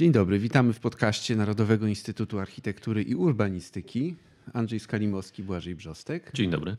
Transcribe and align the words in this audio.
Dzień 0.00 0.12
dobry, 0.12 0.38
witamy 0.38 0.72
w 0.72 0.80
podcaście 0.80 1.36
Narodowego 1.36 1.86
Instytutu 1.86 2.38
Architektury 2.38 3.02
i 3.02 3.14
Urbanistyki. 3.14 4.16
Andrzej 4.52 4.80
Skalimowski, 4.80 5.42
Błażej 5.42 5.74
Brzostek. 5.74 6.30
Dzień 6.34 6.50
dobry. 6.50 6.76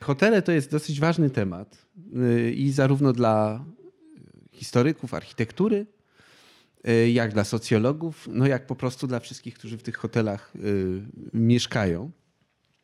Hotele 0.00 0.42
to 0.42 0.52
jest 0.52 0.70
dosyć 0.70 1.00
ważny 1.00 1.30
temat 1.30 1.86
y, 2.16 2.52
i 2.52 2.70
zarówno 2.70 3.12
dla 3.12 3.64
historyków 4.52 5.14
architektury, 5.14 5.86
y, 6.88 7.10
jak 7.10 7.32
dla 7.32 7.44
socjologów, 7.44 8.28
no 8.32 8.46
jak 8.46 8.66
po 8.66 8.76
prostu 8.76 9.06
dla 9.06 9.20
wszystkich, 9.20 9.54
którzy 9.54 9.78
w 9.78 9.82
tych 9.82 9.96
hotelach 9.96 10.52
y, 10.56 11.02
mieszkają. 11.34 12.10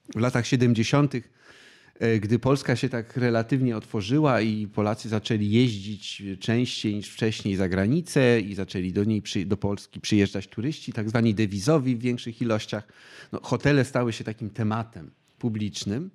W 0.08 0.20
latach 0.20 0.46
70., 0.46 1.14
gdy 2.20 2.38
Polska 2.38 2.76
się 2.76 2.88
tak 2.88 3.16
relatywnie 3.16 3.76
otworzyła 3.76 4.40
i 4.40 4.66
Polacy 4.66 5.08
zaczęli 5.08 5.50
jeździć 5.50 6.22
częściej 6.40 6.94
niż 6.94 7.08
wcześniej 7.08 7.56
za 7.56 7.68
granicę 7.68 8.40
i 8.40 8.54
zaczęli 8.54 8.92
do 8.92 9.04
niej, 9.04 9.22
do 9.46 9.56
Polski 9.56 10.00
przyjeżdżać 10.00 10.48
turyści, 10.48 10.92
tak 10.92 11.08
zwani 11.08 11.34
dewizowi 11.34 11.96
w 11.96 12.00
większych 12.00 12.42
ilościach, 12.42 12.88
no, 13.32 13.40
hotele 13.42 13.84
stały 13.84 14.12
się 14.12 14.24
takim 14.24 14.50
tematem 14.50 15.10
publicznym 15.38 16.10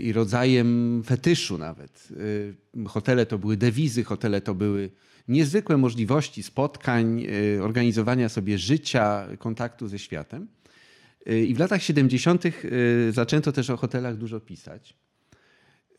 i 0.00 0.12
rodzajem 0.14 1.02
fetyszu 1.06 1.58
nawet. 1.58 2.08
Y, 2.10 2.54
hotele 2.88 3.26
to 3.26 3.38
były 3.38 3.56
dewizy, 3.56 4.04
hotele 4.04 4.40
to 4.40 4.54
były 4.54 4.90
niezwykłe 5.28 5.76
możliwości 5.76 6.42
spotkań, 6.42 7.26
organizowania 7.60 8.28
sobie 8.28 8.58
życia, 8.58 9.28
kontaktu 9.38 9.88
ze 9.88 9.98
światem. 9.98 10.48
Y, 11.30 11.46
I 11.46 11.54
w 11.54 11.58
latach 11.58 11.82
70. 11.82 12.44
zaczęto 13.10 13.52
też 13.52 13.70
o 13.70 13.76
hotelach 13.76 14.16
dużo 14.16 14.40
pisać. 14.40 14.94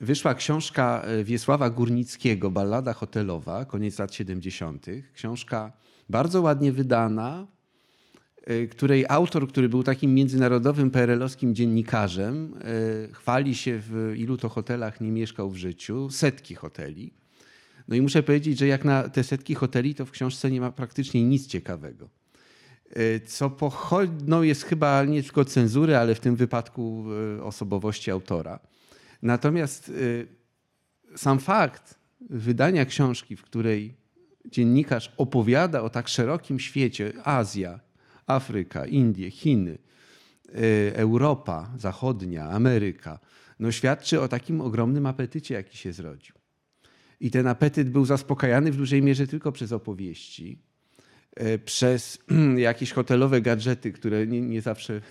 Wyszła 0.02 0.36
książka 0.36 1.06
Wiesława 1.23 1.70
Górnickiego, 1.70 2.52
Ballada 2.52 2.94
hotelowa, 2.94 3.66
koniec 3.66 4.00
lat 4.00 4.14
70. 4.14 4.86
Książka 5.14 5.72
bardzo 6.09 6.42
ładnie 6.42 6.72
wydana, 6.72 7.47
Y, 8.50 8.67
której 8.67 9.06
autor, 9.09 9.47
który 9.47 9.70
był 9.70 9.84
takim 9.84 10.14
międzynarodowym 10.14 10.92
PRL-owskim 10.92 11.53
dziennikarzem, 11.53 12.53
y, 13.08 13.14
chwali 13.14 13.56
się 13.56 13.80
w 13.80 14.14
ilu 14.17 14.38
to 14.38 14.50
hotelach 14.50 15.02
nie 15.02 15.12
mieszkał 15.12 15.50
w 15.50 15.56
życiu, 15.56 16.09
setki 16.09 16.56
hoteli. 16.56 17.14
No 17.88 17.95
i 17.95 18.02
muszę 18.02 18.23
powiedzieć, 18.23 18.59
że 18.59 18.67
jak 18.67 18.86
na 18.86 19.09
te 19.09 19.23
setki 19.23 19.56
hoteli, 19.56 19.95
to 19.95 20.06
w 20.06 20.12
książce 20.12 20.52
nie 20.52 20.62
ma 20.62 20.72
praktycznie 20.72 21.23
nic 21.23 21.47
ciekawego. 21.47 22.09
Y, 22.97 23.22
co 23.25 23.49
pochodną 23.49 24.41
jest 24.41 24.63
chyba 24.63 25.05
nie 25.05 25.23
tylko 25.23 25.45
cenzury, 25.45 25.97
ale 25.97 26.16
w 26.16 26.19
tym 26.19 26.36
wypadku 26.36 27.05
osobowości 27.44 28.11
autora. 28.11 28.59
Natomiast 29.22 29.91
sam 31.16 31.39
fakt 31.39 32.00
wydania 32.30 32.85
książki, 32.85 33.35
w 33.35 33.44
której 33.44 33.95
dziennikarz 34.45 35.13
opowiada 35.17 35.81
o 35.81 35.89
tak 35.89 36.08
szerokim 36.08 36.59
świecie, 36.59 37.13
Azja, 37.23 37.80
Afryka, 38.27 38.85
Indie, 38.85 39.31
Chiny, 39.31 39.78
y, 40.50 40.94
Europa 40.95 41.72
Zachodnia, 41.78 42.50
Ameryka, 42.50 43.19
no 43.59 43.72
świadczy 43.72 44.22
o 44.22 44.28
takim 44.28 44.61
ogromnym 44.61 45.05
apetycie, 45.05 45.55
jaki 45.55 45.78
się 45.78 45.94
zrodził. 45.94 46.35
I 47.19 47.31
ten 47.31 47.47
apetyt 47.47 47.89
był 47.89 48.05
zaspokajany 48.05 48.72
w 48.72 48.78
dużej 48.78 49.02
mierze 49.02 49.28
tylko 49.28 49.52
przez 49.52 49.72
opowieści, 49.72 50.59
y, 50.69 50.72
przez 51.66 52.20
jakieś 52.58 52.92
hotelowe 52.92 53.42
gadżety, 53.42 53.92
które 53.92 54.28
nie, 54.28 54.42
nie 54.42 54.62
zawsze 54.62 55.02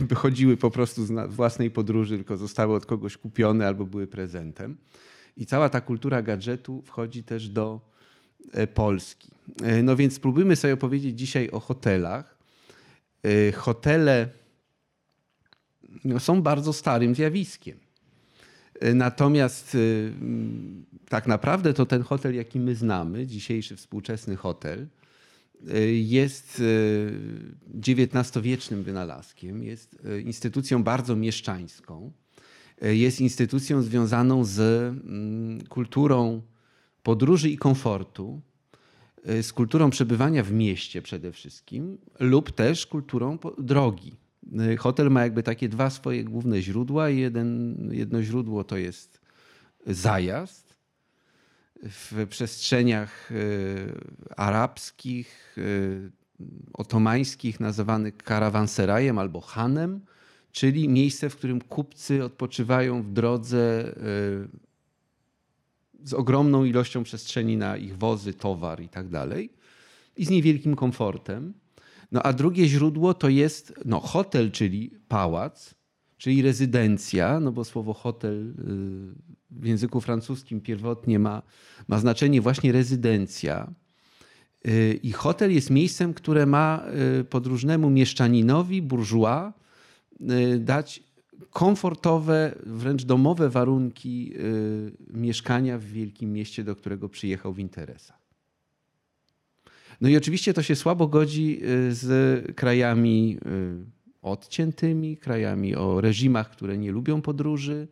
wychodziły 0.00 0.56
po 0.56 0.70
prostu 0.70 1.06
z 1.06 1.30
własnej 1.30 1.70
podróży, 1.70 2.16
tylko 2.16 2.36
zostały 2.36 2.74
od 2.74 2.86
kogoś 2.86 3.16
kupione 3.16 3.66
albo 3.66 3.86
były 3.86 4.06
prezentem. 4.06 4.76
I 5.36 5.46
cała 5.46 5.68
ta 5.68 5.80
kultura 5.80 6.22
gadżetu 6.22 6.82
wchodzi 6.82 7.24
też 7.24 7.48
do 7.48 7.90
E, 8.52 8.66
Polski. 8.66 9.28
E, 9.62 9.82
no 9.82 9.96
więc 9.96 10.14
spróbujmy 10.14 10.56
sobie 10.56 10.74
opowiedzieć 10.74 11.18
dzisiaj 11.18 11.50
o 11.50 11.60
hotelach. 11.60 12.38
E, 13.22 13.52
hotele 13.52 14.28
no, 16.04 16.20
są 16.20 16.42
bardzo 16.42 16.72
starym 16.72 17.14
zjawiskiem. 17.14 17.78
Natomiast 18.94 19.76
tak 21.08 21.26
naprawdę 21.26 21.74
to 21.74 21.86
ten 21.86 22.02
hotel, 22.02 22.34
jaki 22.34 22.60
my 22.60 22.74
znamy, 22.74 23.26
dzisiejszy 23.26 23.76
współczesny 23.76 24.36
hotel, 24.36 24.86
jest 25.92 26.62
XIX-wiecznym 27.88 28.82
wynalazkiem, 28.82 29.62
jest 29.62 29.98
instytucją 30.24 30.82
bardzo 30.82 31.16
mieszczańską, 31.16 32.12
jest 32.82 33.20
instytucją 33.20 33.82
związaną 33.82 34.44
z 34.44 34.94
kulturą 35.68 36.42
podróży 37.02 37.50
i 37.50 37.56
komfortu, 37.56 38.40
z 39.42 39.52
kulturą 39.52 39.90
przebywania 39.90 40.42
w 40.42 40.52
mieście 40.52 41.02
przede 41.02 41.32
wszystkim, 41.32 41.98
lub 42.20 42.52
też 42.52 42.86
kulturą 42.86 43.38
drogi. 43.58 44.16
Hotel 44.78 45.10
ma 45.10 45.22
jakby 45.22 45.42
takie 45.42 45.68
dwa 45.68 45.90
swoje 45.90 46.24
główne 46.24 46.62
źródła. 46.62 47.08
Jeden, 47.08 47.76
jedno 47.92 48.22
źródło 48.22 48.64
to 48.64 48.76
jest 48.76 49.20
zajazd 49.86 50.69
w 51.82 52.26
przestrzeniach 52.28 53.32
y, 53.32 54.00
arabskich, 54.36 55.56
otomańskich, 56.72 57.60
nazywanych 57.60 58.16
karawanserajem 58.16 59.18
albo 59.18 59.40
hanem, 59.40 60.00
czyli 60.52 60.88
miejsce, 60.88 61.30
w 61.30 61.36
którym 61.36 61.60
kupcy 61.60 62.24
odpoczywają 62.24 63.02
w 63.02 63.12
drodze 63.12 63.94
z 66.04 66.14
ogromną 66.14 66.64
ilością 66.64 67.02
przestrzeni 67.02 67.56
na 67.56 67.76
ich 67.76 67.98
wozy, 67.98 68.34
towar 68.34 68.80
i 68.80 68.88
tak 68.88 69.08
dalej 69.08 69.50
i 70.16 70.24
z 70.24 70.30
niewielkim 70.30 70.76
komfortem. 70.76 71.54
No 72.12 72.22
a 72.22 72.32
drugie 72.32 72.68
źródło 72.68 73.14
to 73.14 73.28
jest 73.28 73.74
no, 73.84 74.00
hotel, 74.00 74.50
czyli 74.50 74.90
pałac, 75.08 75.74
czyli 76.18 76.42
rezydencja, 76.42 77.40
no 77.40 77.52
bo 77.52 77.64
słowo 77.64 77.94
hotel 77.94 78.50
y, 78.50 79.39
w 79.50 79.66
języku 79.66 80.00
francuskim 80.00 80.60
pierwotnie 80.60 81.18
ma, 81.18 81.42
ma 81.88 81.98
znaczenie 81.98 82.40
właśnie 82.40 82.72
rezydencja. 82.72 83.72
Y, 84.66 85.00
I 85.02 85.12
hotel 85.12 85.54
jest 85.54 85.70
miejscem, 85.70 86.14
które 86.14 86.46
ma 86.46 86.84
y, 87.20 87.24
podróżnemu 87.24 87.90
mieszczaninowi, 87.90 88.82
burżua, 88.82 89.52
dać 90.58 91.02
komfortowe, 91.50 92.54
wręcz 92.66 93.04
domowe 93.04 93.48
warunki 93.48 94.32
y, 94.36 94.92
mieszkania 95.12 95.78
w 95.78 95.84
wielkim 95.84 96.32
mieście, 96.32 96.64
do 96.64 96.76
którego 96.76 97.08
przyjechał 97.08 97.52
w 97.52 97.58
interesach. 97.58 98.20
No 100.00 100.08
i 100.08 100.16
oczywiście 100.16 100.54
to 100.54 100.62
się 100.62 100.76
słabo 100.76 101.06
godzi 101.06 101.60
y, 101.62 101.94
z 101.94 102.56
krajami 102.56 103.38
y, 103.46 103.84
odciętymi, 104.22 105.16
krajami 105.16 105.74
o 105.76 106.00
reżimach, 106.00 106.50
które 106.50 106.78
nie 106.78 106.92
lubią 106.92 107.22
podróży, 107.22 107.88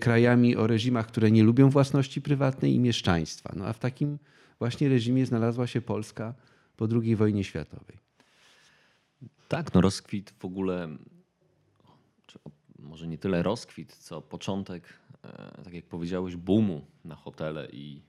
krajami 0.00 0.56
o 0.56 0.66
reżimach, 0.66 1.06
które 1.06 1.30
nie 1.30 1.42
lubią 1.42 1.70
własności 1.70 2.22
prywatnej 2.22 2.74
i 2.74 2.80
mieszczaństwa. 2.80 3.52
No 3.56 3.66
a 3.66 3.72
w 3.72 3.78
takim 3.78 4.18
właśnie 4.58 4.88
reżimie 4.88 5.26
znalazła 5.26 5.66
się 5.66 5.80
Polska 5.80 6.34
po 6.76 6.88
II 7.02 7.16
wojnie 7.16 7.44
światowej. 7.44 7.98
Tak, 9.48 9.74
no 9.74 9.80
rozkwit 9.80 10.34
w 10.38 10.44
ogóle 10.44 10.88
może 12.78 13.06
nie 13.06 13.18
tyle 13.18 13.42
rozkwit, 13.42 13.96
co 13.96 14.22
początek, 14.22 14.82
e, 15.24 15.62
tak 15.64 15.74
jak 15.74 15.84
powiedziałeś, 15.86 16.36
boomu 16.36 16.86
na 17.04 17.14
hotele 17.14 17.68
i 17.72 18.02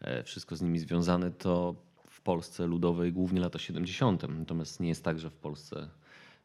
e, 0.00 0.22
wszystko 0.22 0.56
z 0.56 0.62
nimi 0.62 0.78
związane, 0.78 1.30
to 1.30 1.74
w 2.10 2.20
Polsce 2.20 2.66
ludowej 2.66 3.12
głównie 3.12 3.40
lata 3.40 3.58
70. 3.58 4.22
Natomiast 4.28 4.80
nie 4.80 4.88
jest 4.88 5.04
tak, 5.04 5.18
że 5.18 5.30
w 5.30 5.36
Polsce 5.36 5.88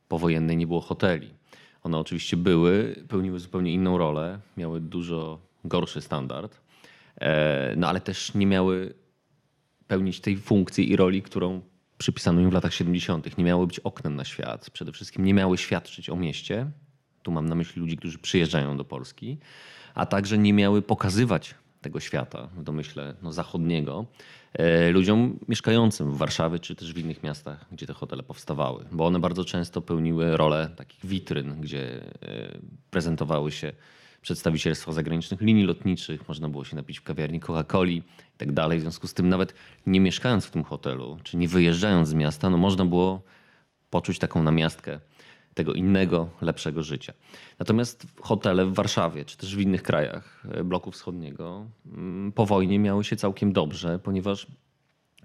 powojennej 0.08 0.58
nie 0.58 0.68
było 0.68 0.82
hoteli. 0.82 1.34
One 1.84 1.98
oczywiście 1.98 2.38
były, 2.38 2.96
pełniły 3.08 3.40
zupełnie 3.40 3.74
inną 3.74 3.98
rolę, 3.98 4.40
miały 4.58 4.80
dużo 4.80 5.40
gorszy 5.66 6.02
standard, 6.02 6.62
e, 7.22 7.74
no 7.78 7.88
ale 7.90 8.02
też 8.02 8.34
nie 8.34 8.46
miały 8.46 8.94
pełnić 9.88 10.20
tej 10.20 10.38
funkcji 10.38 10.92
i 10.92 10.96
roli, 10.96 11.22
którą 11.22 11.62
przypisano 11.98 12.42
im 12.42 12.50
w 12.50 12.54
latach 12.54 12.74
70. 12.74 13.38
Nie 13.38 13.44
miały 13.44 13.68
być 13.68 13.80
oknem 13.80 14.16
na 14.16 14.26
świat. 14.26 14.70
Przede 14.70 14.92
wszystkim 14.92 15.26
nie 15.26 15.34
miały 15.34 15.58
świadczyć 15.58 16.10
o 16.10 16.16
mieście, 16.16 16.72
tu 17.24 17.32
mam 17.32 17.50
na 17.50 17.56
myśli 17.56 17.82
ludzi, 17.82 17.98
którzy 17.98 18.18
przyjeżdżają 18.18 18.78
do 18.78 18.86
Polski, 18.86 19.38
a 19.94 20.06
także 20.06 20.38
nie 20.38 20.54
miały 20.54 20.82
pokazywać 20.82 21.56
tego 21.82 22.00
świata 22.00 22.50
w 22.58 22.64
domyśle 22.64 23.14
no, 23.22 23.32
zachodniego 23.32 24.06
e, 24.54 24.92
ludziom 24.92 25.40
mieszkającym 25.48 26.12
w 26.12 26.18
Warszawie 26.18 26.60
czy 26.60 26.76
też 26.76 26.94
w 26.94 26.98
innych 26.98 27.24
miastach, 27.24 27.66
gdzie 27.72 27.88
te 27.88 27.94
hotele 27.94 28.24
powstawały, 28.24 28.86
bo 28.92 29.06
one 29.06 29.20
bardzo 29.20 29.46
często 29.46 29.82
pełniły 29.82 30.38
rolę 30.38 30.70
takich 30.76 31.06
witryn, 31.06 31.62
gdzie 31.62 32.04
e, 32.04 32.60
prezentowały 32.90 33.52
się 33.52 33.74
przedstawicielstwa 34.22 34.92
zagranicznych 34.92 35.42
linii 35.42 35.66
lotniczych, 35.66 36.28
można 36.28 36.50
było 36.50 36.64
się 36.64 36.76
napić 36.76 37.00
w 37.00 37.04
kawiarni 37.04 37.40
Coca-Coli 37.40 37.98
i 37.98 38.38
tak 38.38 38.52
dalej. 38.52 38.80
W 38.80 38.82
związku 38.82 39.08
z 39.08 39.14
tym 39.14 39.30
nawet 39.30 39.54
nie 39.86 40.00
mieszkając 40.00 40.46
w 40.46 40.52
tym 40.52 40.64
hotelu, 40.64 41.18
czy 41.24 41.38
nie 41.38 41.48
wyjeżdżając 41.48 42.10
z 42.10 42.14
miasta, 42.14 42.50
no 42.50 42.58
można 42.58 42.86
było 42.86 43.22
poczuć 43.90 44.20
taką 44.20 44.44
namiastkę 44.44 45.00
tego 45.54 45.74
innego, 45.74 46.30
lepszego 46.42 46.84
życia. 46.84 47.14
Natomiast 47.60 48.08
hotele 48.22 48.66
w 48.66 48.74
Warszawie, 48.74 49.26
czy 49.26 49.38
też 49.38 49.56
w 49.56 49.60
innych 49.60 49.84
krajach 49.84 50.44
e, 50.52 50.64
bloku 50.64 50.92
wschodniego 50.92 51.66
mm, 51.86 52.32
po 52.32 52.46
wojnie 52.46 52.80
miały 52.80 53.04
się 53.04 53.16
całkiem 53.16 53.54
dobrze, 53.54 54.00
ponieważ 54.00 54.48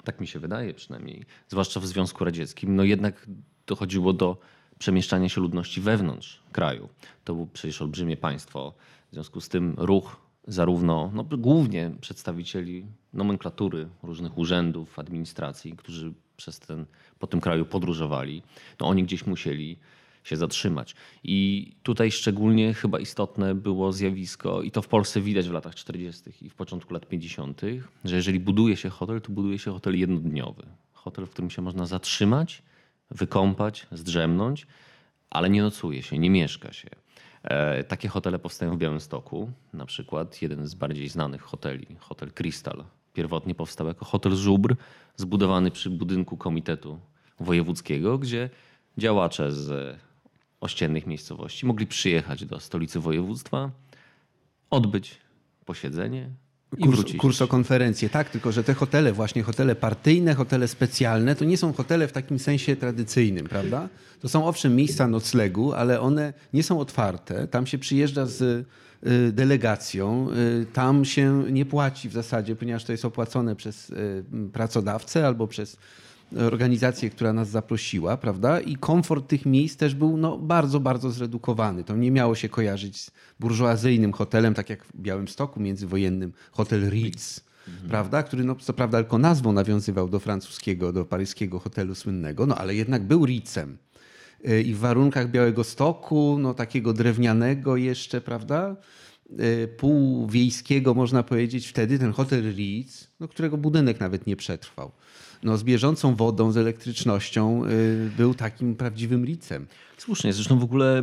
tak 0.04 0.20
mi 0.20 0.26
się 0.26 0.38
wydaje 0.38 0.74
przynajmniej, 0.74 1.24
zwłaszcza 1.48 1.80
w 1.80 1.86
Związku 1.86 2.24
Radzieckim, 2.24 2.76
no 2.76 2.84
jednak 2.84 3.26
dochodziło 3.66 4.12
do 4.12 4.38
przemieszczania 4.78 5.28
się 5.28 5.40
ludności 5.40 5.80
wewnątrz 5.80 6.42
kraju. 6.52 6.88
To 7.24 7.34
było 7.34 7.46
przecież 7.52 7.82
olbrzymie 7.82 8.16
państwo. 8.16 8.74
W 9.10 9.14
związku 9.14 9.40
z 9.40 9.48
tym 9.48 9.74
ruch 9.78 10.16
zarówno, 10.46 11.10
no 11.14 11.24
głównie 11.24 11.90
przedstawicieli 12.00 12.86
nomenklatury 13.12 13.88
różnych 14.02 14.38
urzędów, 14.38 14.98
administracji, 14.98 15.76
którzy 15.76 16.12
przez 16.36 16.60
ten, 16.60 16.86
po 17.18 17.26
tym 17.26 17.40
kraju 17.40 17.64
podróżowali, 17.64 18.42
no 18.80 18.86
oni 18.86 19.04
gdzieś 19.04 19.26
musieli 19.26 19.78
się 20.26 20.36
zatrzymać. 20.36 20.94
I 21.24 21.72
tutaj 21.82 22.10
szczególnie 22.10 22.74
chyba 22.74 22.98
istotne 22.98 23.54
było 23.54 23.92
zjawisko, 23.92 24.62
i 24.62 24.70
to 24.70 24.82
w 24.82 24.88
Polsce 24.88 25.20
widać 25.20 25.48
w 25.48 25.52
latach 25.52 25.74
40. 25.74 26.22
i 26.42 26.50
w 26.50 26.54
początku 26.54 26.94
lat 26.94 27.08
50., 27.08 27.60
że 28.04 28.16
jeżeli 28.16 28.40
buduje 28.40 28.76
się 28.76 28.88
hotel, 28.88 29.20
to 29.20 29.32
buduje 29.32 29.58
się 29.58 29.72
hotel 29.72 29.98
jednodniowy. 29.98 30.66
Hotel, 30.92 31.26
w 31.26 31.30
którym 31.30 31.50
się 31.50 31.62
można 31.62 31.86
zatrzymać, 31.86 32.62
wykąpać, 33.10 33.86
zdrzemnąć, 33.92 34.66
ale 35.30 35.50
nie 35.50 35.62
nocuje 35.62 36.02
się, 36.02 36.18
nie 36.18 36.30
mieszka 36.30 36.72
się. 36.72 36.88
E, 37.42 37.84
takie 37.84 38.08
hotele 38.08 38.38
powstają 38.38 38.74
w 38.74 38.78
Białymstoku. 38.78 39.50
Na 39.72 39.86
przykład 39.86 40.42
jeden 40.42 40.66
z 40.66 40.74
bardziej 40.74 41.08
znanych 41.08 41.42
hoteli, 41.42 41.86
hotel 41.98 42.32
Crystal, 42.32 42.84
pierwotnie 43.12 43.54
powstał 43.54 43.86
jako 43.86 44.04
hotel 44.04 44.36
Żubr, 44.36 44.76
zbudowany 45.16 45.70
przy 45.70 45.90
budynku 45.90 46.36
Komitetu 46.36 46.98
Wojewódzkiego, 47.40 48.18
gdzie 48.18 48.50
działacze 48.98 49.52
z 49.52 49.96
ościennych 50.60 51.06
miejscowości 51.06 51.66
mogli 51.66 51.86
przyjechać 51.86 52.44
do 52.44 52.60
stolicy 52.60 53.00
województwa, 53.00 53.70
odbyć 54.70 55.16
posiedzenie, 55.64 56.30
Kurs, 56.82 57.04
kursokonferencje, 57.18 58.08
tak, 58.10 58.30
tylko 58.30 58.52
że 58.52 58.64
te 58.64 58.74
hotele, 58.74 59.12
właśnie 59.12 59.42
hotele 59.42 59.74
partyjne, 59.74 60.34
hotele 60.34 60.68
specjalne, 60.68 61.34
to 61.34 61.44
nie 61.44 61.56
są 61.56 61.72
hotele 61.72 62.08
w 62.08 62.12
takim 62.12 62.38
sensie 62.38 62.76
tradycyjnym, 62.76 63.46
prawda? 63.46 63.88
To 64.20 64.28
są 64.28 64.46
owszem 64.46 64.76
miejsca 64.76 65.08
noclegu, 65.08 65.72
ale 65.72 66.00
one 66.00 66.32
nie 66.52 66.62
są 66.62 66.80
otwarte. 66.80 67.48
Tam 67.48 67.66
się 67.66 67.78
przyjeżdża 67.78 68.26
z 68.26 68.42
y, 68.42 69.32
delegacją, 69.32 70.28
y, 70.62 70.66
tam 70.72 71.04
się 71.04 71.44
nie 71.50 71.66
płaci 71.66 72.08
w 72.08 72.12
zasadzie, 72.12 72.56
ponieważ 72.56 72.84
to 72.84 72.92
jest 72.92 73.04
opłacone 73.04 73.56
przez 73.56 73.90
y, 73.90 74.24
pracodawcę 74.52 75.26
albo 75.26 75.46
przez 75.46 75.76
organizację, 76.34 77.10
która 77.10 77.32
nas 77.32 77.48
zaprosiła, 77.48 78.16
prawda? 78.16 78.60
I 78.60 78.76
komfort 78.76 79.28
tych 79.28 79.46
miejsc 79.46 79.76
też 79.76 79.94
był 79.94 80.16
no, 80.16 80.38
bardzo, 80.38 80.80
bardzo 80.80 81.10
zredukowany. 81.10 81.84
To 81.84 81.96
nie 81.96 82.10
miało 82.10 82.34
się 82.34 82.48
kojarzyć 82.48 83.00
z 83.00 83.10
burżuazyjnym 83.40 84.12
hotelem, 84.12 84.54
tak 84.54 84.70
jak 84.70 84.84
w 84.84 84.96
Białymstoku 84.96 85.60
międzywojennym, 85.60 86.32
hotel 86.52 86.90
Ritz, 86.90 87.40
mhm. 87.68 87.88
prawda? 87.88 88.22
Który 88.22 88.44
no, 88.44 88.54
co 88.54 88.72
prawda 88.72 88.98
tylko 88.98 89.18
nazwą 89.18 89.52
nawiązywał 89.52 90.08
do 90.08 90.20
francuskiego, 90.20 90.92
do 90.92 91.04
paryskiego 91.04 91.58
hotelu 91.58 91.94
słynnego, 91.94 92.46
no 92.46 92.54
ale 92.54 92.74
jednak 92.74 93.02
był 93.02 93.26
Ritzem. 93.26 93.78
Y, 94.48 94.62
I 94.62 94.74
w 94.74 94.78
warunkach 94.78 95.30
Białego 95.30 95.64
Stoku, 95.64 96.36
no 96.40 96.54
takiego 96.54 96.92
drewnianego 96.92 97.76
jeszcze, 97.76 98.20
prawda? 98.20 98.76
Y, 99.40 99.68
półwiejskiego 99.68 100.94
można 100.94 101.22
powiedzieć 101.22 101.66
wtedy, 101.66 101.98
ten 101.98 102.12
hotel 102.12 102.54
Ritz, 102.54 103.10
no, 103.20 103.28
którego 103.28 103.56
budynek 103.56 104.00
nawet 104.00 104.26
nie 104.26 104.36
przetrwał 104.36 104.92
no, 105.46 105.56
z 105.56 105.62
bieżącą 105.62 106.14
wodą, 106.14 106.52
z 106.52 106.56
elektrycznością 106.56 107.64
y, 107.64 108.10
był 108.16 108.34
takim 108.34 108.76
prawdziwym 108.76 109.24
ricem. 109.24 109.66
Słusznie, 109.96 110.32
zresztą 110.32 110.58
w 110.58 110.64
ogóle 110.64 111.02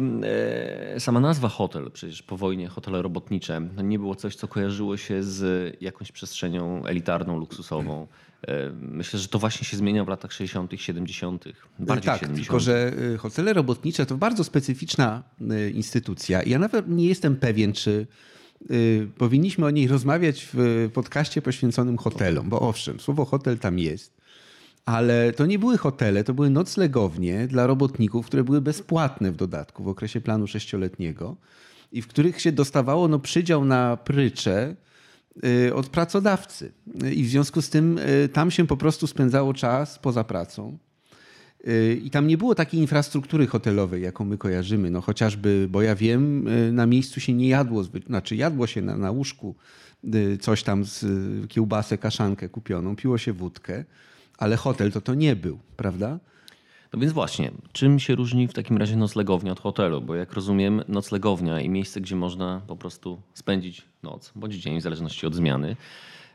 e, 0.95 0.99
sama 0.99 1.19
nazwa 1.19 1.49
hotel, 1.49 1.91
przecież 1.91 2.23
po 2.23 2.37
wojnie 2.37 2.67
hotele 2.67 3.01
robotnicze, 3.01 3.61
no 3.75 3.81
nie 3.81 3.99
było 3.99 4.15
coś, 4.15 4.35
co 4.35 4.47
kojarzyło 4.47 4.97
się 4.97 5.23
z 5.23 5.77
jakąś 5.81 6.11
przestrzenią 6.11 6.85
elitarną, 6.85 7.37
luksusową. 7.37 8.07
E, 8.47 8.71
myślę, 8.81 9.19
że 9.19 9.27
to 9.27 9.39
właśnie 9.39 9.65
się 9.65 9.77
zmienia 9.77 10.05
w 10.05 10.07
latach 10.07 10.33
60., 10.33 10.71
70., 10.75 11.45
bardziej 11.79 12.05
tak, 12.05 12.19
70. 12.19 12.35
tylko 12.35 12.59
że 12.59 12.93
y, 13.13 13.17
hotele 13.17 13.53
robotnicze 13.53 14.05
to 14.05 14.17
bardzo 14.17 14.43
specyficzna 14.43 15.23
y, 15.41 15.71
instytucja. 15.71 16.43
Ja 16.43 16.59
nawet 16.59 16.89
nie 16.89 17.05
jestem 17.05 17.35
pewien, 17.35 17.73
czy 17.73 18.07
powinniśmy 19.17 19.65
o 19.65 19.69
niej 19.69 19.87
rozmawiać 19.87 20.49
w 20.53 20.89
podcaście 20.93 21.41
poświęconym 21.41 21.97
hotelom, 21.97 22.49
bo 22.49 22.59
owszem, 22.59 22.99
słowo 22.99 23.25
hotel 23.25 23.59
tam 23.59 23.79
jest, 23.79 24.22
ale 24.85 25.33
to 25.33 25.45
nie 25.45 25.59
były 25.59 25.77
hotele, 25.77 26.23
to 26.23 26.33
były 26.33 26.49
noclegownie 26.49 27.47
dla 27.47 27.67
robotników, 27.67 28.25
które 28.25 28.43
były 28.43 28.61
bezpłatne 28.61 29.31
w 29.31 29.35
dodatku 29.35 29.83
w 29.83 29.87
okresie 29.87 30.21
planu 30.21 30.47
sześcioletniego 30.47 31.35
i 31.91 32.01
w 32.01 32.07
których 32.07 32.41
się 32.41 32.51
dostawało 32.51 33.07
no, 33.07 33.19
przydział 33.19 33.65
na 33.65 33.97
prycze 33.97 34.75
y, 35.67 35.75
od 35.75 35.89
pracodawcy. 35.89 36.71
I 37.15 37.23
w 37.23 37.29
związku 37.29 37.61
z 37.61 37.69
tym 37.69 37.97
y, 37.97 38.29
tam 38.29 38.51
się 38.51 38.67
po 38.67 38.77
prostu 38.77 39.07
spędzało 39.07 39.53
czas 39.53 39.99
poza 39.99 40.23
pracą. 40.23 40.77
Y, 41.67 42.01
I 42.03 42.09
tam 42.09 42.27
nie 42.27 42.37
było 42.37 42.55
takiej 42.55 42.79
infrastruktury 42.79 43.47
hotelowej, 43.47 44.01
jaką 44.01 44.25
my 44.25 44.37
kojarzymy. 44.37 44.91
No 44.91 45.01
chociażby, 45.01 45.67
bo 45.69 45.81
ja 45.81 45.95
wiem, 45.95 46.49
na 46.71 46.85
miejscu 46.85 47.19
się 47.19 47.33
nie 47.33 47.47
jadło, 47.47 47.83
znaczy 47.83 48.35
jadło 48.35 48.67
się 48.67 48.81
na, 48.81 48.97
na 48.97 49.11
łóżku 49.11 49.55
coś 50.41 50.63
tam 50.63 50.85
z 50.85 51.05
kiełbasę, 51.47 51.97
kaszankę 51.97 52.49
kupioną, 52.49 52.95
piło 52.95 53.17
się 53.17 53.33
wódkę 53.33 53.85
ale 54.43 54.57
hotel 54.57 54.91
to 54.91 55.01
to 55.01 55.13
nie 55.13 55.35
był, 55.35 55.59
prawda? 55.77 56.19
No 56.93 56.99
więc 56.99 57.13
właśnie, 57.13 57.51
czym 57.71 57.99
się 57.99 58.15
różni 58.15 58.47
w 58.47 58.53
takim 58.53 58.77
razie 58.77 58.95
noclegownia 58.95 59.51
od 59.51 59.59
hotelu? 59.59 60.01
Bo 60.01 60.15
jak 60.15 60.33
rozumiem, 60.33 60.83
noclegownia 60.87 61.61
i 61.61 61.69
miejsce, 61.69 62.01
gdzie 62.01 62.15
można 62.15 62.61
po 62.67 62.75
prostu 62.75 63.21
spędzić 63.33 63.81
noc 64.03 64.31
bądź 64.35 64.53
dzień, 64.53 64.79
w 64.79 64.83
zależności 64.83 65.27
od 65.27 65.35
zmiany, 65.35 65.75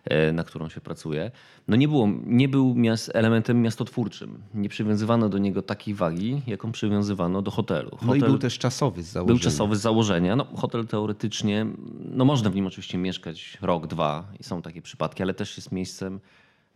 e, 0.04 0.32
na 0.32 0.44
którą 0.44 0.68
się 0.68 0.80
pracuje, 0.80 1.30
no 1.68 1.76
nie, 1.76 1.88
było, 1.88 2.08
nie 2.26 2.48
był 2.48 2.74
miast, 2.74 3.10
elementem 3.14 3.62
miastotwórczym. 3.62 4.42
Nie 4.54 4.68
przywiązywano 4.68 5.28
do 5.28 5.38
niego 5.38 5.62
takiej 5.62 5.94
wagi, 5.94 6.42
jaką 6.46 6.72
przywiązywano 6.72 7.42
do 7.42 7.50
hotelu. 7.50 7.90
Hotel 7.90 8.06
no 8.06 8.14
i 8.14 8.20
był 8.20 8.38
też 8.38 8.58
czasowy 8.58 9.02
z 9.02 9.06
założenia. 9.06 9.34
Był 9.34 9.42
czasowy 9.42 9.76
z 9.76 9.80
założenia. 9.80 10.36
No, 10.36 10.44
hotel 10.44 10.86
teoretycznie, 10.86 11.66
no 12.04 12.24
można 12.24 12.50
w 12.50 12.54
nim 12.54 12.66
oczywiście 12.66 12.98
mieszkać 12.98 13.58
rok, 13.62 13.86
dwa 13.86 14.24
i 14.40 14.44
są 14.44 14.62
takie 14.62 14.82
przypadki, 14.82 15.22
ale 15.22 15.34
też 15.34 15.56
jest 15.56 15.72
miejscem 15.72 16.20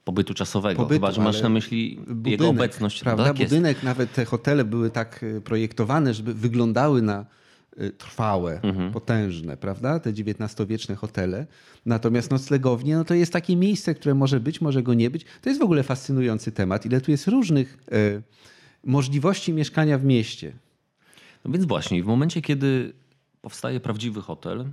pobytu 0.05 0.35
czasowego, 0.35 0.83
Pobytu, 0.83 0.95
chyba 0.95 1.13
że 1.13 1.21
masz 1.21 1.43
na 1.43 1.49
myśli 1.49 1.97
budynek, 1.97 2.27
jego 2.31 2.49
obecność. 2.49 3.01
Prawda? 3.01 3.25
Tak 3.25 3.37
budynek, 3.37 3.77
jest. 3.77 3.85
nawet 3.85 4.13
te 4.13 4.25
hotele 4.25 4.65
były 4.65 4.91
tak 4.91 5.23
e, 5.23 5.41
projektowane, 5.41 6.15
żeby 6.15 6.35
wyglądały 6.35 7.03
na 7.03 7.27
e, 7.77 7.91
trwałe, 7.91 8.61
mhm. 8.63 8.93
potężne, 8.93 9.57
prawda? 9.57 10.01
Te 10.01 10.11
XIX-wieczne 10.11 10.95
hotele. 10.95 11.47
Natomiast 11.87 12.31
noclegownie, 12.31 12.97
no 12.97 13.05
to 13.05 13.15
jest 13.15 13.33
takie 13.33 13.57
miejsce, 13.57 13.95
które 13.95 14.15
może 14.15 14.41
być, 14.41 14.61
może 14.61 14.83
go 14.83 14.95
nie 14.95 15.11
być. 15.11 15.25
To 15.43 15.49
jest 15.49 15.61
w 15.61 15.65
ogóle 15.65 15.83
fascynujący 15.83 16.53
temat, 16.53 16.87
ile 16.87 17.01
tu 17.01 17.11
jest 17.11 17.29
różnych 17.29 17.79
e, 17.93 18.23
możliwości 18.85 19.53
mieszkania 19.53 19.99
w 19.99 20.05
mieście. 20.05 20.53
No 21.45 21.53
więc 21.53 21.65
właśnie, 21.65 22.03
w 22.03 22.07
momencie, 22.07 22.43
kiedy 22.43 22.93
powstaje 23.43 23.81
prawdziwy 23.81 24.21
hotel, 24.21 24.65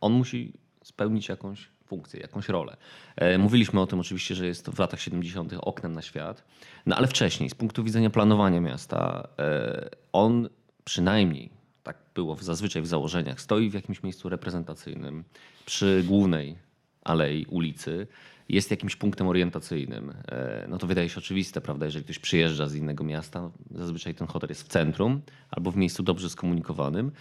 on 0.00 0.12
musi 0.12 0.52
spełnić 0.82 1.28
jakąś 1.28 1.73
funkcję, 1.86 2.20
jakąś 2.20 2.48
rolę. 2.48 2.76
E, 3.16 3.38
mówiliśmy 3.38 3.80
o 3.80 3.86
tym 3.86 4.00
oczywiście, 4.00 4.34
że 4.34 4.46
jest 4.46 4.70
w 4.70 4.78
latach 4.78 5.00
70. 5.00 5.52
oknem 5.60 5.92
na 5.92 6.02
świat, 6.02 6.44
no 6.86 6.96
ale 6.96 7.06
wcześniej, 7.06 7.50
z 7.50 7.54
punktu 7.54 7.84
widzenia 7.84 8.10
planowania 8.10 8.60
miasta, 8.60 9.28
e, 9.38 9.90
on 10.12 10.48
przynajmniej, 10.84 11.50
tak 11.82 11.96
było 12.14 12.36
zazwyczaj 12.40 12.82
w 12.82 12.86
założeniach, 12.86 13.40
stoi 13.40 13.70
w 13.70 13.74
jakimś 13.74 14.02
miejscu 14.02 14.28
reprezentacyjnym 14.28 15.24
przy 15.66 16.04
głównej 16.06 16.56
alei 17.04 17.46
ulicy, 17.46 18.06
jest 18.48 18.70
jakimś 18.70 18.96
punktem 18.96 19.28
orientacyjnym. 19.28 20.14
E, 20.28 20.66
no 20.68 20.78
to 20.78 20.86
wydaje 20.86 21.08
się 21.08 21.18
oczywiste, 21.18 21.60
prawda? 21.60 21.84
Jeżeli 21.84 22.04
ktoś 22.04 22.18
przyjeżdża 22.18 22.68
z 22.68 22.74
innego 22.74 23.04
miasta, 23.04 23.50
zazwyczaj 23.70 24.14
ten 24.14 24.26
hotel 24.26 24.48
jest 24.48 24.62
w 24.62 24.68
centrum 24.68 25.20
albo 25.50 25.70
w 25.70 25.76
miejscu 25.76 26.02
dobrze 26.02 26.30
skomunikowanym. 26.30 27.12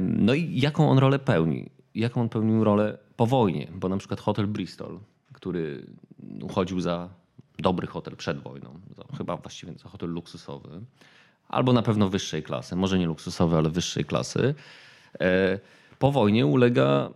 No 0.00 0.34
i 0.34 0.60
jaką 0.60 0.90
on 0.90 0.98
rolę 0.98 1.18
pełni? 1.18 1.70
Jaką 1.98 2.20
on 2.20 2.28
pełnił 2.28 2.64
rolę 2.64 2.98
po 3.16 3.26
wojnie, 3.26 3.68
bo 3.74 3.88
na 3.88 3.96
przykład 3.96 4.20
hotel 4.20 4.46
Bristol, 4.46 4.98
który 5.32 5.86
uchodził 6.42 6.80
za 6.80 7.08
dobry 7.58 7.86
hotel 7.86 8.16
przed 8.16 8.38
wojną, 8.38 8.80
chyba 9.18 9.36
właściwie 9.36 9.72
za 9.72 9.88
hotel 9.88 10.10
luksusowy, 10.10 10.80
albo 11.48 11.72
na 11.72 11.82
pewno 11.82 12.08
wyższej 12.08 12.42
klasy, 12.42 12.76
może 12.76 12.98
nie 12.98 13.06
luksusowy, 13.06 13.56
ale 13.56 13.70
wyższej 13.70 14.04
klasy, 14.04 14.54
e, 15.20 15.58
po 15.98 16.12
wojnie 16.12 16.46
ulega, 16.46 17.10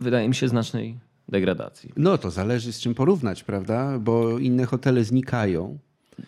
wydaje 0.00 0.28
mi 0.28 0.34
się, 0.34 0.48
znacznej 0.48 0.98
degradacji. 1.28 1.92
No 1.96 2.18
to 2.18 2.30
zależy 2.30 2.72
z 2.72 2.80
czym 2.80 2.94
porównać, 2.94 3.44
prawda? 3.44 3.98
Bo 3.98 4.38
inne 4.38 4.64
hotele 4.64 5.04
znikają. 5.04 5.78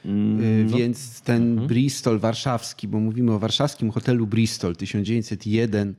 Mm, 0.05 0.67
no. 0.67 0.77
Więc 0.77 1.21
ten 1.21 1.43
mhm. 1.51 1.69
Bristol 1.69 2.19
warszawski, 2.19 2.89
bo 2.89 3.01
mówimy 3.01 3.33
o 3.33 3.39
warszawskim 3.39 3.91
hotelu 3.91 4.27
Bristol 4.27 4.77
1901 4.77 5.95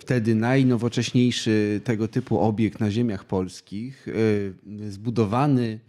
wtedy 0.00 0.34
najnowocześniejszy 0.34 1.80
tego 1.84 2.08
typu 2.08 2.40
obiekt 2.40 2.80
na 2.80 2.90
ziemiach 2.90 3.24
polskich, 3.24 4.06
e, 4.08 4.90
zbudowany 4.90 5.80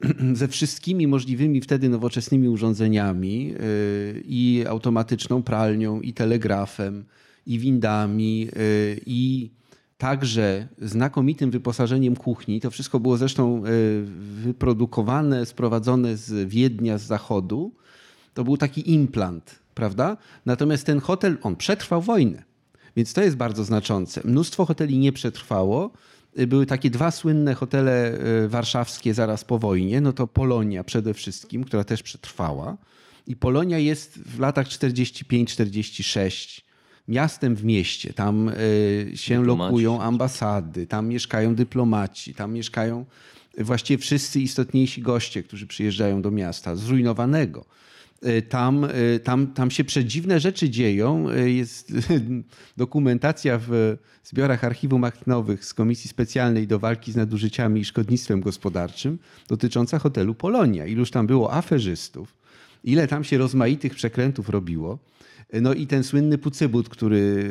ze 0.32 0.48
wszystkimi 0.48 1.06
możliwymi 1.06 1.60
wtedy 1.60 1.88
nowoczesnymi 1.88 2.48
urządzeniami 2.48 3.54
i 4.24 4.64
automatyczną 4.68 5.42
pralnią, 5.42 6.00
i 6.00 6.12
telegrafem, 6.12 7.04
i 7.46 7.58
windami, 7.58 8.48
i 9.06 9.50
także 9.98 10.68
znakomitym 10.78 11.50
wyposażeniem 11.50 12.16
kuchni. 12.16 12.60
To 12.60 12.70
wszystko 12.70 13.00
było 13.00 13.16
zresztą 13.16 13.62
wyprodukowane, 14.42 15.46
sprowadzone 15.46 16.16
z 16.16 16.48
Wiednia, 16.48 16.98
z 16.98 17.02
zachodu. 17.02 17.72
To 18.34 18.44
był 18.44 18.56
taki 18.56 18.92
implant, 18.92 19.60
prawda? 19.74 20.16
Natomiast 20.46 20.86
ten 20.86 21.00
hotel, 21.00 21.38
on 21.42 21.56
przetrwał 21.56 22.02
wojnę. 22.02 22.49
Więc 22.96 23.12
to 23.12 23.22
jest 23.22 23.36
bardzo 23.36 23.64
znaczące. 23.64 24.20
Mnóstwo 24.24 24.66
hoteli 24.66 24.98
nie 24.98 25.12
przetrwało. 25.12 25.90
Były 26.46 26.66
takie 26.66 26.90
dwa 26.90 27.10
słynne 27.10 27.54
hotele 27.54 28.18
e, 28.44 28.48
warszawskie 28.48 29.14
zaraz 29.14 29.44
po 29.44 29.58
wojnie. 29.58 30.00
No 30.00 30.12
to 30.12 30.26
Polonia 30.26 30.84
przede 30.84 31.14
wszystkim, 31.14 31.64
która 31.64 31.84
też 31.84 32.02
przetrwała. 32.02 32.76
I 33.26 33.36
Polonia 33.36 33.78
jest 33.78 34.18
w 34.18 34.38
latach 34.40 34.66
45-46 34.66 36.60
miastem 37.08 37.56
w 37.56 37.64
mieście. 37.64 38.12
Tam 38.12 38.48
e, 38.48 38.52
się 39.16 39.38
dyplomaci. 39.38 39.68
lokują 39.70 40.00
ambasady, 40.00 40.86
tam 40.86 41.08
mieszkają 41.08 41.54
dyplomaci, 41.54 42.34
tam 42.34 42.52
mieszkają 42.52 43.04
właściwie 43.58 43.98
wszyscy 43.98 44.40
istotniejsi 44.40 45.02
goście, 45.02 45.42
którzy 45.42 45.66
przyjeżdżają 45.66 46.22
do 46.22 46.30
miasta 46.30 46.76
zrujnowanego 46.76 47.64
Y, 47.64 47.89
tam, 48.48 48.84
y, 48.84 49.20
tam, 49.24 49.46
tam 49.46 49.70
się 49.70 49.84
przedziwne 49.84 50.40
rzeczy 50.40 50.70
dzieją. 50.70 51.30
Y, 51.30 51.50
jest 51.50 51.92
dokumentacja 52.76 53.60
w 53.68 53.96
zbiorach 54.24 54.64
archiwum 54.64 55.04
aktnowych 55.04 55.64
z 55.64 55.74
Komisji 55.74 56.10
Specjalnej 56.10 56.66
do 56.66 56.78
Walki 56.78 57.12
z 57.12 57.16
Nadużyciami 57.16 57.80
i 57.80 57.84
Szkodnictwem 57.84 58.40
Gospodarczym 58.40 59.18
dotycząca 59.48 59.98
hotelu 59.98 60.34
Polonia. 60.34 60.86
Iluż 60.86 61.10
tam 61.10 61.26
było 61.26 61.52
aferzystów, 61.52 62.36
ile 62.84 63.08
tam 63.08 63.24
się 63.24 63.38
rozmaitych 63.38 63.94
przekrętów 63.94 64.48
robiło. 64.48 64.98
No 65.62 65.74
i 65.74 65.86
ten 65.86 66.04
słynny 66.04 66.38
Pucybut, 66.38 66.88
który 66.88 67.50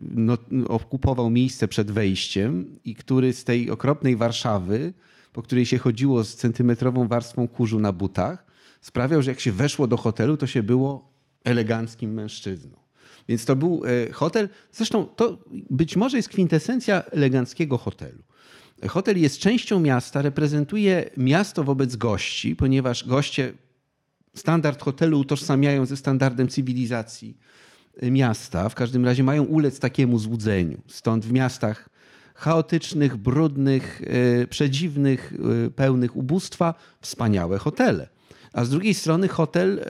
no, 0.00 0.38
okupował 0.68 1.30
miejsce 1.30 1.68
przed 1.68 1.90
wejściem 1.90 2.78
i 2.84 2.94
który 2.94 3.32
z 3.32 3.44
tej 3.44 3.70
okropnej 3.70 4.16
Warszawy, 4.16 4.92
po 5.32 5.42
której 5.42 5.66
się 5.66 5.78
chodziło 5.78 6.24
z 6.24 6.34
centymetrową 6.34 7.08
warstwą 7.08 7.48
kurzu 7.48 7.80
na 7.80 7.92
butach, 7.92 8.47
sprawiał, 8.80 9.22
że 9.22 9.30
jak 9.30 9.40
się 9.40 9.52
weszło 9.52 9.86
do 9.86 9.96
hotelu, 9.96 10.36
to 10.36 10.46
się 10.46 10.62
było 10.62 11.12
eleganckim 11.44 12.14
mężczyzną. 12.14 12.78
Więc 13.28 13.44
to 13.44 13.56
był 13.56 13.82
e, 13.84 14.12
hotel, 14.12 14.48
zresztą 14.72 15.06
to 15.06 15.38
być 15.70 15.96
może 15.96 16.16
jest 16.16 16.28
kwintesencja 16.28 17.02
eleganckiego 17.02 17.78
hotelu. 17.78 18.22
Hotel 18.88 19.20
jest 19.20 19.38
częścią 19.38 19.80
miasta, 19.80 20.22
reprezentuje 20.22 21.10
miasto 21.16 21.64
wobec 21.64 21.96
gości, 21.96 22.56
ponieważ 22.56 23.06
goście 23.06 23.52
standard 24.34 24.82
hotelu 24.82 25.20
utożsamiają 25.20 25.86
ze 25.86 25.96
standardem 25.96 26.48
cywilizacji 26.48 27.36
miasta. 28.02 28.68
W 28.68 28.74
każdym 28.74 29.04
razie 29.04 29.22
mają 29.22 29.44
ulec 29.44 29.80
takiemu 29.80 30.18
złudzeniu. 30.18 30.80
Stąd 30.86 31.26
w 31.26 31.32
miastach 31.32 31.88
chaotycznych, 32.34 33.16
brudnych, 33.16 34.02
e, 34.42 34.46
przedziwnych, 34.46 35.32
e, 35.66 35.70
pełnych 35.70 36.16
ubóstwa 36.16 36.74
wspaniałe 37.00 37.58
hotele. 37.58 38.08
A 38.58 38.64
z 38.64 38.70
drugiej 38.70 38.94
strony 38.94 39.28
hotel 39.28 39.80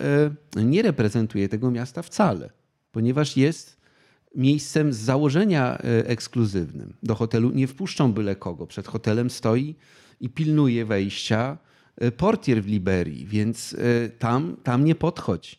e, 0.56 0.64
nie 0.64 0.82
reprezentuje 0.82 1.48
tego 1.48 1.70
miasta 1.70 2.02
wcale, 2.02 2.50
ponieważ 2.92 3.37
jest 3.37 3.76
miejscem 4.34 4.92
z 4.92 4.96
założenia 4.96 5.78
e, 5.78 6.08
ekskluzywnym. 6.08 6.94
Do 7.02 7.14
hotelu 7.14 7.50
nie 7.50 7.66
wpuszczą 7.66 8.12
byle 8.12 8.37
kogo. 8.37 8.66
Przed 8.66 8.87
hotelem 8.87 9.30
stoi 9.30 9.75
i 10.20 10.28
pilnuje 10.28 10.84
wejścia 10.84 11.58
e, 11.96 12.12
portier 12.12 12.62
w 12.62 12.66
Liberii, 12.66 13.26
więc 13.26 13.76
tam, 14.18 14.56
tam 14.62 14.84
nie 14.84 14.94
podchodź. 14.94 15.58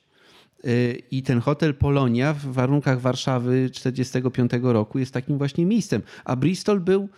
I 1.12 1.24
ten 1.24 1.40
hotel 1.40 1.74
Polonia 1.74 2.34
w 2.34 2.46
warunkach 2.46 3.02
Warszawy 3.02 3.70
1945 3.70 4.52
roku 4.64 5.00
jest 5.00 5.14
takim 5.14 5.38
właśnie 5.38 5.66
miejscem. 5.66 6.02
A 6.26 6.36
Bristol 6.36 6.80
był 6.80 7.10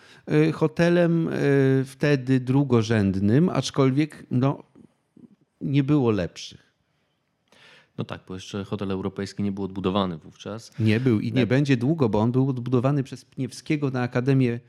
hotelem 0.54 1.30
wtedy 1.86 2.40
drugorzędnym, 2.40 3.50
aczkolwiek 3.50 4.26
no, 4.32 4.64
nie 5.62 5.84
było 5.84 6.12
lepszych. 6.12 6.72
No 7.98 8.04
tak, 8.04 8.22
bo 8.28 8.34
jeszcze 8.34 8.64
hotel 8.64 8.92
europejski 8.92 9.44
nie 9.44 9.52
był 9.52 9.64
odbudowany 9.64 10.18
wówczas. 10.18 10.72
Nie 10.80 11.00
był 11.00 11.20
i 11.20 11.34
nie 11.34 11.48
będzie 11.48 11.78
długo, 11.78 12.10
bo 12.10 12.20
on 12.20 12.32
był 12.32 12.50
odbudowany 12.50 13.04
przez 13.04 13.26
Pniewskiego 13.26 13.92
na 13.92 14.02
Akademię 14.02 14.60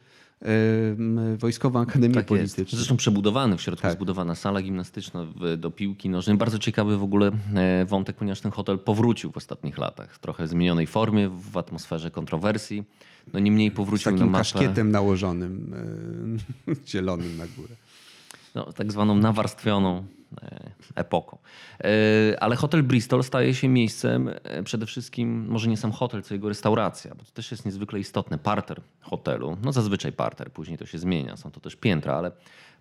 Wojskową 1.39 1.81
Akademię 1.81 2.15
tak 2.15 2.27
Polityczną. 2.27 2.63
Jest. 2.63 2.75
Zresztą 2.75 2.97
przebudowany, 2.97 3.57
w 3.57 3.63
środku 3.63 3.83
tak. 3.83 3.93
zbudowana 3.93 4.35
sala 4.35 4.63
gimnastyczna 4.63 5.27
do 5.59 5.71
piłki 5.71 6.09
nożnej. 6.09 6.37
Bardzo 6.37 6.59
ciekawy 6.59 6.97
w 6.97 7.03
ogóle 7.03 7.31
e, 7.55 7.85
wątek, 7.85 8.17
ponieważ 8.17 8.41
ten 8.41 8.53
hotel 8.53 8.79
powrócił 8.79 9.33
w 9.33 9.37
ostatnich 9.37 9.79
latach. 9.79 10.15
W 10.15 10.19
trochę 10.19 10.49
zmienionej 10.49 10.87
formie, 10.87 11.29
w 11.29 11.57
atmosferze 11.57 12.11
kontrowersji. 12.11 12.85
No 13.33 13.41
niemniej 13.41 13.71
powrócił 13.71 14.03
Z 14.03 14.05
takim 14.05 14.19
na 14.19 14.27
mapę. 14.27 14.39
kaszkietem 14.39 14.91
nałożonym, 14.91 15.75
e, 16.69 16.75
zielonym 16.91 17.37
na 17.37 17.47
górę. 17.47 17.75
No, 18.55 18.73
tak 18.73 18.93
zwaną 18.93 19.15
nawarstwioną 19.15 20.05
E, 20.43 20.71
epoką. 20.95 21.39
E, 21.85 22.43
ale 22.43 22.57
hotel 22.57 22.83
Bristol 22.83 23.23
staje 23.23 23.55
się 23.55 23.69
miejscem 23.69 24.31
e, 24.45 24.63
przede 24.63 24.87
wszystkim, 24.87 25.47
może 25.49 25.69
nie 25.69 25.77
sam 25.77 25.93
hotel, 25.93 26.23
co 26.23 26.35
jego 26.35 26.49
restauracja, 26.49 27.15
bo 27.15 27.25
to 27.25 27.31
też 27.31 27.51
jest 27.51 27.65
niezwykle 27.65 28.01
istotne. 28.01 28.39
Parter 28.39 28.81
hotelu, 29.01 29.57
no 29.63 29.73
zazwyczaj 29.73 30.13
parter, 30.13 30.53
później 30.53 30.79
to 30.79 30.87
się 30.87 30.99
zmienia, 30.99 31.37
są 31.37 31.51
to 31.51 31.61
też 31.61 31.77
piętra, 31.77 32.15
ale 32.15 32.33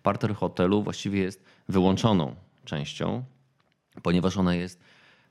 parter 0.03 0.35
hotelu 0.35 0.83
właściwie 0.83 1.21
jest 1.21 1.43
wyłączoną 1.69 2.35
częścią, 2.65 3.23
ponieważ 4.03 4.37
ona 4.37 4.55
jest 4.55 4.83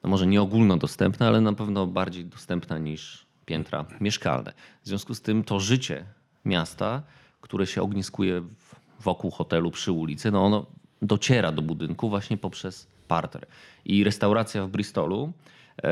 no 0.03 0.11
może 0.11 0.27
nie 0.27 0.43
ogólnodostępna, 0.43 1.27
ale 1.27 1.41
na 1.41 1.53
pewno 1.53 1.87
bardziej 1.87 2.25
dostępna 2.25 2.79
niż 2.79 3.27
piętra 3.47 3.85
mieszkalne. 4.01 4.53
W 4.83 4.89
związku 4.89 5.15
z 5.15 5.21
tym 5.21 5.45
to 5.45 5.61
życie 5.61 6.05
miasta, 6.45 7.03
które 7.41 7.67
się 7.67 7.83
ogniskuje 7.83 8.43
wokół 9.01 9.31
hotelu 9.31 9.71
przy 9.71 9.93
ulicy, 9.93 10.31
no 10.31 10.45
ono 10.45 10.67
dociera 11.03 11.53
do 11.53 11.63
budynku 11.63 12.09
właśnie 12.09 12.37
poprzez 12.37 12.87
parter. 13.09 13.47
I 13.85 14.05
restauracja 14.05 14.67
w 14.67 14.71
Bristolu, 14.71 15.33
e, 15.77 15.83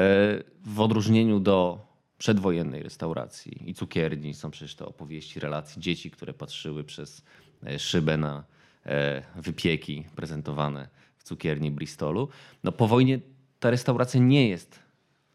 w 0.65 0.81
odróżnieniu 0.81 1.41
do 1.41 1.89
przedwojennej 2.19 2.83
restauracji 2.83 3.71
i 3.71 3.75
cukierni, 3.75 4.35
są 4.35 4.51
przecież 4.51 4.75
te 4.75 4.87
opowieści, 4.87 5.41
relacji 5.41 5.83
dzieci, 5.83 6.11
które 6.11 6.33
patrzyły 6.35 6.85
przez 6.85 7.23
e, 7.67 7.79
szybę 7.79 8.17
na 8.17 8.45
e, 8.87 9.23
wypieki 9.37 10.05
prezentowane 10.17 10.89
w 11.17 11.25
cukierni 11.25 11.71
Bristolu. 11.71 12.29
No 12.65 12.73
po 12.73 12.89
wojnie 12.89 13.21
ta 13.61 13.71
restauracja 13.71 14.21
nie 14.21 14.49
jest 14.49 14.79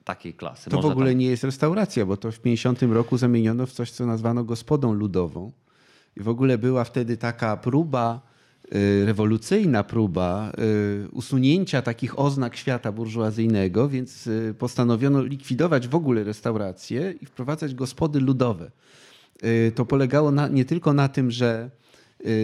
takiej 0.03 0.33
klasy. 0.33 0.69
To 0.69 0.75
Można 0.75 0.89
w 0.89 0.91
ogóle 0.91 1.11
tam... 1.11 1.17
nie 1.17 1.25
jest 1.25 1.43
restauracja, 1.43 2.05
bo 2.05 2.17
to 2.17 2.31
w 2.31 2.39
50 2.39 2.81
roku 2.81 3.17
zamieniono 3.17 3.65
w 3.65 3.71
coś, 3.71 3.91
co 3.91 4.05
nazwano 4.05 4.43
gospodą 4.43 4.93
ludową. 4.93 5.51
I 6.15 6.21
w 6.21 6.27
ogóle 6.27 6.57
była 6.57 6.83
wtedy 6.83 7.17
taka 7.17 7.57
próba 7.57 8.33
Y, 8.75 9.05
rewolucyjna 9.05 9.83
próba 9.83 10.51
y, 11.05 11.11
usunięcia 11.11 11.81
takich 11.81 12.19
oznak 12.19 12.55
świata 12.55 12.91
burżuazyjnego, 12.91 13.89
więc 13.89 14.27
y, 14.27 14.55
postanowiono 14.59 15.21
likwidować 15.23 15.87
w 15.87 15.95
ogóle 15.95 16.23
restauracje 16.23 17.13
i 17.21 17.25
wprowadzać 17.25 17.75
gospody 17.75 18.19
ludowe. 18.19 18.71
To 19.75 19.85
polegało 19.85 20.31
na, 20.31 20.47
nie 20.47 20.65
tylko 20.65 20.93
na 20.93 21.07
tym, 21.07 21.31
że 21.31 21.69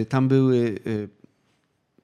tam 0.08 0.28
były 0.28 0.78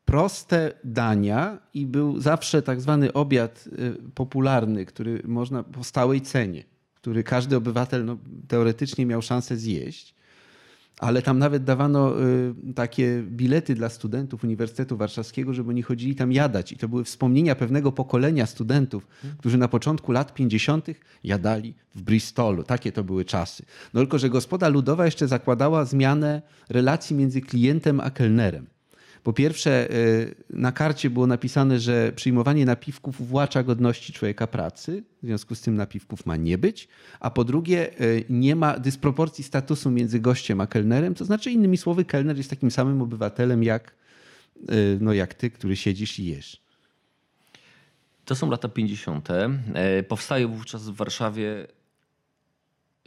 proste 0.04 0.72
dania 0.84 1.58
i 1.74 1.86
był 1.86 2.20
zawsze 2.20 2.62
tak 2.62 2.80
zwany 2.80 3.12
obiad 3.12 3.68
popularny, 4.14 4.86
który 4.86 5.22
można 5.24 5.62
po 5.62 5.84
stałej 5.84 6.20
cenie, 6.20 6.64
który 6.94 7.24
każdy 7.24 7.56
obywatel 7.56 8.04
no, 8.04 8.16
teoretycznie 8.48 9.06
miał 9.06 9.22
szansę 9.22 9.56
zjeść 9.56 10.15
ale 11.00 11.22
tam 11.22 11.38
nawet 11.38 11.64
dawano 11.64 12.22
y, 12.22 12.54
takie 12.74 13.22
bilety 13.22 13.74
dla 13.74 13.88
studentów 13.88 14.44
Uniwersytetu 14.44 14.96
Warszawskiego, 14.96 15.54
żeby 15.54 15.70
oni 15.70 15.82
chodzili 15.82 16.14
tam 16.14 16.32
jadać. 16.32 16.72
I 16.72 16.76
to 16.76 16.88
były 16.88 17.04
wspomnienia 17.04 17.54
pewnego 17.54 17.92
pokolenia 17.92 18.46
studentów, 18.46 19.06
którzy 19.38 19.58
na 19.58 19.68
początku 19.68 20.12
lat 20.12 20.34
50. 20.34 20.86
jadali 21.24 21.74
w 21.94 22.02
Bristolu. 22.02 22.62
Takie 22.62 22.92
to 22.92 23.04
były 23.04 23.24
czasy. 23.24 23.64
No 23.94 24.00
tylko, 24.00 24.18
że 24.18 24.30
gospoda 24.30 24.68
ludowa 24.68 25.04
jeszcze 25.04 25.28
zakładała 25.28 25.84
zmianę 25.84 26.42
relacji 26.68 27.16
między 27.16 27.40
klientem 27.40 28.00
a 28.00 28.10
kelnerem. 28.10 28.66
Po 29.26 29.32
pierwsze, 29.32 29.90
y, 29.90 30.34
na 30.50 30.72
karcie 30.72 31.10
było 31.10 31.26
napisane, 31.26 31.80
że 31.80 32.12
przyjmowanie 32.12 32.64
napiwków 32.64 33.20
uwłacza 33.20 33.62
godności 33.62 34.12
człowieka 34.12 34.46
pracy, 34.46 35.02
w 35.22 35.26
związku 35.26 35.54
z 35.54 35.60
tym 35.60 35.76
napiwków 35.76 36.26
ma 36.26 36.36
nie 36.36 36.58
być. 36.58 36.88
A 37.20 37.30
po 37.30 37.44
drugie, 37.44 38.00
y, 38.00 38.24
nie 38.30 38.56
ma 38.56 38.78
dysproporcji 38.78 39.44
statusu 39.44 39.90
między 39.90 40.20
gościem 40.20 40.60
a 40.60 40.66
kelnerem, 40.66 41.14
to 41.14 41.24
znaczy, 41.24 41.50
innymi 41.50 41.76
słowy, 41.76 42.04
kelner 42.04 42.36
jest 42.36 42.50
takim 42.50 42.70
samym 42.70 43.02
obywatelem 43.02 43.62
jak, 43.62 43.94
y, 44.70 44.98
no, 45.00 45.12
jak 45.12 45.34
ty, 45.34 45.50
który 45.50 45.76
siedzisz 45.76 46.18
i 46.18 46.24
jesz. 46.24 46.60
To 48.24 48.34
są 48.34 48.50
lata 48.50 48.68
50. 48.68 49.28
E, 49.74 50.02
powstaje 50.02 50.46
wówczas 50.46 50.88
w 50.88 50.94
Warszawie, 50.94 51.66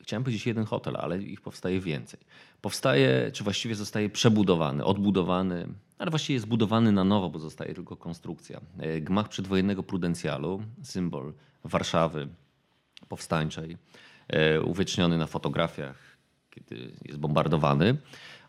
chciałem 0.01 0.23
powiedzieć 0.23 0.47
jeden 0.47 0.65
hotel, 0.65 0.95
ale 0.97 1.17
ich 1.17 1.41
powstaje 1.41 1.79
więcej. 1.79 2.19
Powstaje, 2.61 3.31
czy 3.33 3.43
właściwie 3.43 3.75
zostaje 3.75 4.09
przebudowany, 4.09 4.85
odbudowany 4.85 5.67
ale 5.99 6.09
właściwie 6.09 6.33
jest 6.33 6.47
budowany 6.47 6.91
na 6.91 7.03
nowo, 7.03 7.29
bo 7.29 7.39
zostaje 7.39 7.73
tylko 7.73 7.95
konstrukcja. 7.95 8.61
E, 8.79 9.01
gmach 9.01 9.29
przedwojennego 9.29 9.83
prudencjalu, 9.83 10.63
symbol 10.83 11.33
Warszawy 11.63 12.27
powstańczej, 13.09 13.77
e, 14.27 14.61
uwieczniony 14.61 15.17
na 15.17 15.27
fotografiach, 15.27 15.95
kiedy 16.49 16.91
jest 17.05 17.19
bombardowany. 17.19 17.97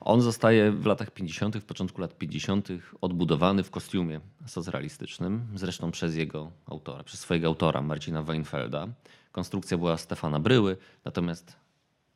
On 0.00 0.22
zostaje 0.22 0.72
w 0.72 0.86
latach 0.86 1.10
50., 1.10 1.56
w 1.58 1.64
początku 1.64 2.00
lat 2.00 2.18
50. 2.18 2.68
odbudowany 3.00 3.62
w 3.62 3.70
kostiumie 3.70 4.20
socrealistycznym, 4.46 5.46
zresztą 5.54 5.90
przez 5.90 6.16
jego 6.16 6.50
autora, 6.66 7.04
przez 7.04 7.20
swojego 7.20 7.46
autora 7.46 7.82
Marcina 7.82 8.22
Weinfelda. 8.22 8.88
Konstrukcja 9.32 9.78
była 9.78 9.96
Stefana 9.96 10.40
Bryły, 10.40 10.76
natomiast 11.04 11.56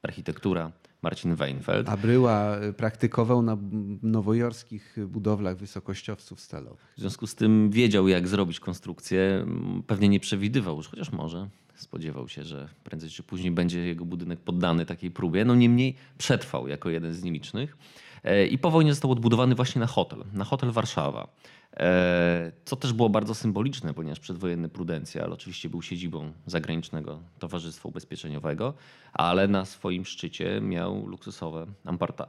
architektura 0.03 0.73
Marcin 1.05 1.35
Weinfeld. 1.35 1.89
A 1.89 1.97
Bryła 1.97 2.57
praktykował 2.77 3.43
na 3.43 3.57
nowojorskich 4.03 4.97
budowlach 5.07 5.57
wysokościowców 5.57 6.41
stalowych. 6.41 6.93
W 6.97 7.01
związku 7.01 7.27
z 7.27 7.35
tym 7.35 7.71
wiedział, 7.71 8.09
jak 8.09 8.29
zrobić 8.29 8.61
konstrukcję. 8.61 9.47
Pewnie 9.87 10.09
nie 10.09 10.21
przewidywał 10.21 10.77
już, 10.77 10.89
chociaż 10.89 11.13
może 11.13 11.49
spodziewał 11.75 12.29
się, 12.29 12.45
że 12.45 12.69
prędzej 12.85 13.11
czy 13.11 13.23
później 13.23 13.51
będzie 13.53 13.81
jego 13.81 14.05
budynek 14.05 14.41
poddany 14.41 14.87
takiej 14.87 15.11
próbie. 15.11 15.45
No 15.45 15.55
niemniej 15.55 15.95
przetrwał 16.19 16.69
jako 16.69 16.91
jeden 16.91 17.15
z 17.15 17.23
nielicznych. 17.23 17.77
E, 18.25 18.47
I 18.47 18.59
po 18.59 18.71
wojnie 18.71 18.93
został 18.93 19.11
odbudowany 19.11 19.55
właśnie 19.55 19.81
na 19.81 19.87
hotel, 19.87 20.25
na 20.33 20.45
hotel 20.45 20.71
Warszawa. 20.71 21.29
E, 21.77 22.53
co 22.65 22.77
też 22.77 22.93
było 22.93 23.09
bardzo 23.09 23.35
symboliczne, 23.35 23.95
ponieważ 23.95 24.21
przedwojenny 24.21 24.69
Prudencjal 24.69 25.33
oczywiście 25.33 25.69
był 25.69 25.83
siedzibą 25.83 26.33
zagranicznego 26.47 27.21
Towarzystwa 27.39 27.89
Ubezpieczeniowego, 27.89 28.75
ale 29.13 29.49
na 29.49 29.65
swoim 29.65 30.05
szczycie 30.05 30.61
miał 30.61 31.07
luksusowe 31.07 31.67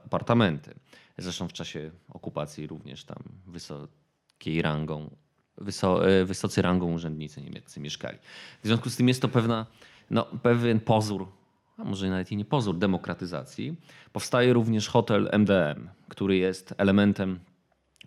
apartamenty. 0.06 0.74
Zresztą 1.18 1.48
w 1.48 1.54
czasie 1.54 1.92
okupacji 2.10 2.68
również 2.68 3.04
tam 3.04 3.24
wysokiej 3.48 4.62
rangą, 4.62 5.16
wyso, 5.58 6.10
e, 6.10 6.26
wysocy 6.26 6.62
rangą 6.62 6.94
urzędnicy 6.94 7.42
niemieccy 7.42 7.80
mieszkali. 7.80 8.18
W 8.64 8.68
związku 8.68 8.90
z 8.90 8.96
tym 8.96 9.08
jest 9.08 9.22
to 9.22 9.28
pewna, 9.28 9.66
no, 10.10 10.26
pewien 10.26 10.80
pozór 10.80 11.28
a 11.78 11.84
może 11.84 12.10
nawet 12.10 12.32
i 12.32 12.38
nie 12.38 12.46
pozór 12.46 12.78
demokratyzacji, 12.78 13.76
powstaje 14.14 14.54
również 14.54 14.88
hotel 14.88 15.30
MDM, 15.32 15.90
który 16.10 16.38
jest 16.38 16.74
elementem 16.78 17.40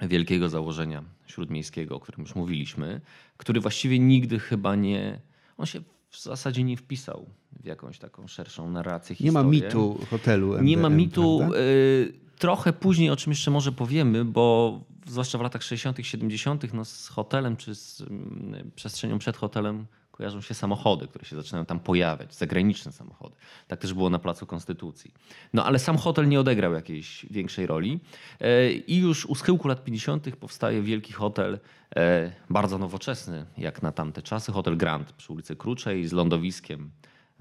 wielkiego 0.03 0.49
założenia 0.49 1.05
śródmiejskiego, 1.27 1.97
o 1.97 2.01
którym 2.01 2.21
już 2.21 2.35
mówiliśmy, 2.35 3.01
który 3.37 3.61
właściwie 3.61 3.99
nigdy 3.99 4.39
chyba 4.39 4.77
nie. 4.77 5.21
On 5.57 5.67
się 5.67 5.81
w 6.11 6.23
zasadzie 6.23 6.65
nie 6.65 6.77
wpisał 6.77 7.27
w 7.61 7.65
jakąś 7.65 7.99
taką 7.99 8.29
szerszą 8.29 8.71
narrację. 8.71 9.17
Nie 9.21 9.33
ma 9.33 9.43
mitu 9.43 9.99
hotelu. 10.11 10.53
MDM, 10.53 10.65
nie 10.65 10.77
ma 10.77 10.89
mitu. 10.89 11.41
Y, 11.55 12.13
trochę 12.39 12.73
później, 12.73 13.11
o 13.11 13.17
czym 13.17 13.33
jeszcze 13.33 13.51
może 13.51 13.73
powiemy, 13.73 14.25
bo 14.25 14.81
zwłaszcza 15.07 15.39
w 15.39 15.41
latach 15.41 15.63
60., 15.63 15.99
70., 16.03 16.75
no 16.75 16.85
z 16.85 17.09
hotelem 17.09 17.57
czy 17.57 17.75
z 17.75 18.01
mm, 18.01 18.71
przestrzenią 18.75 19.19
przed 19.19 19.37
hotelem 19.37 19.87
kojarzą 20.19 20.41
się 20.41 20.55
samochody, 20.55 21.09
które 21.09 21.25
się 21.25 21.37
zaczynają 21.37 21.67
tam 21.67 21.81
pojawiać, 21.81 22.35
zagraniczne 22.35 22.93
samochody. 22.93 23.37
Tak 23.69 23.81
też 23.81 23.95
było 23.95 24.11
na 24.11 24.19
Placu 24.19 24.47
Konstytucji. 24.47 25.15
No 25.53 25.65
ale 25.65 25.79
sam 25.79 25.97
hotel 25.97 26.29
nie 26.29 26.41
odegrał 26.41 26.73
jakiejś 26.73 27.27
większej 27.31 27.67
roli 27.67 28.01
e, 28.41 28.73
i 28.73 28.99
już 28.99 29.27
u 29.27 29.35
schyłku 29.35 29.69
lat 29.69 29.85
50. 29.85 30.37
powstaje 30.37 30.83
wielki 30.83 31.13
hotel, 31.13 31.59
e, 31.97 32.33
bardzo 32.51 32.79
nowoczesny 32.79 33.47
jak 33.59 33.83
na 33.83 33.93
tamte 33.93 34.23
czasy, 34.23 34.53
hotel 34.53 34.77
Grand 34.77 35.13
przy 35.13 35.33
ulicy 35.33 35.57
Kruczej 35.57 36.09
z 36.09 36.13
lądowiskiem 36.13 36.91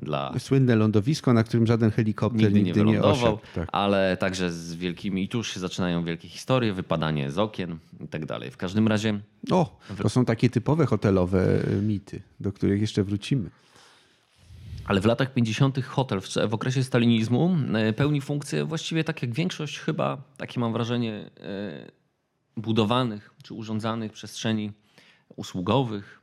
dla... 0.01 0.33
Słynne 0.39 0.75
lądowisko, 0.75 1.33
na 1.33 1.43
którym 1.43 1.67
żaden 1.67 1.91
helikopter 1.91 2.53
nigdy, 2.53 2.63
nigdy 2.63 2.83
nie 2.83 2.91
nie 2.91 3.01
tak. 3.55 3.69
ale 3.71 4.17
także 4.17 4.51
z 4.51 4.75
wielkimi, 4.75 5.23
i 5.23 5.29
tu 5.29 5.37
już 5.37 5.53
się 5.53 5.59
zaczynają 5.59 6.03
wielkie 6.03 6.27
historie, 6.27 6.73
wypadanie 6.73 7.31
z 7.31 7.37
okien 7.37 7.77
i 7.99 8.07
tak 8.07 8.25
dalej. 8.25 8.51
W 8.51 8.57
każdym 8.57 8.87
razie... 8.87 9.19
O, 9.51 9.79
to 10.01 10.09
są 10.09 10.25
takie 10.25 10.49
typowe 10.49 10.85
hotelowe 10.85 11.63
e, 11.63 11.75
mity, 11.81 12.21
do 12.39 12.51
których 12.51 12.81
jeszcze 12.81 13.03
wrócimy. 13.03 13.49
Ale 14.85 15.01
w 15.01 15.05
latach 15.05 15.33
50. 15.33 15.83
hotel 15.83 16.21
w, 16.21 16.53
okresie 16.53 16.83
stalinizmu 16.83 17.57
e, 17.73 17.93
pełni 17.93 18.21
funkcję 18.21 18.65
właściwie 18.65 19.03
tak 19.03 19.21
jak 19.21 19.33
większość 19.33 19.79
chyba, 19.79 20.17
takie 20.37 20.59
mam 20.59 20.73
wrażenie, 20.73 21.29
e, 21.39 21.91
budowanych 22.57 23.33
czy 23.43 23.53
urządzanych 23.53 24.11
przestrzeni 24.11 24.71
usługowych, 25.35 26.21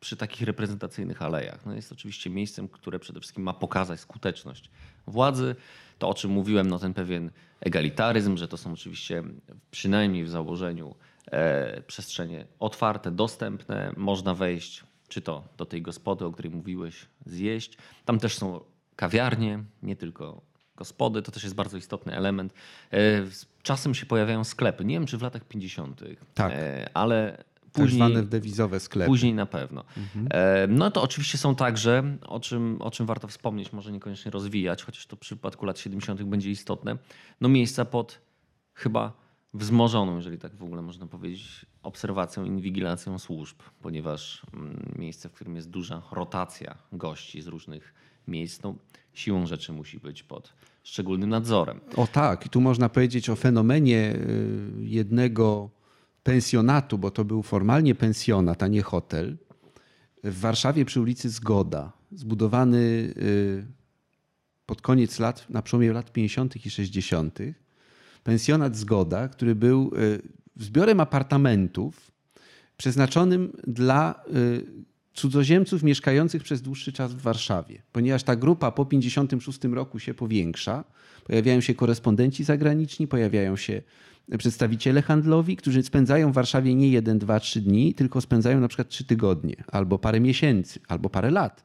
przy 0.00 0.16
takich 0.16 0.42
reprezentacyjnych 0.42 1.22
alejach. 1.22 1.66
No 1.66 1.74
jest 1.74 1.92
oczywiście 1.92 2.30
miejscem, 2.30 2.68
które 2.68 2.98
przede 2.98 3.20
wszystkim 3.20 3.44
ma 3.44 3.52
pokazać 3.52 4.00
skuteczność 4.00 4.70
władzy. 5.06 5.56
To, 5.98 6.08
o 6.08 6.14
czym 6.14 6.30
mówiłem, 6.30 6.68
no 6.68 6.78
ten 6.78 6.94
pewien 6.94 7.30
egalitaryzm, 7.60 8.36
że 8.36 8.48
to 8.48 8.56
są 8.56 8.72
oczywiście 8.72 9.22
przynajmniej 9.70 10.24
w 10.24 10.30
założeniu 10.30 10.94
e, 11.26 11.82
przestrzenie 11.82 12.46
otwarte, 12.58 13.10
dostępne, 13.10 13.92
można 13.96 14.34
wejść 14.34 14.84
czy 15.08 15.20
to 15.20 15.44
do 15.56 15.66
tej 15.66 15.82
gospody, 15.82 16.24
o 16.24 16.32
której 16.32 16.52
mówiłeś, 16.52 17.06
zjeść. 17.26 17.76
Tam 18.04 18.18
też 18.18 18.38
są 18.38 18.60
kawiarnie, 18.96 19.64
nie 19.82 19.96
tylko 19.96 20.40
gospody, 20.76 21.22
to 21.22 21.32
też 21.32 21.42
jest 21.42 21.54
bardzo 21.54 21.76
istotny 21.76 22.16
element. 22.16 22.54
E, 22.92 22.98
czasem 23.62 23.94
się 23.94 24.06
pojawiają 24.06 24.44
sklepy. 24.44 24.84
Nie 24.84 24.94
wiem, 24.94 25.06
czy 25.06 25.18
w 25.18 25.22
latach 25.22 25.44
50., 25.44 26.00
tak. 26.34 26.52
E, 26.52 26.90
ale 26.94 27.44
Później, 27.72 28.00
tak 28.00 28.10
zwane 28.10 28.26
dewizowe 28.26 28.80
sklepy. 28.80 29.08
Później 29.08 29.34
na 29.34 29.46
pewno. 29.46 29.84
Mhm. 29.96 30.28
E, 30.30 30.66
no 30.66 30.90
to 30.90 31.02
oczywiście 31.02 31.38
są 31.38 31.54
także, 31.54 32.16
o 32.26 32.40
czym, 32.40 32.82
o 32.82 32.90
czym 32.90 33.06
warto 33.06 33.28
wspomnieć, 33.28 33.72
może 33.72 33.92
niekoniecznie 33.92 34.30
rozwijać, 34.30 34.82
chociaż 34.82 35.06
to 35.06 35.16
w 35.16 35.18
przypadku 35.18 35.66
lat 35.66 35.78
70. 35.78 36.22
będzie 36.22 36.50
istotne, 36.50 36.96
no 37.40 37.48
miejsca 37.48 37.84
pod 37.84 38.20
chyba 38.74 39.12
wzmożoną, 39.54 40.16
jeżeli 40.16 40.38
tak 40.38 40.56
w 40.56 40.62
ogóle 40.62 40.82
można 40.82 41.06
powiedzieć, 41.06 41.66
obserwacją, 41.82 42.44
inwigilacją 42.44 43.18
służb, 43.18 43.56
ponieważ 43.82 44.42
mm, 44.54 44.94
miejsce, 44.98 45.28
w 45.28 45.32
którym 45.32 45.56
jest 45.56 45.70
duża 45.70 46.02
rotacja 46.12 46.76
gości 46.92 47.42
z 47.42 47.46
różnych 47.46 47.94
miejsc, 48.28 48.62
no, 48.62 48.74
siłą 49.12 49.46
rzeczy 49.46 49.72
musi 49.72 49.98
być 49.98 50.22
pod 50.22 50.52
szczególnym 50.82 51.30
nadzorem. 51.30 51.80
O 51.96 52.06
tak, 52.06 52.46
i 52.46 52.48
tu 52.48 52.60
można 52.60 52.88
powiedzieć 52.88 53.30
o 53.30 53.36
fenomenie 53.36 54.12
y, 54.14 54.70
jednego 54.80 55.70
pensjonatu, 56.22 56.98
bo 56.98 57.10
to 57.10 57.24
był 57.24 57.42
formalnie 57.42 57.94
pensjonat, 57.94 58.62
a 58.62 58.68
nie 58.68 58.82
hotel, 58.82 59.36
w 60.24 60.40
Warszawie 60.40 60.84
przy 60.84 61.00
ulicy 61.00 61.30
Zgoda, 61.30 61.92
zbudowany 62.12 62.78
y, 62.78 63.66
pod 64.66 64.82
koniec 64.82 65.18
lat, 65.18 65.46
na 65.50 65.62
przełomie 65.62 65.92
lat 65.92 66.12
50. 66.12 66.66
i 66.66 66.70
60. 66.70 67.38
Pensjonat 68.24 68.76
Zgoda, 68.76 69.28
który 69.28 69.54
był 69.54 69.90
y, 69.94 70.22
zbiorem 70.56 71.00
apartamentów 71.00 72.10
przeznaczonym 72.76 73.52
dla 73.66 74.24
y, 74.34 74.66
cudzoziemców 75.20 75.82
mieszkających 75.82 76.42
przez 76.42 76.62
dłuższy 76.62 76.92
czas 76.92 77.14
w 77.14 77.20
Warszawie. 77.20 77.82
Ponieważ 77.92 78.22
ta 78.22 78.36
grupa 78.36 78.70
po 78.70 78.86
56 78.86 79.64
roku 79.64 79.98
się 79.98 80.14
powiększa, 80.14 80.84
pojawiają 81.24 81.60
się 81.60 81.74
korespondenci 81.74 82.44
zagraniczni, 82.44 83.08
pojawiają 83.08 83.56
się 83.56 83.82
przedstawiciele 84.38 85.02
handlowi, 85.02 85.56
którzy 85.56 85.82
spędzają 85.82 86.32
w 86.32 86.34
Warszawie 86.34 86.74
nie 86.74 86.88
jeden, 86.88 87.18
dwa, 87.18 87.40
trzy 87.40 87.60
dni, 87.60 87.94
tylko 87.94 88.20
spędzają 88.20 88.60
na 88.60 88.68
przykład 88.68 88.88
trzy 88.88 89.04
tygodnie, 89.04 89.56
albo 89.72 89.98
parę 89.98 90.20
miesięcy, 90.20 90.80
albo 90.88 91.10
parę 91.10 91.30
lat. 91.30 91.64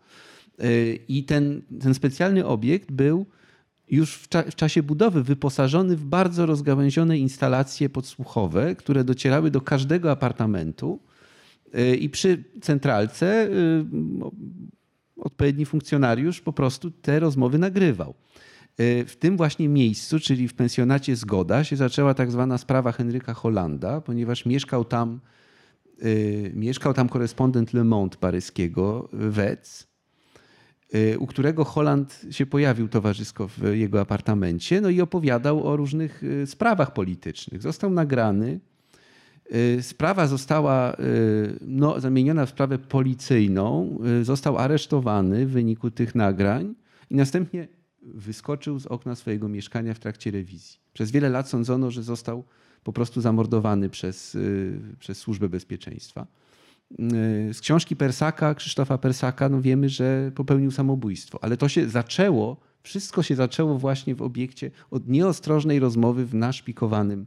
Y, 0.63 0.99
I 1.07 1.23
ten, 1.23 1.61
ten 1.81 1.93
specjalny 1.93 2.45
obiekt 2.45 2.91
był 2.91 3.25
już 3.89 4.15
w, 4.15 4.27
cza 4.27 4.43
w, 4.43 4.55
czasie 4.55 4.83
budowy 4.83 5.23
wyposażony 5.23 5.95
w 5.95 6.05
bardzo 6.05 6.45
rozgałęzione 6.45 7.17
instalacje 7.17 7.89
podsłuchowe, 7.89 8.75
które 8.75 9.03
docierały 9.03 9.51
do 9.51 9.61
każdego 9.61 10.11
apartamentu. 10.11 10.99
Y, 11.79 11.95
I 11.95 12.09
przy 12.09 12.43
centralce 12.61 13.47
y, 13.47 13.85
odpowiedni 15.17 15.65
funkcjonariusz 15.65 16.41
po 16.41 16.53
prostu 16.53 16.91
te 16.91 17.19
rozmowy 17.19 17.57
nagrywał. 17.57 18.13
Y, 18.79 19.05
w 19.07 19.15
tym 19.15 19.37
właśnie 19.37 19.69
miejscu, 19.69 20.19
czyli 20.19 20.47
w 20.47 20.53
pensjonacie 20.53 21.15
Zgoda, 21.15 21.63
się 21.63 21.75
zaczęła 21.75 22.13
tak 22.13 22.31
zwana 22.31 22.57
sprawa 22.57 22.91
Henryka 22.91 23.33
Hollanda, 23.33 24.01
ponieważ 24.01 24.45
mieszkał 24.45 24.85
tam, 24.85 25.19
mieszkał 26.53 26.93
tam 26.93 27.09
korespondent 27.09 27.73
Le 27.73 27.83
Monde 27.83 28.17
paryskiego, 28.17 29.09
y, 30.95 31.19
u 31.19 31.27
którego 31.27 31.63
Holland 31.63 32.21
się 32.31 32.45
pojawił 32.45 32.87
towarzysko 32.87 33.47
w 33.47 33.63
jego 33.73 34.01
apartamencie, 34.01 34.81
no 34.81 34.89
i 34.89 35.01
opowiadał 35.01 35.67
o 35.67 35.77
różnych 35.77 36.21
sprawach 36.45 36.93
politycznych. 36.93 37.61
Został 37.61 37.89
nagrany. 37.89 38.59
Sprawa 39.81 40.27
została 40.27 40.95
no, 41.61 41.99
zamieniona 41.99 42.45
w 42.45 42.49
sprawę 42.49 42.77
policyjną. 42.77 43.99
Został 44.21 44.57
aresztowany 44.57 45.45
w 45.45 45.51
wyniku 45.51 45.91
tych 45.91 46.15
nagrań 46.15 46.75
i 47.09 47.15
następnie 47.15 47.67
wyskoczył 48.01 48.79
z 48.79 48.85
okna 48.85 49.15
swojego 49.15 49.49
mieszkania 49.49 49.93
w 49.93 49.99
trakcie 49.99 50.31
rewizji. 50.31 50.79
Przez 50.93 51.11
wiele 51.11 51.29
lat 51.29 51.49
sądzono, 51.49 51.91
że 51.91 52.03
został 52.03 52.43
po 52.83 52.93
prostu 52.93 53.21
zamordowany 53.21 53.89
przez, 53.89 54.35
y, 54.35 54.79
przez 54.99 55.17
Służbę 55.17 55.49
Bezpieczeństwa. 55.49 56.27
Y, 57.49 57.53
z 57.53 57.61
książki 57.61 57.95
Persaka, 57.95 58.55
Krzysztofa 58.55 58.97
Persaka, 58.97 59.49
no 59.49 59.61
wiemy, 59.61 59.89
że 59.89 60.31
popełnił 60.35 60.71
samobójstwo, 60.71 61.43
ale 61.43 61.57
to 61.57 61.69
się 61.69 61.89
zaczęło, 61.89 62.57
wszystko 62.83 63.23
się 63.23 63.35
zaczęło 63.35 63.77
właśnie 63.77 64.15
w 64.15 64.21
obiekcie 64.21 64.71
od 64.91 65.07
nieostrożnej 65.07 65.79
rozmowy 65.79 66.25
w 66.25 66.33
naszpikowanym 66.33 67.21
y, 67.21 67.25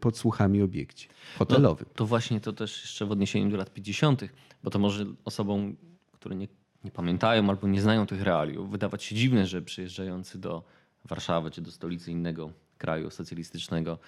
podsłuchami 0.00 0.62
obiekcie 0.62 1.08
hotelowym. 1.38 1.86
No, 1.88 1.94
to 1.94 2.06
właśnie 2.06 2.40
to 2.40 2.52
też 2.52 2.82
jeszcze 2.82 3.06
w 3.06 3.12
odniesieniu 3.12 3.50
do 3.50 3.56
lat 3.56 3.72
50., 3.72 4.24
bo 4.62 4.70
to 4.70 4.78
może 4.78 5.06
osobom, 5.24 5.76
które 6.12 6.36
nie, 6.36 6.48
nie 6.84 6.90
pamiętają 6.90 7.50
albo 7.50 7.68
nie 7.68 7.80
znają 7.80 8.06
tych 8.06 8.22
realiów, 8.22 8.70
wydawać 8.70 9.02
się 9.02 9.14
dziwne, 9.14 9.46
że 9.46 9.62
przyjeżdżający 9.62 10.38
do 10.38 10.64
Warszawy 11.04 11.50
czy 11.50 11.62
do 11.62 11.70
stolicy 11.70 12.10
innego 12.10 12.50
kraju 12.84 13.10
socjalistycznego 13.10 13.98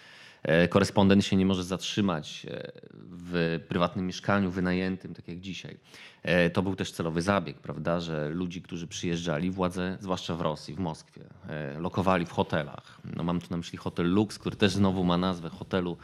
e, 0.43 0.69
korespondent 0.69 1.25
się 1.25 1.37
nie 1.37 1.47
może 1.47 1.65
zatrzymać 1.65 2.47
e, 2.51 2.73
w 2.93 3.61
prywatnym 3.69 4.07
mieszkaniu 4.07 4.51
wynajętym, 4.51 5.15
tak 5.15 5.29
jak 5.29 5.41
dzisiaj. 5.41 5.77
E, 6.23 6.51
to 6.51 6.62
był 6.62 6.77
też 6.77 6.93
celowy 6.93 7.23
zabieg, 7.23 7.59
prawda, 7.59 8.01
że 8.01 8.29
ludzi, 8.29 8.62
którzy 8.62 8.87
przyjeżdżali, 8.87 9.51
władze, 9.51 9.97
zwłaszcza 10.01 10.35
w 10.35 10.41
Rosji, 10.41 10.75
w 10.75 10.79
Moskwie, 10.79 11.23
lokowali 11.79 12.27
w 12.27 12.33
hotelach. 12.33 13.01
No 13.17 13.25
mam 13.25 13.41
tu 13.41 13.47
na 13.51 13.57
myśli 13.57 13.79
hotel 13.79 14.12
Lux, 14.15 14.39
który 14.39 14.57
też 14.57 14.73
znowu 14.73 15.05
ma 15.05 15.19
nazwę 15.19 15.49
hotelu, 15.49 15.97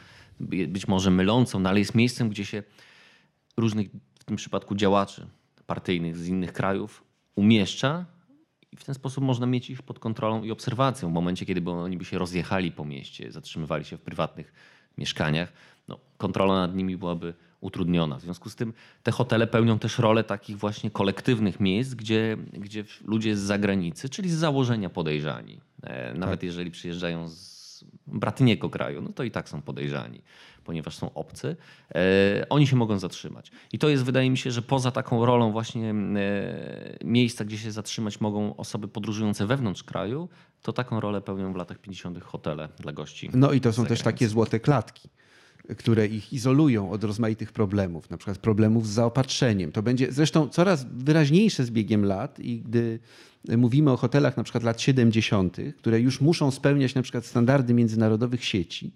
być 0.67 0.87
może 0.87 1.11
mylącą, 1.11 1.59
no 1.59 1.69
ale 1.69 1.79
jest 1.79 1.95
miejscem, 1.95 2.29
gdzie 2.29 2.45
się 2.45 2.63
różnych, 3.57 3.87
w 4.19 4.23
tym 4.23 4.35
przypadku 4.35 4.75
działaczy 4.75 5.27
partyjnych 5.67 6.17
z 6.17 6.27
innych 6.27 6.53
krajów 6.53 7.03
umieszcza 7.35 8.05
i 8.73 8.75
w 8.75 8.83
ten 8.83 8.95
sposób 8.95 9.23
można 9.23 9.45
mieć 9.45 9.69
ich 9.69 9.81
pod 9.81 9.99
kontrolą 9.99 10.43
i 10.43 10.51
obserwacją. 10.51 11.09
W 11.09 11.13
momencie, 11.13 11.45
kiedy 11.45 11.71
oni 11.71 11.97
by 11.97 12.05
się 12.05 12.17
rozjechali 12.17 12.71
po 12.71 12.85
mieście, 12.85 13.31
zatrzymywali 13.31 13.85
się 13.85 13.97
w 13.97 14.01
prywatnych 14.01 14.53
mieszkaniach, 14.97 15.53
no, 15.87 15.99
kontrola 16.17 16.53
nad 16.53 16.75
nimi 16.75 16.97
byłaby 16.97 17.33
utrudniona. 17.61 18.17
W 18.17 18.21
związku 18.21 18.49
z 18.49 18.55
tym 18.55 18.73
te 19.03 19.11
hotele 19.11 19.47
pełnią 19.47 19.79
też 19.79 19.97
rolę 19.99 20.23
takich 20.23 20.57
właśnie 20.57 20.91
kolektywnych 20.91 21.59
miejsc, 21.59 21.93
gdzie, 21.93 22.37
gdzie 22.53 22.83
ludzie 23.05 23.37
z 23.37 23.39
zagranicy, 23.39 24.09
czyli 24.09 24.29
z 24.29 24.33
założenia 24.33 24.89
podejrzani, 24.89 25.61
e, 25.83 26.13
nawet 26.13 26.39
tak. 26.39 26.43
jeżeli 26.43 26.71
przyjeżdżają 26.71 27.29
z 27.29 27.85
bratniego 28.07 28.69
kraju, 28.69 29.01
no 29.01 29.09
to 29.09 29.23
i 29.23 29.31
tak 29.31 29.49
są 29.49 29.61
podejrzani, 29.61 30.21
ponieważ 30.63 30.95
są 30.95 31.13
obcy. 31.13 31.55
E, 31.95 32.45
oni 32.49 32.67
się 32.67 32.75
mogą 32.75 32.99
zatrzymać. 32.99 33.51
I 33.71 33.79
to 33.79 33.89
jest, 33.89 34.03
wydaje 34.03 34.29
mi 34.29 34.37
się, 34.37 34.51
że 34.51 34.61
poza 34.61 34.91
taką 34.91 35.25
rolą 35.25 35.51
właśnie 35.51 35.89
e, 35.89 36.97
miejsca, 37.03 37.45
gdzie 37.45 37.57
się 37.57 37.71
zatrzymać 37.71 38.21
mogą 38.21 38.55
osoby 38.55 38.87
podróżujące 38.87 39.47
wewnątrz 39.47 39.83
kraju, 39.83 40.29
to 40.61 40.73
taką 40.73 40.99
rolę 40.99 41.21
pełnią 41.21 41.53
w 41.53 41.55
latach 41.55 41.79
50. 41.79 42.23
hotele 42.23 42.69
dla 42.79 42.93
gości. 42.93 43.29
No 43.33 43.51
i 43.51 43.61
to 43.61 43.73
są 43.73 43.85
też 43.85 44.01
takie 44.01 44.27
złote 44.27 44.59
klatki 44.59 45.09
które 45.77 46.07
ich 46.07 46.33
izolują 46.33 46.91
od 46.91 47.03
rozmaitych 47.03 47.51
problemów, 47.51 48.09
na 48.09 48.17
przykład 48.17 48.37
problemów 48.37 48.87
z 48.87 48.91
zaopatrzeniem. 48.91 49.71
To 49.71 49.83
będzie 49.83 50.11
zresztą 50.11 50.49
coraz 50.49 50.85
wyraźniejsze 50.91 51.65
z 51.65 51.71
biegiem 51.71 52.05
lat 52.05 52.39
i 52.39 52.61
gdy 52.61 52.99
mówimy 53.57 53.91
o 53.91 53.97
hotelach 53.97 54.37
na 54.37 54.43
przykład 54.43 54.63
lat 54.63 54.81
70., 54.81 55.57
które 55.77 55.99
już 55.99 56.21
muszą 56.21 56.51
spełniać 56.51 56.95
na 56.95 57.01
przykład 57.01 57.25
standardy 57.25 57.73
międzynarodowych 57.73 58.45
sieci, 58.45 58.93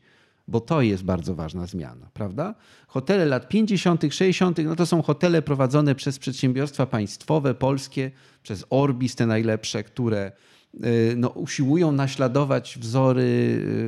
bo 0.48 0.60
to 0.60 0.82
jest 0.82 1.04
bardzo 1.04 1.36
ważna 1.36 1.66
zmiana, 1.66 2.10
prawda? 2.14 2.56
Hotele 2.88 3.26
lat 3.26 3.48
50., 3.48 4.02
60., 4.10 4.58
no 4.64 4.76
to 4.76 4.86
są 4.86 5.02
hotele 5.02 5.42
prowadzone 5.42 5.96
przez 5.96 6.20
przedsiębiorstwa 6.20 6.86
państwowe, 6.86 7.54
polskie, 7.54 8.12
przez 8.44 8.66
Orbis, 8.70 9.16
te 9.16 9.26
najlepsze, 9.26 9.84
które 9.84 10.32
y, 10.74 11.14
no, 11.18 11.30
usiłują 11.30 11.92
naśladować 11.92 12.78
wzory 12.80 13.24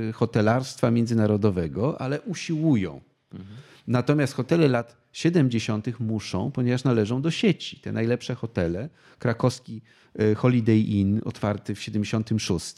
y, 0.10 0.13
hotelarstwa 0.13 0.91
międzynarodowego, 0.91 2.02
ale 2.02 2.22
usiłują. 2.22 3.02
Mhm. 3.34 3.68
Natomiast 3.89 4.34
hotele 4.34 4.67
lat 4.67 4.97
70. 5.12 5.99
muszą, 5.99 6.52
ponieważ 6.52 6.84
należą 6.84 7.21
do 7.21 7.32
sieci. 7.32 7.80
Te 7.80 7.91
najlepsze 7.91 8.36
hotele, 8.36 8.89
krakowski 9.19 9.82
e, 10.19 10.36
Holiday 10.36 10.80
Inn, 10.80 11.21
otwarty 11.25 11.75
w 11.75 11.82
76. 11.82 12.75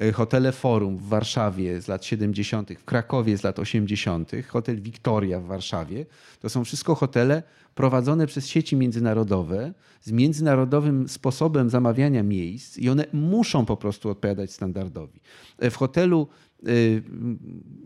E, 0.00 0.12
hotele 0.12 0.52
Forum 0.52 0.98
w 0.98 1.08
Warszawie 1.08 1.80
z 1.80 1.88
lat 1.88 2.04
70., 2.04 2.70
w 2.78 2.84
Krakowie 2.84 3.38
z 3.38 3.42
lat 3.42 3.58
80., 3.58 4.32
hotel 4.48 4.80
Victoria 4.80 5.40
w 5.40 5.44
Warszawie. 5.44 6.06
To 6.40 6.48
są 6.48 6.64
wszystko 6.64 6.94
hotele 6.94 7.42
prowadzone 7.74 8.26
przez 8.26 8.46
sieci 8.46 8.76
międzynarodowe 8.76 9.72
z 10.00 10.12
międzynarodowym 10.12 11.08
sposobem 11.08 11.70
zamawiania 11.70 12.22
miejsc 12.22 12.78
i 12.78 12.88
one 12.88 13.04
muszą 13.12 13.66
po 13.66 13.76
prostu 13.76 14.10
odpowiadać 14.10 14.52
standardowi. 14.52 15.20
E, 15.58 15.70
w 15.70 15.76
hotelu 15.76 16.28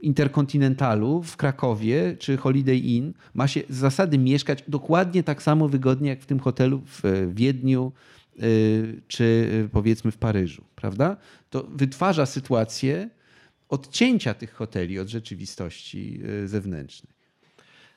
Interkontynentalu 0.01 1.23
w 1.23 1.37
Krakowie 1.37 2.17
czy 2.19 2.37
Holiday 2.37 2.77
Inn 2.77 3.15
ma 3.35 3.49
się 3.49 3.63
z 3.69 3.77
zasady 3.77 4.19
mieszkać 4.19 4.65
dokładnie 4.69 5.23
tak 5.23 5.43
samo 5.43 5.69
wygodnie 5.69 6.09
jak 6.09 6.21
w 6.21 6.27
tym 6.27 6.41
hotelu 6.41 6.83
w 6.87 7.33
Wiedniu 7.35 7.93
y, 8.43 9.03
czy 9.09 9.25
y, 9.65 9.69
powiedzmy 9.73 10.11
w 10.11 10.19
Paryżu, 10.19 10.65
prawda? 10.75 11.17
To 11.51 11.67
wytwarza 11.71 12.27
sytuację 12.27 13.11
odcięcia 13.69 14.35
tych 14.35 14.53
hoteli 14.53 14.99
od 14.99 15.09
rzeczywistości 15.09 16.21
zewnętrznej. 16.45 17.13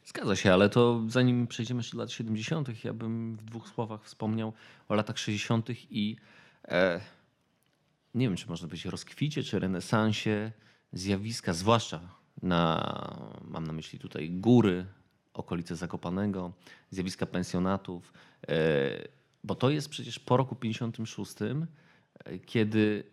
Zgadza 0.06 0.36
się, 0.36 0.54
ale 0.54 0.70
to 0.70 1.04
zanim 1.08 1.48
przejdziemy 1.48 1.80
jeszcze 1.80 1.98
do 1.98 2.04
lat 2.04 2.12
70., 2.12 2.84
ja 2.84 2.94
bym 2.94 3.36
w 3.36 3.44
dwóch 3.44 3.68
słowach 3.68 4.04
wspomniał 4.04 4.54
o 4.90 4.96
latach 4.96 5.18
60. 5.18 5.70
i 5.90 6.16
e, 6.68 7.02
nie 8.16 8.28
wiem, 8.28 8.36
czy 8.36 8.48
można 8.48 8.68
powiedzieć 8.68 8.86
rozkwicie, 8.86 9.44
czy 9.44 9.60
renesansie 9.60 10.52
zjawiska, 10.96 11.54
zwłaszcza 11.54 12.00
na, 12.42 13.38
mam 13.48 13.68
na 13.68 13.74
myśli 13.74 14.00
tutaj 14.00 14.30
góry, 14.30 14.86
okolice 15.34 15.76
Zakopanego, 15.76 16.54
zjawiska 16.90 17.26
pensjonatów, 17.26 18.14
e, 18.48 19.08
bo 19.44 19.56
to 19.56 19.70
jest 19.70 19.90
przecież 19.90 20.20
po 20.20 20.38
roku 20.38 20.56
56, 20.56 21.34
e, 21.42 22.40
kiedy 22.40 23.04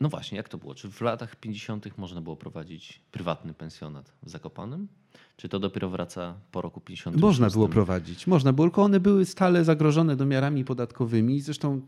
no 0.00 0.08
właśnie, 0.08 0.36
jak 0.36 0.48
to 0.48 0.58
było? 0.58 0.74
Czy 0.74 0.90
w 0.90 1.00
latach 1.00 1.36
50. 1.36 1.98
można 1.98 2.20
było 2.20 2.36
prowadzić 2.36 3.00
prywatny 3.10 3.54
pensjonat 3.54 4.12
w 4.22 4.30
Zakopanem? 4.30 4.88
Czy 5.36 5.48
to 5.48 5.58
dopiero 5.58 5.90
wraca 5.90 6.34
po 6.52 6.62
roku 6.62 6.80
50? 6.80 7.16
Można 7.16 7.50
było 7.50 7.68
prowadzić, 7.68 8.26
można 8.26 8.52
było, 8.52 8.66
tylko 8.66 8.82
one 8.82 9.00
były 9.00 9.24
stale 9.24 9.64
zagrożone 9.64 10.16
domiarami 10.16 10.64
podatkowymi. 10.64 11.40
Zresztą 11.40 11.80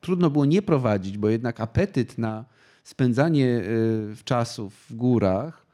trudno 0.00 0.30
było 0.30 0.44
nie 0.44 0.62
prowadzić, 0.62 1.18
bo 1.18 1.28
jednak 1.28 1.60
apetyt 1.60 2.18
na 2.18 2.44
spędzanie 2.84 3.46
y, 3.46 4.24
czasów 4.24 4.86
w 4.90 4.94
górach 4.94 5.66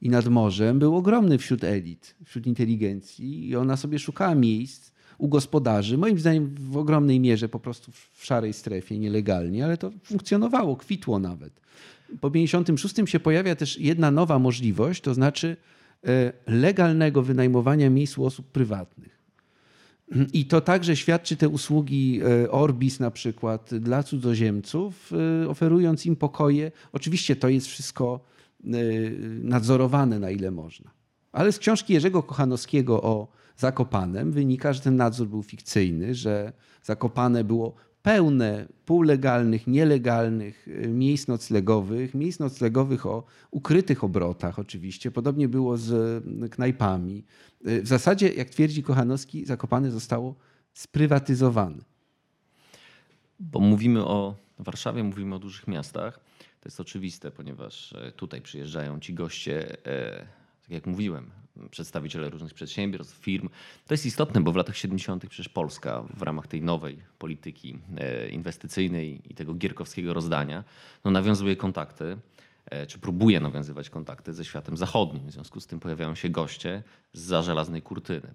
i 0.00 0.08
nad 0.08 0.26
morzem 0.26 0.78
był 0.78 0.96
ogromny 0.96 1.38
wśród 1.38 1.64
elit, 1.64 2.14
wśród 2.24 2.46
inteligencji 2.46 3.48
i 3.48 3.56
ona 3.56 3.76
sobie 3.76 3.98
szukała 3.98 4.34
miejsc 4.34 4.92
u 5.18 5.28
gospodarzy, 5.28 5.98
moim 5.98 6.18
zdaniem 6.18 6.54
w 6.54 6.76
ogromnej 6.76 7.20
mierze 7.20 7.48
po 7.48 7.60
prostu 7.60 7.92
w 8.12 8.24
szarej 8.24 8.52
strefie, 8.52 8.98
nielegalnie, 8.98 9.64
ale 9.64 9.76
to 9.76 9.90
funkcjonowało, 10.04 10.76
kwitło 10.76 11.18
nawet. 11.18 11.52
Po 12.20 12.30
56 12.30 12.94
się 13.04 13.20
pojawia 13.20 13.56
też 13.56 13.78
jedna 13.78 14.10
nowa 14.10 14.38
możliwość, 14.38 15.00
to 15.00 15.14
znaczy 15.14 15.56
y, 16.04 16.08
legalnego 16.46 17.22
wynajmowania 17.22 17.90
miejsc 17.90 18.18
u 18.18 18.24
osób 18.24 18.46
prywatnych. 18.46 19.21
I 20.32 20.46
to 20.46 20.60
także 20.60 20.96
świadczy 20.96 21.36
te 21.36 21.48
usługi 21.48 22.20
e, 22.44 22.50
Orbis 22.50 23.00
na 23.00 23.10
przykład 23.10 23.74
dla 23.74 24.02
cudzoziemców, 24.02 25.12
e, 25.42 25.48
oferując 25.48 26.06
im 26.06 26.16
pokoje. 26.16 26.72
Oczywiście 26.92 27.36
to 27.36 27.48
jest 27.48 27.66
wszystko 27.66 28.20
e, 28.64 28.68
nadzorowane 29.42 30.18
na 30.18 30.30
ile 30.30 30.50
można. 30.50 30.90
Ale 31.32 31.52
z 31.52 31.58
książki 31.58 31.92
Jerzego 31.92 32.22
Kochanowskiego 32.22 33.02
o 33.02 33.28
Zakopanem 33.56 34.32
wynika, 34.32 34.72
że 34.72 34.80
ten 34.80 34.96
nadzór 34.96 35.28
był 35.28 35.42
fikcyjny, 35.42 36.14
że 36.14 36.52
Zakopane 36.82 37.44
było 37.44 37.74
pełne 38.02 38.66
półlegalnych, 38.84 39.66
nielegalnych 39.66 40.68
y, 40.68 40.88
miejsc 40.88 41.28
noclegowych, 41.28 42.14
miejsc 42.14 42.40
noclegowych 42.40 43.06
o 43.06 43.24
ukrytych 43.50 44.04
obrotach 44.04 44.58
oczywiście. 44.58 45.10
Podobnie 45.10 45.48
było 45.48 45.76
z 45.76 45.90
y, 46.44 46.48
knajpami. 46.48 47.24
Y, 47.66 47.82
w 47.82 47.86
zasadzie, 47.86 48.28
jak 48.28 48.50
twierdzi 48.50 48.82
Kochanowski, 48.82 49.44
Zakopane 49.44 49.90
zostało 49.90 50.34
sprywatyzowane. 50.74 51.84
Bo 53.40 53.60
mówimy 53.60 54.04
o 54.04 54.34
Warszawie, 54.58 55.04
mówimy 55.04 55.34
o 55.34 55.38
dużych 55.38 55.68
miastach. 55.68 56.20
To 56.38 56.68
jest 56.68 56.80
oczywiste, 56.80 57.30
ponieważ 57.30 57.92
e, 57.92 58.12
tutaj 58.12 58.42
przyjeżdżają 58.42 59.00
ci 59.00 59.14
goście, 59.14 59.86
e, 59.86 60.26
tak 60.62 60.70
jak 60.70 60.86
mówiłem, 60.86 61.30
przedstawiciele 61.70 62.30
różnych 62.30 62.54
przedsiębiorstw, 62.54 63.16
firm. 63.16 63.48
To 63.86 63.94
jest 63.94 64.06
istotne, 64.06 64.40
bo 64.40 64.52
w 64.52 64.56
latach 64.56 64.76
70. 64.76 65.26
przecież 65.26 65.48
Polska 65.48 66.04
w 66.16 66.22
ramach 66.22 66.46
tej 66.46 66.62
nowej 66.62 66.98
polityki 67.18 67.78
e, 67.96 68.28
inwestycyjnej 68.28 69.32
i 69.32 69.34
tego 69.34 69.54
gierkowskiego 69.54 70.14
rozdania 70.14 70.64
no, 71.04 71.10
nawiązuje 71.10 71.56
kontakty 71.56 72.16
e, 72.66 72.86
czy 72.86 72.98
próbuje 72.98 73.40
nawiązywać 73.40 73.90
kontakty 73.90 74.32
ze 74.32 74.44
światem 74.44 74.76
zachodnim. 74.76 75.26
W 75.26 75.32
związku 75.32 75.60
z 75.60 75.66
tym 75.66 75.80
pojawiają 75.80 76.14
się 76.14 76.28
goście 76.28 76.82
za 77.12 77.42
żelaznej 77.42 77.82
kurtyny. 77.82 78.34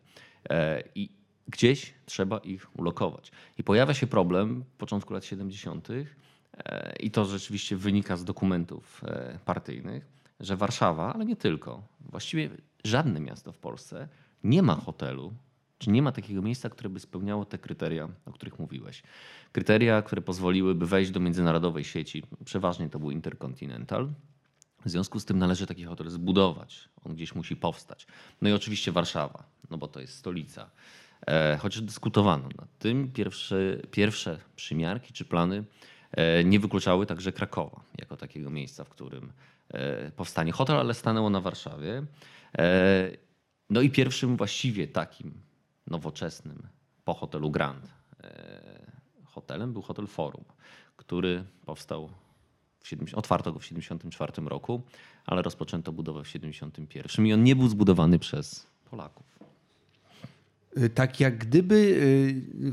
E, 0.50 0.84
I 0.96 1.10
gdzieś 1.48 1.94
trzeba 2.06 2.38
ich 2.38 2.80
ulokować. 2.80 3.32
I 3.58 3.64
pojawia 3.64 3.94
się 3.94 4.08
problem 4.08 4.64
w 4.64 4.78
początku 4.78 5.14
lat 5.14 5.26
70. 5.26 5.88
i 7.00 7.12
to 7.12 7.26
rzeczywiście 7.26 7.76
wynika 7.76 8.18
z 8.18 8.24
dokumentów 8.24 9.02
partyjnych, 9.46 10.06
że 10.40 10.58
Warszawa, 10.58 11.14
ale 11.14 11.26
nie 11.26 11.36
tylko, 11.36 11.84
właściwie 12.00 12.50
żadne 12.84 13.20
miasto 13.20 13.52
w 13.52 13.58
Polsce 13.58 14.08
nie 14.44 14.64
ma 14.64 14.76
hotelu, 14.76 15.34
czy 15.78 15.90
nie 15.90 16.02
ma 16.02 16.12
takiego 16.12 16.42
miejsca, 16.42 16.70
które 16.70 16.90
by 16.90 17.00
spełniało 17.00 17.46
te 17.46 17.58
kryteria, 17.58 18.10
o 18.26 18.32
których 18.32 18.60
mówiłeś. 18.60 19.04
Kryteria, 19.52 20.02
które 20.02 20.22
pozwoliłyby 20.22 20.88
wejść 20.88 21.12
do 21.12 21.20
międzynarodowej 21.20 21.84
sieci, 21.84 22.24
przeważnie 22.46 22.90
to 22.90 23.00
był 23.00 23.12
Intercontinental, 23.12 24.10
W 24.86 24.90
związku 24.90 25.20
z 25.20 25.26
tym 25.26 25.38
należy 25.38 25.68
taki 25.68 25.84
hotel 25.84 26.10
zbudować. 26.10 26.90
On 27.04 27.16
gdzieś 27.16 27.36
musi 27.36 27.56
powstać. 27.56 28.08
No 28.42 28.50
i 28.50 28.54
oczywiście 28.54 28.92
Warszawa, 28.92 29.44
no 29.70 29.78
bo 29.78 29.88
to 29.88 30.00
jest 30.00 30.14
stolica. 30.14 30.70
E, 31.28 31.58
chociaż 31.62 31.82
dyskutowano 31.82 32.50
nad 32.58 32.78
tym, 32.80 33.12
pierwsze, 33.12 33.78
pierwsze 33.92 34.40
przymiarki 34.56 35.14
czy 35.14 35.26
plany 35.26 35.64
e, 36.12 36.44
nie 36.44 36.60
wykluczały 36.60 37.06
także 37.06 37.32
Krakowa 37.32 37.82
jako 37.98 38.18
takiego 38.18 38.50
miejsca, 38.50 38.84
w 38.84 38.90
którym 38.90 39.32
e, 39.70 40.12
powstanie 40.12 40.52
hotel, 40.52 40.78
ale 40.80 40.94
stanęło 40.94 41.30
na 41.30 41.42
Warszawie. 41.42 42.04
E, 42.58 43.12
no 43.70 43.82
i 43.82 43.90
pierwszym 43.90 44.38
właściwie 44.38 44.88
takim 44.88 45.34
nowoczesnym 45.88 46.68
po 47.06 47.14
hotelu 47.14 47.52
Grand 47.52 47.94
e, 48.24 48.92
hotelem 49.26 49.74
był 49.74 49.82
hotel 49.82 50.08
Forum, 50.08 50.44
który 50.98 51.44
powstał, 51.66 52.10
w 52.80 52.88
70, 52.88 53.20
otwarto 53.20 53.54
go 53.54 53.60
w 53.60 53.64
1974 53.64 54.50
roku, 54.50 54.82
ale 55.26 55.42
rozpoczęto 55.42 55.92
budowę 55.92 56.24
w 56.24 56.28
1971 56.28 57.26
i 57.26 57.34
on 57.34 57.44
nie 57.44 57.56
był 57.56 57.68
zbudowany 57.68 58.20
przez 58.20 58.68
Polaków. 58.90 59.40
Y, 60.78 60.90
Tak 60.90 61.20
jak 61.20 61.38
gdyby 61.38 62.02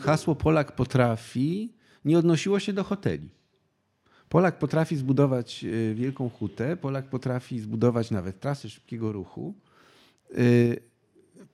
hasło 0.00 0.34
Polak 0.34 0.74
potrafi 0.74 1.72
nie 2.04 2.18
odnosiło 2.18 2.60
się 2.60 2.72
do 2.72 2.84
hoteli. 2.84 3.28
Polak 4.28 4.58
potrafi 4.58 4.96
zbudować 4.96 5.64
wielką 5.94 6.30
hutę, 6.30 6.76
Polak 6.76 7.10
potrafi 7.10 7.60
zbudować 7.60 8.10
nawet 8.10 8.40
trasę 8.40 8.70
szybkiego 8.70 9.12
ruchu, 9.12 9.54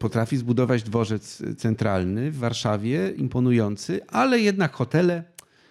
potrafi 0.00 0.36
zbudować 0.36 0.82
dworzec 0.82 1.42
centralny 1.56 2.30
w 2.30 2.38
Warszawie, 2.38 3.12
imponujący, 3.16 4.00
ale 4.06 4.40
jednak 4.40 4.72
hotele. 4.72 5.24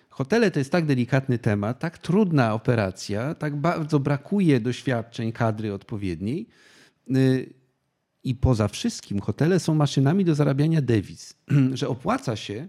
Hotele 0.09 0.51
to 0.51 0.59
jest 0.59 0.71
tak 0.71 0.85
delikatny 0.85 1.37
temat, 1.37 1.79
tak 1.79 1.97
trudna 1.97 2.53
operacja, 2.53 3.35
tak 3.35 3.55
bardzo 3.55 3.99
brakuje 3.99 4.59
doświadczeń 4.59 5.31
kadry 5.31 5.73
odpowiedniej. 5.73 6.47
Y, 7.15 7.53
I 8.23 8.35
poza 8.35 8.67
wszystkim 8.67 9.19
hotele 9.19 9.59
są 9.59 9.75
maszynami 9.75 10.25
do 10.25 10.35
zarabiania 10.35 10.81
dewiz, 10.81 11.33
że 11.79 11.87
opłaca 11.87 12.35
się 12.35 12.67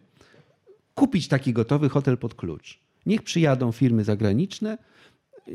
kupić 0.95 1.29
taki 1.29 1.53
gotowy 1.53 1.89
hotel 1.89 2.19
pod 2.19 2.35
klucz. 2.35 2.81
Niech 3.07 3.23
przyjadą 3.23 3.73
firmy 3.73 4.05
zagraniczne, 4.05 4.79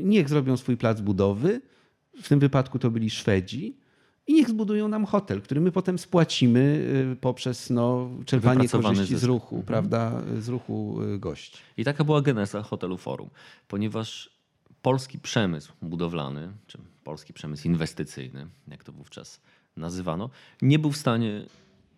niech 0.00 0.28
zrobią 0.28 0.56
swój 0.56 0.76
plac 0.76 1.00
budowy. 1.00 1.60
W 2.22 2.28
tym 2.28 2.40
wypadku 2.40 2.78
to 2.78 2.90
byli 2.90 3.10
Szwedzi. 3.10 3.76
I 4.26 4.34
niech 4.34 4.48
zbudują 4.48 4.88
nam 4.88 5.04
hotel, 5.04 5.42
który 5.42 5.60
my 5.60 5.72
potem 5.72 5.98
spłacimy 5.98 6.60
y, 7.12 7.16
poprzez 7.16 7.70
no, 7.70 8.10
czerpanie 8.24 8.68
korzyści 8.68 9.06
z 9.06 9.08
zysk. 9.08 9.24
ruchu, 9.26 9.62
prawda, 9.66 10.22
z 10.38 10.48
ruchu 10.48 11.02
y, 11.02 11.18
gości. 11.18 11.58
I 11.76 11.84
taka 11.84 12.04
była 12.04 12.22
geneza 12.22 12.62
hotelu 12.62 12.96
Forum, 12.96 13.30
ponieważ 13.68 14.30
polski 14.82 15.18
przemysł 15.18 15.72
budowlany, 15.82 16.52
czy 16.66 16.78
polski 17.04 17.32
przemysł 17.32 17.68
inwestycyjny, 17.68 18.46
jak 18.68 18.84
to 18.84 18.92
wówczas 18.92 19.40
nazywano, 19.76 20.30
nie 20.62 20.78
był 20.78 20.92
w 20.92 20.96
stanie 20.96 21.46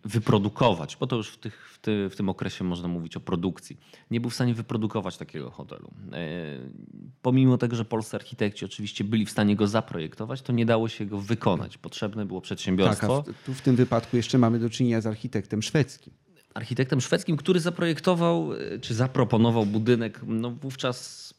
wyprodukować, 0.03 0.97
bo 0.99 1.07
to 1.07 1.15
już 1.15 1.29
w, 1.29 1.37
tych, 1.37 1.69
w, 1.73 1.79
ty, 1.79 2.09
w 2.09 2.15
tym 2.15 2.29
okresie 2.29 2.63
można 2.63 2.87
mówić 2.87 3.17
o 3.17 3.19
produkcji, 3.19 3.77
nie 4.11 4.21
był 4.21 4.29
w 4.29 4.33
stanie 4.33 4.53
wyprodukować 4.53 5.17
takiego 5.17 5.51
hotelu. 5.51 5.91
E, 6.13 6.15
pomimo 7.21 7.57
tego, 7.57 7.75
że 7.75 7.85
polscy 7.85 8.15
architekci 8.15 8.65
oczywiście 8.65 9.03
byli 9.03 9.25
w 9.25 9.31
stanie 9.31 9.55
go 9.55 9.67
zaprojektować, 9.67 10.41
to 10.41 10.53
nie 10.53 10.65
dało 10.65 10.89
się 10.89 11.05
go 11.05 11.17
wykonać. 11.17 11.77
Potrzebne 11.77 12.25
było 12.25 12.39
Tak, 12.39 12.45
przedsiębiorstwo. 12.45 13.21
w, 13.21 13.43
tu 13.45 13.53
w 13.53 13.61
tym 13.61 13.75
wypadku 13.75 14.17
jeszcze 14.17 14.37
mamy 14.37 14.59
do 14.59 14.69
czynienia 14.69 15.01
z 15.01 15.05
architektem 15.07 15.61
szwedzkim. 15.61 16.13
architektem 16.53 17.01
szwedzkim, 17.01 17.37
który 17.37 17.59
zaprojektował 17.59 18.53
e, 18.53 18.79
czy 18.79 18.93
zaproponował 18.93 19.65
budynek, 19.65 20.21
no 20.27 20.51
wówczas 20.51 21.29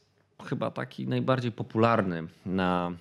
chyba 0.44 0.70
taki 0.70 1.08
najbardziej 1.08 1.52
popularny 1.52 2.26
na, 2.46 2.92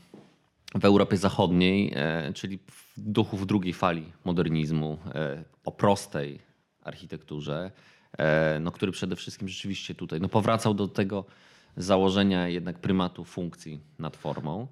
w 0.76 0.86
Europie 0.86 1.18
Zachodniej, 1.18 1.94
e, 1.96 2.34
czyli 2.34 2.60
w 3.06 3.12
duchu 3.12 3.38
w 3.38 3.46
drugiej 3.46 3.74
fali 3.74 4.04
modernizmu, 4.26 4.98
e, 5.16 5.44
o 5.66 5.72
prostej 5.72 6.40
architekturze, 6.84 7.72
e, 8.18 8.60
no, 8.62 8.72
który 8.72 8.92
przede 8.92 9.16
wszystkim 9.16 9.48
rzeczywiście 9.50 9.96
tutaj 9.96 10.22
no, 10.22 10.30
powracał 10.30 10.74
do 10.74 10.88
tego 10.88 11.26
założenia 11.78 12.48
jednak 12.48 12.80
prymatu 12.80 13.24
funkcji 13.24 13.80
nad 14.00 14.18
formą. 14.18 14.68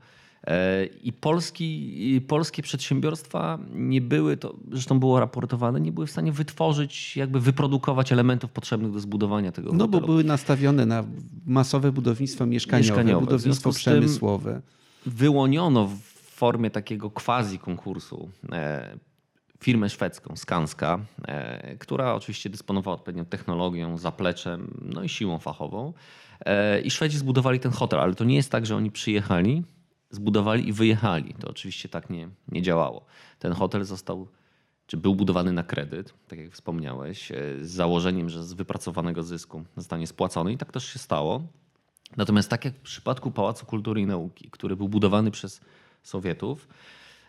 E, 0.48 0.86
I, 0.86 1.14
polski, 1.14 1.68
I 2.16 2.22
polskie 2.22 2.64
przedsiębiorstwa 2.64 3.60
nie 3.74 4.02
były, 4.02 4.38
to 4.38 4.56
zresztą 4.72 5.00
było 5.00 5.20
raportowane, 5.20 5.82
nie 5.82 5.92
były 5.92 6.08
w 6.08 6.12
stanie 6.12 6.32
wytworzyć, 6.32 7.18
jakby 7.18 7.40
wyprodukować 7.40 8.12
elementów 8.12 8.52
potrzebnych 8.52 8.92
do 8.92 9.00
zbudowania 9.00 9.52
tego 9.52 9.72
No 9.74 9.88
bo 9.88 9.98
hotelu. 9.98 10.06
były 10.08 10.24
nastawione 10.24 10.86
na 10.86 11.04
masowe 11.46 11.92
budownictwo 11.92 12.46
mieszkaniowe, 12.46 12.90
Mieszkaniowe. 12.90 13.26
Budownictwo 13.26 13.72
przemysłowe. 13.72 14.62
wyłoniono 15.06 15.88
w 15.88 16.07
formie 16.38 16.70
takiego 16.70 17.12
quasi 17.12 17.60
konkursu 17.60 18.30
e, 18.52 18.98
firmę 19.60 19.90
szwedzką, 19.90 20.36
Skanska, 20.36 21.00
e, 21.28 21.76
która 21.76 22.14
oczywiście 22.14 22.50
dysponowała 22.50 22.96
odpowiednią 22.96 23.26
technologią, 23.26 23.98
zapleczem, 23.98 24.82
no 24.82 25.04
i 25.04 25.10
siłą 25.10 25.40
fachową. 25.40 25.94
E, 26.46 26.82
I 26.82 26.92
Szwedzi 26.92 27.18
zbudowali 27.18 27.60
ten 27.60 27.72
hotel, 27.72 28.00
ale 28.00 28.16
to 28.16 28.24
nie 28.24 28.36
jest 28.36 28.52
tak, 28.52 28.66
że 28.66 28.76
oni 28.76 28.92
przyjechali, 28.92 29.64
zbudowali 30.10 30.70
i 30.70 30.74
wyjechali. 30.74 31.34
To 31.34 31.50
oczywiście 31.50 31.90
tak 31.90 32.10
nie, 32.10 32.30
nie 32.48 32.62
działało. 32.62 33.06
Ten 33.40 33.54
hotel 33.54 33.84
został, 33.84 34.28
czy 34.88 34.98
był 34.98 35.16
budowany 35.16 35.52
na 35.52 35.64
kredyt, 35.64 36.14
tak 36.28 36.40
jak 36.40 36.52
wspomniałeś, 36.52 37.32
z 37.62 37.70
założeniem, 37.70 38.30
że 38.30 38.44
z 38.44 38.54
wypracowanego 38.54 39.24
zysku 39.24 39.64
zostanie 39.78 40.08
spłacony 40.08 40.54
i 40.54 40.58
tak 40.58 40.72
też 40.72 40.86
się 40.94 41.00
stało. 41.00 41.42
Natomiast 42.18 42.50
tak 42.50 42.66
jak 42.66 42.74
w 42.74 42.82
przypadku 42.82 43.32
Pałacu 43.32 43.66
Kultury 43.66 44.02
i 44.02 44.06
Nauki, 44.06 44.50
który 44.52 44.76
był 44.76 44.90
budowany 44.90 45.32
przez 45.32 45.62
Sowietów, 46.08 46.68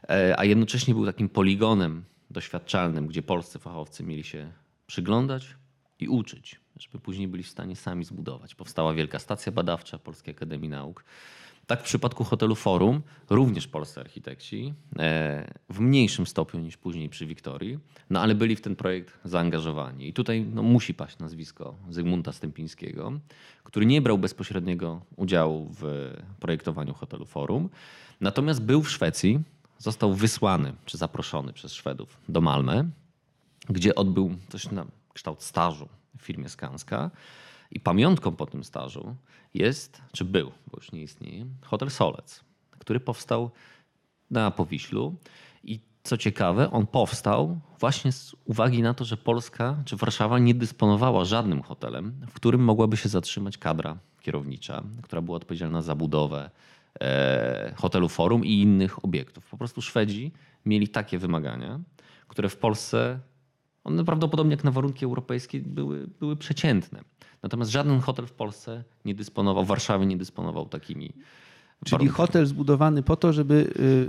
e, 0.09 0.35
a 0.38 0.45
jednocześnie 0.45 0.95
był 0.95 1.07
takim 1.07 1.29
poligonem 1.29 2.05
doświadczalnym, 2.31 3.07
gdzie 3.07 3.23
polscy 3.23 3.59
fachowcy 3.59 4.05
mieli 4.05 4.25
się 4.25 4.53
przyglądać 4.87 5.57
i 6.01 6.09
uczyć, 6.09 6.61
żeby 6.79 6.99
później 6.99 7.29
byli 7.29 7.43
w 7.43 7.49
stanie 7.49 7.77
sami 7.77 8.05
zbudować. 8.05 8.55
Powstała 8.55 8.95
Wielka 8.95 9.19
Stacja 9.19 9.53
Badawcza 9.53 9.99
Polskiej 9.99 10.35
Akademii 10.35 10.69
Nauk. 10.69 11.05
Tak 11.68 11.81
w 11.81 11.83
przypadku 11.83 12.24
hotelu 12.24 12.54
Forum, 12.54 13.02
również 13.31 13.66
polscy 13.66 14.00
architekci, 14.00 14.74
e, 14.98 15.54
w 15.68 15.81
mniejszym 15.81 16.26
stopniu 16.26 16.61
niż 16.61 16.76
później 16.76 17.09
przy 17.09 17.26
Wiktorii, 17.26 17.78
no 18.11 18.20
ale 18.20 18.35
byli 18.35 18.57
w 18.57 18.61
ten 18.61 18.76
projekt 18.76 19.18
zaangażowani. 19.24 20.09
I 20.09 20.12
tutaj 20.12 20.46
no, 20.54 20.62
musi 20.62 20.94
paść 20.94 21.18
nazwisko 21.18 21.74
Zygmunta 21.90 22.33
Stępińskiego, 22.33 23.12
który 23.64 23.87
nie 23.87 24.02
brał 24.02 24.18
bezpośredniego 24.18 25.00
udziału 25.16 25.68
w 25.81 26.12
projektowaniu 26.40 26.94
hotelu 26.94 27.26
Forum, 27.26 27.68
natomiast 28.20 28.62
był 28.62 28.83
w 28.83 28.90
Szwecji, 28.90 29.40
został 29.78 30.14
wysłany 30.14 30.72
czy 30.85 30.98
zaproszony 30.98 31.52
przez 31.52 31.72
Szwedów 31.72 32.18
do 32.28 32.40
Malmę, 32.40 32.88
gdzie 33.68 33.94
odbył 33.94 34.37
coś 34.48 34.70
na 34.70 34.87
kształt 35.14 35.42
stażu 35.42 35.88
w 36.18 36.22
firmie 36.22 36.48
Skanska. 36.48 37.11
I 37.70 37.81
pamiątką 37.81 38.37
po 38.37 38.46
tym 38.46 38.64
stażu 38.64 39.16
jest, 39.54 40.02
czy 40.12 40.24
był, 40.24 40.46
bo 40.46 40.76
już 40.76 40.92
nie 40.92 41.02
istnieje, 41.02 41.46
hotel 41.62 41.90
Solec, 41.90 42.44
który 42.70 43.00
powstał 43.00 43.50
na 44.31 44.50
Powiślu. 44.50 45.14
I 45.64 45.81
co 46.02 46.16
ciekawe, 46.16 46.70
on 46.70 46.87
powstał 46.87 47.61
właśnie 47.78 48.12
z 48.12 48.35
uwagi 48.44 48.83
na 48.83 48.94
to, 48.94 49.04
że 49.04 49.16
Polska 49.16 49.83
czy 49.85 49.96
Warszawa 49.96 50.38
nie 50.38 50.54
dysponowała 50.54 51.24
żadnym 51.24 51.62
hotelem, 51.62 52.20
w 52.28 52.33
którym 52.33 52.64
mogłaby 52.64 52.96
się 52.96 53.09
zatrzymać 53.09 53.59
kadra 53.59 53.98
kierownicza, 54.20 54.83
która 55.02 55.22
była 55.22 55.37
odpowiedzialna 55.37 55.83
za 55.83 55.94
budowę 55.94 56.50
e, 57.00 57.74
hotelu 57.76 58.09
Forum 58.09 58.44
i 58.44 58.61
innych 58.61 59.04
obiektów. 59.04 59.50
Po 59.50 59.57
prostu 59.57 59.83
Szwedzi 59.83 60.33
mieli 60.66 60.88
takie 60.88 61.18
wymagania, 61.18 61.81
które 62.28 62.48
w 62.48 62.57
Polsce 62.57 63.20
one 63.85 64.05
prawdopodobnie 64.05 64.51
jak 64.51 64.64
na 64.64 64.71
warunki 64.71 65.05
europejskie 65.05 65.61
były, 65.61 66.07
były 66.21 66.37
przeciętne. 66.37 67.01
Natomiast 67.43 67.71
żaden 67.71 68.01
hotel 68.01 68.27
w 68.27 68.33
Polsce 68.33 68.85
nie 69.05 69.14
dysponował, 69.14 69.64
w 69.64 69.69
Warszawie 69.69 70.07
nie 70.07 70.17
dysponował 70.17 70.69
takimi. 70.69 71.12
Czyli 71.85 72.09
hotel 72.09 72.47
zbudowany 72.47 73.03
po 73.03 73.17
to, 73.17 73.33
żeby 73.33 73.55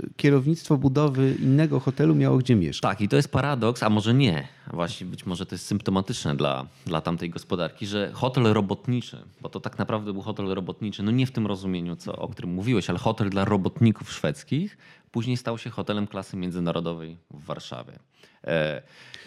y, 0.06 0.10
kierownictwo 0.16 0.76
budowy 0.76 1.36
innego 1.42 1.80
hotelu 1.80 2.14
miało 2.14 2.38
gdzie 2.38 2.56
mieszkać. 2.56 2.90
Tak, 2.90 3.00
i 3.00 3.08
to 3.08 3.16
jest 3.16 3.28
paradoks, 3.32 3.82
a 3.82 3.90
może 3.90 4.14
nie. 4.14 4.48
Właśnie 4.72 5.06
być 5.06 5.26
może 5.26 5.46
to 5.46 5.54
jest 5.54 5.66
symptomatyczne 5.66 6.36
dla, 6.36 6.66
dla 6.86 7.00
tamtej 7.00 7.30
gospodarki, 7.30 7.86
że 7.86 8.10
hotel 8.14 8.44
robotniczy, 8.44 9.16
bo 9.40 9.48
to 9.48 9.60
tak 9.60 9.78
naprawdę 9.78 10.12
był 10.12 10.22
hotel 10.22 10.46
robotniczy, 10.46 11.02
no 11.02 11.10
nie 11.10 11.26
w 11.26 11.30
tym 11.30 11.46
rozumieniu, 11.46 11.96
co, 11.96 12.16
o 12.16 12.28
którym 12.28 12.54
mówiłeś, 12.54 12.90
ale 12.90 12.98
hotel 12.98 13.30
dla 13.30 13.44
robotników 13.44 14.12
szwedzkich, 14.12 14.78
później 15.10 15.36
stał 15.36 15.58
się 15.58 15.70
hotelem 15.70 16.06
klasy 16.06 16.36
międzynarodowej 16.36 17.16
w 17.30 17.44
Warszawie. 17.44 17.92
E, 18.44 18.82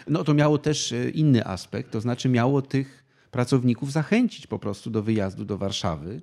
No 0.08 0.24
to 0.24 0.34
miało 0.34 0.58
też 0.58 0.92
y, 0.92 1.10
inny 1.14 1.46
aspekt, 1.46 1.90
to 1.92 2.00
znaczy 2.00 2.28
miało 2.28 2.62
tych 2.62 3.04
pracowników 3.30 3.92
zachęcić 3.92 4.46
po 4.46 4.58
prostu 4.58 4.90
do 4.90 5.02
wyjazdu 5.02 5.44
do 5.44 5.58
Warszawy, 5.58 6.22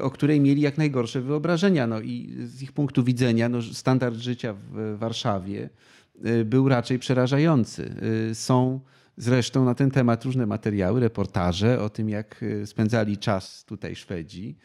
o 0.00 0.10
której 0.10 0.40
mieli 0.40 0.60
jak 0.60 0.78
najgorsze 0.78 1.20
wyobrażenia. 1.20 1.86
No 1.86 2.00
i 2.00 2.34
z 2.44 2.62
ich 2.62 2.72
punktu 2.72 3.04
widzenia 3.04 3.48
no, 3.48 3.62
standard 3.62 4.16
życia 4.16 4.54
w 4.54 4.96
Warszawie 4.98 5.70
y, 6.26 6.44
był 6.44 6.68
raczej 6.68 6.98
przerażający. 6.98 7.94
Y, 8.30 8.34
Są 8.34 8.80
zresztą 9.16 9.64
na 9.64 9.74
ten 9.74 9.90
temat 9.90 10.24
różne 10.24 10.46
materiały, 10.46 11.00
reportaże 11.00 11.80
o 11.82 11.90
tym, 11.90 12.08
jak 12.08 12.42
y, 12.42 12.66
spędzali 12.66 13.18
czas 13.18 13.64
tutaj 13.64 13.96
Szwedzi. 13.96 14.56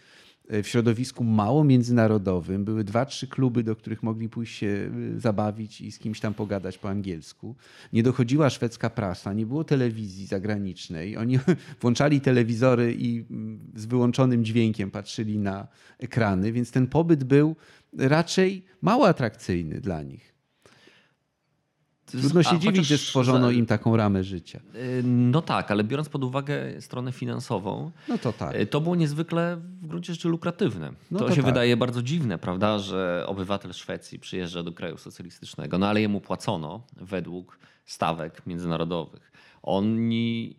W 0.50 0.68
środowisku 0.68 1.24
mało 1.24 1.64
międzynarodowym. 1.64 2.66
Były 2.66 2.84
dwa, 2.84 3.06
trzy 3.06 3.28
kluby, 3.28 3.64
do 3.64 3.76
których 3.76 4.04
mogli 4.04 4.30
pójść 4.30 4.58
się 4.58 4.92
zabawić 5.18 5.82
i 5.82 5.92
z 5.92 6.00
kimś 6.00 6.20
tam 6.20 6.34
pogadać 6.34 6.78
po 6.78 6.90
angielsku. 6.90 7.56
Nie 7.94 8.04
dochodziła 8.04 8.50
szwedzka 8.50 8.90
prasa, 8.90 9.34
nie 9.34 9.46
było 9.46 9.64
telewizji 9.64 10.26
zagranicznej. 10.26 11.18
Oni 11.18 11.40
włączali 11.82 12.22
telewizory 12.22 12.96
i 13.00 13.26
mm, 13.32 13.60
z 13.76 13.86
wyłączonym 13.86 14.46
dźwiękiem 14.46 14.92
patrzyli 14.92 15.40
na 15.40 15.68
ekrany, 16.00 16.52
więc 16.52 16.72
ten 16.72 16.88
pobyt 16.88 17.24
był 17.24 17.56
raczej 17.98 18.66
mało 18.82 19.08
atrakcyjny 19.08 19.82
dla 19.82 20.04
nich. 20.04 20.35
Trudno 22.20 22.44
się 22.44 22.60
dziwić, 22.60 22.86
że 22.86 22.98
stworzono 22.98 23.52
im 23.52 23.66
taką 23.66 23.98
ramę 23.98 24.24
życia. 24.24 24.60
Y, 24.76 25.04
no 25.04 25.42
tak, 25.42 25.72
ale 25.72 25.84
biorąc 25.84 26.10
pod 26.10 26.24
uwagę 26.24 26.82
stronę 26.82 27.12
finansową, 27.12 27.92
no 28.10 28.18
to, 28.18 28.34
tak. 28.34 28.56
Y, 28.56 28.66
to 28.66 28.82
było 28.82 28.96
niezwykle 28.96 29.58
w 29.82 29.88
gruncie 29.88 30.14
rzeczy 30.14 30.30
lukratywne. 30.30 30.92
No 31.12 31.20
to, 31.20 31.26
to, 31.26 31.32
się 31.32 31.36
tak. 31.36 31.46
wydaje 31.46 31.78
bardzo 31.78 32.02
dziwne, 32.02 32.38
prawda, 32.38 32.80
że 32.80 33.24
obywatel 33.28 33.74
Szwecji 33.74 34.20
przyjeżdża 34.20 34.64
do 34.64 34.72
kraju 34.72 34.98
socjalistycznego, 34.98 35.78
no 35.78 35.88
ale 35.88 36.02
jemu 36.02 36.22
płacono 36.22 36.84
według 36.98 37.60
stawek 37.86 38.42
międzynarodowych. 38.48 39.32
Oni 39.64 40.56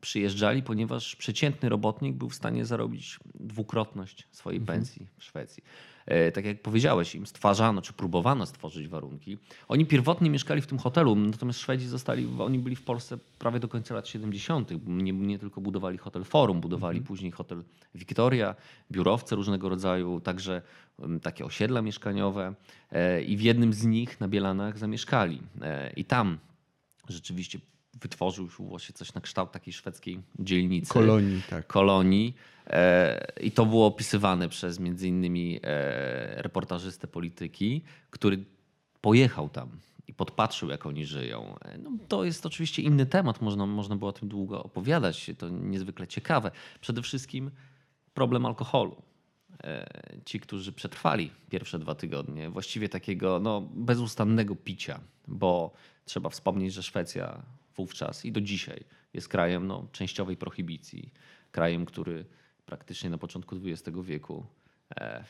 przyjeżdżali, 0.00 0.62
ponieważ 0.62 1.16
przeciętny 1.16 1.68
robotnik 1.68 2.16
był 2.16 2.28
w 2.28 2.34
stanie 2.34 2.64
zarobić 2.64 3.18
dwukrotność 3.34 4.28
swojej 4.30 4.60
mhm. 4.60 4.78
pensji 4.78 5.06
w 5.18 5.24
Szwecji. 5.24 5.62
E, 6.08 6.32
tak 6.32 6.44
jak 6.44 6.62
powiedziałeś, 6.62 7.14
im 7.14 7.26
stwarzano, 7.26 7.82
czy 7.82 7.92
próbowano 7.92 8.46
stworzyć 8.46 8.88
warunki. 8.88 9.38
Oni 9.68 9.86
pierwotnie 9.86 10.30
mieszkali 10.30 10.60
w 10.60 10.66
tym 10.66 10.78
hotelu, 10.78 11.14
natomiast 11.14 11.60
Szwedzi 11.60 11.86
zostali, 11.86 12.28
oni 12.38 12.58
byli 12.58 12.76
w 12.76 12.82
Polsce 12.82 13.18
prawie 13.38 13.60
do 13.60 13.68
końca 13.68 13.94
lat 13.94 14.08
70. 14.08 14.70
Nie, 14.86 15.12
nie 15.12 15.38
tylko 15.38 15.60
budowali 15.60 15.98
hotel 15.98 16.24
Forum, 16.24 16.60
budowali 16.60 16.98
mhm. 16.98 17.06
później 17.06 17.30
hotel 17.30 17.64
Victoria, 17.94 18.54
biurowce 18.92 19.36
różnego 19.36 19.68
rodzaju, 19.68 20.20
także 20.20 20.62
takie 21.22 21.44
osiedla 21.44 21.82
mieszkaniowe 21.82 22.54
e, 22.92 23.22
i 23.22 23.36
w 23.36 23.40
jednym 23.40 23.72
z 23.72 23.84
nich 23.84 24.20
na 24.20 24.28
Bielanach 24.28 24.78
zamieszkali. 24.78 25.42
E, 25.62 25.92
I 25.96 26.04
tam 26.04 26.38
rzeczywiście 27.08 27.58
wytworzył 28.00 28.48
się 28.78 28.92
coś 28.92 29.14
na 29.14 29.20
kształt 29.20 29.52
takiej 29.52 29.72
szwedzkiej 29.72 30.20
dzielnicy. 30.38 30.92
Kolonii, 30.92 31.42
tak. 31.50 31.66
Kolonii. 31.66 32.34
E, 32.66 33.32
I 33.40 33.50
to 33.50 33.66
było 33.66 33.86
opisywane 33.86 34.48
przez 34.48 34.80
między 34.80 35.08
innymi 35.08 35.60
e, 35.62 36.42
reportażystę 36.42 37.06
polityki, 37.06 37.82
który 38.10 38.44
pojechał 39.00 39.48
tam 39.48 39.68
i 40.08 40.14
podpatrzył, 40.14 40.70
jak 40.70 40.86
oni 40.86 41.06
żyją. 41.06 41.58
E, 41.58 41.78
no, 41.78 41.90
to 42.08 42.24
jest 42.24 42.46
oczywiście 42.46 42.82
inny 42.82 43.06
temat, 43.06 43.40
można, 43.40 43.66
można 43.66 43.96
było 43.96 44.10
o 44.10 44.12
tym 44.12 44.28
długo 44.28 44.62
opowiadać, 44.62 45.30
to 45.38 45.48
niezwykle 45.48 46.06
ciekawe. 46.06 46.50
Przede 46.80 47.02
wszystkim 47.02 47.50
problem 48.14 48.46
alkoholu. 48.46 49.02
Ci, 50.24 50.40
którzy 50.40 50.72
przetrwali 50.72 51.30
pierwsze 51.50 51.78
dwa 51.78 51.94
tygodnie, 51.94 52.50
właściwie 52.50 52.88
takiego 52.88 53.40
no, 53.40 53.60
bezustannego 53.60 54.56
picia, 54.56 55.00
bo 55.28 55.72
trzeba 56.04 56.30
wspomnieć, 56.30 56.74
że 56.74 56.82
Szwecja 56.82 57.42
wówczas 57.78 58.24
i 58.24 58.32
do 58.32 58.40
dzisiaj 58.40 58.84
jest 59.14 59.28
krajem 59.28 59.66
no, 59.66 59.86
częściowej 59.92 60.36
prohibicji, 60.36 61.12
krajem, 61.50 61.86
który 61.86 62.24
praktycznie 62.66 63.10
na 63.10 63.18
początku 63.18 63.56
XX 63.64 63.98
wieku, 64.02 64.46
e, 64.96 65.24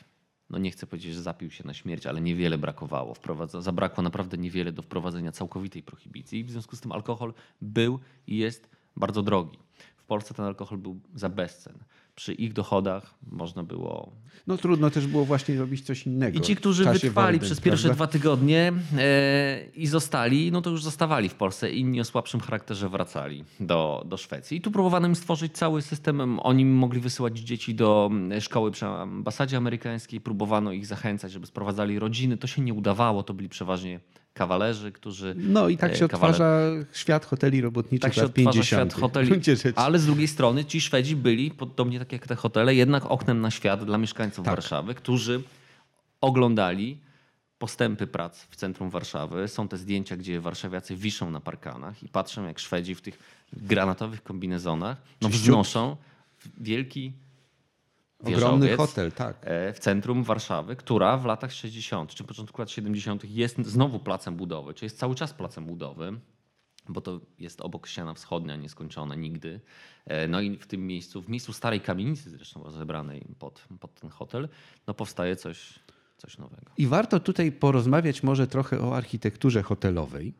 no 0.49 0.57
nie 0.57 0.71
chcę 0.71 0.87
powiedzieć, 0.87 1.13
że 1.13 1.21
zapił 1.21 1.51
się 1.51 1.67
na 1.67 1.73
śmierć, 1.73 2.05
ale 2.05 2.21
niewiele 2.21 2.57
brakowało. 2.57 3.13
Wprowadza, 3.13 3.61
zabrakło 3.61 4.03
naprawdę 4.03 4.37
niewiele 4.37 4.71
do 4.71 4.81
wprowadzenia 4.81 5.31
całkowitej 5.31 5.83
prohibicji. 5.83 6.39
I 6.39 6.43
w 6.43 6.51
związku 6.51 6.75
z 6.75 6.81
tym 6.81 6.91
alkohol 6.91 7.33
był 7.61 7.99
i 8.27 8.37
jest 8.37 8.69
bardzo 8.95 9.23
drogi. 9.23 9.57
W 9.97 10.03
Polsce 10.03 10.33
ten 10.33 10.45
alkohol 10.45 10.77
był 10.77 10.99
za 11.15 11.29
bezcen 11.29 11.73
przy 12.19 12.33
ich 12.33 12.53
dochodach 12.53 13.13
można 13.31 13.63
było. 13.63 14.11
No 14.47 14.57
trudno 14.57 14.89
też 14.89 15.07
było 15.07 15.25
właśnie 15.25 15.57
robić 15.57 15.81
coś 15.81 16.05
innego. 16.05 16.37
I 16.39 16.41
ci, 16.41 16.55
którzy 16.55 16.85
wytrwali 16.85 17.39
przez 17.39 17.61
pierwsze 17.61 17.87
prawda? 17.87 17.95
dwa 18.05 18.07
tygodnie 18.07 18.73
e, 18.97 19.65
i 19.75 19.87
zostali, 19.87 20.51
no 20.51 20.61
to 20.61 20.69
już 20.69 20.83
zostawali 20.83 21.29
w 21.29 21.35
Polsce. 21.35 21.71
Inni 21.71 22.01
o 22.01 22.03
słabszym 22.03 22.39
charakterze 22.39 22.89
wracali 22.89 23.43
do, 23.59 24.03
do 24.05 24.17
Szwecji. 24.17 24.57
I 24.57 24.61
tu 24.61 24.71
próbowano 24.71 25.07
im 25.07 25.15
stworzyć 25.15 25.53
cały 25.53 25.81
system. 25.81 26.39
Oni 26.39 26.65
mogli 26.65 26.99
wysyłać 26.99 27.39
dzieci 27.39 27.75
do 27.75 28.11
szkoły 28.39 28.71
przy 28.71 28.85
ambasadzie 28.85 29.57
amerykańskiej. 29.57 30.21
Próbowano 30.21 30.71
ich 30.71 30.85
zachęcać, 30.85 31.31
żeby 31.31 31.45
sprowadzali 31.45 31.99
rodziny. 31.99 32.37
To 32.37 32.47
się 32.47 32.61
nie 32.61 32.73
udawało. 32.73 33.23
To 33.23 33.33
byli 33.33 33.49
przeważnie 33.49 33.99
kawalerzy, 34.33 34.91
którzy... 34.91 35.35
No 35.37 35.69
i 35.69 35.77
tak 35.77 35.95
się 35.95 36.05
e, 36.05 36.07
kawaler... 36.07 36.31
odtwarza 36.31 36.71
świat 36.93 37.25
hoteli 37.25 37.61
robotniczych 37.61 38.01
tak 38.01 38.13
się 38.13 38.21
lat 38.21 38.33
50. 38.33 38.65
świat 38.65 38.93
hoteli, 38.93 39.41
ale 39.75 39.99
z 39.99 40.05
drugiej 40.05 40.27
strony 40.27 40.65
ci 40.65 40.81
Szwedzi 40.81 41.15
byli, 41.15 41.51
podobnie 41.51 41.99
tak 41.99 42.11
jak 42.11 42.27
te 42.27 42.35
hotele, 42.35 42.75
jednak 42.75 43.05
oknem 43.05 43.41
na 43.41 43.51
świat 43.51 43.85
dla 43.85 43.97
mieszkańców 43.97 44.45
tak. 44.45 44.55
Warszawy, 44.55 44.95
którzy 44.95 45.43
oglądali 46.21 46.97
postępy 47.59 48.07
prac 48.07 48.47
w 48.49 48.55
centrum 48.55 48.89
Warszawy. 48.89 49.47
Są 49.47 49.67
te 49.67 49.77
zdjęcia, 49.77 50.17
gdzie 50.17 50.41
warszawiacy 50.41 50.95
wiszą 50.95 51.31
na 51.31 51.39
parkanach 51.39 52.03
i 52.03 52.09
patrzą 52.09 52.45
jak 52.47 52.59
Szwedzi 52.59 52.95
w 52.95 53.01
tych 53.01 53.19
granatowych 53.53 54.23
kombinezonach 54.23 54.97
no, 55.21 55.29
wznoszą 55.29 55.97
wielki 56.57 57.13
Ogromny 58.23 58.77
hotel, 58.77 59.11
tak. 59.11 59.37
E, 59.41 59.73
w 59.73 59.79
centrum 59.79 60.23
Warszawy, 60.23 60.75
która 60.75 61.17
w 61.17 61.25
latach 61.25 61.51
60. 61.51 62.13
czy 62.13 62.23
początku 62.23 62.61
lat 62.61 62.71
70. 62.71 63.25
jest 63.25 63.57
znowu 63.65 63.99
placem 63.99 64.35
budowy, 64.35 64.73
czy 64.73 64.85
jest 64.85 64.97
cały 64.97 65.15
czas 65.15 65.33
placem 65.33 65.65
budowy, 65.65 66.19
bo 66.89 67.01
to 67.01 67.19
jest 67.39 67.61
obok 67.61 67.87
ściana 67.87 68.13
wschodnia, 68.13 68.55
nieskończona 68.55 69.15
nigdy. 69.15 69.61
E, 70.05 70.27
no 70.27 70.41
i 70.41 70.57
w 70.57 70.67
tym 70.67 70.87
miejscu, 70.87 71.21
w 71.21 71.29
miejscu 71.29 71.53
starej 71.53 71.81
kamienicy 71.81 72.29
zresztą 72.29 72.63
rozebranej 72.63 73.25
pod, 73.39 73.67
pod 73.79 73.99
ten 73.99 74.09
hotel, 74.09 74.49
no 74.87 74.93
powstaje 74.93 75.35
coś, 75.35 75.79
coś 76.17 76.37
nowego. 76.37 76.71
I 76.77 76.87
warto 76.87 77.19
tutaj 77.19 77.51
porozmawiać 77.51 78.23
może 78.23 78.47
trochę 78.47 78.81
o 78.81 78.95
architekturze 78.95 79.63
hotelowej 79.63 80.33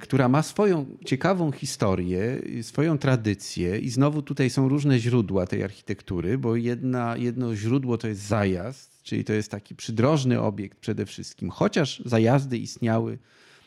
która 0.00 0.28
ma 0.28 0.42
swoją 0.42 0.86
ciekawą 1.04 1.52
historię, 1.52 2.40
swoją 2.62 2.98
tradycję 2.98 3.78
i 3.78 3.90
znowu 3.90 4.22
tutaj 4.22 4.50
są 4.50 4.68
różne 4.68 4.98
źródła 4.98 5.46
tej 5.46 5.62
architektury, 5.62 6.38
bo 6.38 6.56
jedna, 6.56 7.16
jedno 7.16 7.56
źródło 7.56 7.98
to 7.98 8.08
jest 8.08 8.20
zajazd, 8.20 9.02
czyli 9.02 9.24
to 9.24 9.32
jest 9.32 9.50
taki 9.50 9.74
przydrożny 9.74 10.40
obiekt 10.40 10.78
przede 10.78 11.06
wszystkim, 11.06 11.50
chociaż 11.50 12.02
zajazdy 12.04 12.58
istniały 12.58 13.18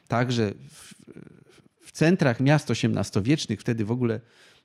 także 0.07 0.53
w, 0.69 0.93
w 1.81 1.91
centrach 1.91 2.39
miast 2.39 2.71
XVIII-wiecznych, 2.71 3.61
wtedy 3.61 3.85
w 3.85 3.91
ogóle 3.91 4.19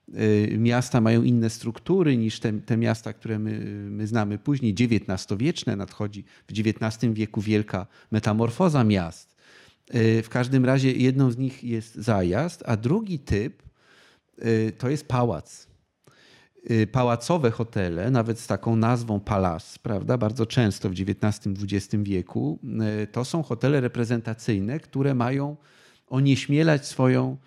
y, 0.09 0.55
miasta 0.57 1.01
mają 1.01 1.23
inne 1.23 1.49
struktury 1.49 2.17
niż 2.17 2.39
te, 2.39 2.53
te 2.53 2.77
miasta, 2.77 3.13
które 3.13 3.39
my, 3.39 3.59
my 3.89 4.07
znamy 4.07 4.37
później. 4.37 4.75
XIX-wieczne 4.79 5.75
nadchodzi 5.75 6.23
w 6.47 6.51
XIX 6.51 7.13
wieku 7.13 7.41
wielka 7.41 7.87
metamorfoza 8.11 8.83
miast 8.83 9.34
w 10.23 10.27
każdym 10.29 10.65
razie 10.65 10.91
jedną 10.91 11.31
z 11.31 11.37
nich 11.37 11.63
jest 11.63 11.95
zajazd, 11.95 12.63
a 12.65 12.77
drugi 12.77 13.19
typ 13.19 13.63
e, 14.37 14.71
to 14.71 14.89
jest 14.89 15.07
pałac. 15.07 15.67
E, 16.69 16.87
pałacowe 16.87 17.51
hotele, 17.51 18.11
nawet 18.11 18.39
z 18.39 18.47
taką 18.47 18.75
nazwą 18.75 19.19
Palace, 19.19 19.79
prawda, 19.81 20.17
bardzo 20.17 20.45
często 20.45 20.89
w 20.89 20.93
XIX-XX 20.93 22.03
wieku, 22.03 22.59
to 23.11 23.25
są 23.25 23.43
hotele 23.43 23.81
reprezentacyjne, 23.81 24.79
które 24.79 25.15
mają 25.15 25.57
onieśmielać 26.07 26.87
swoją 26.87 27.37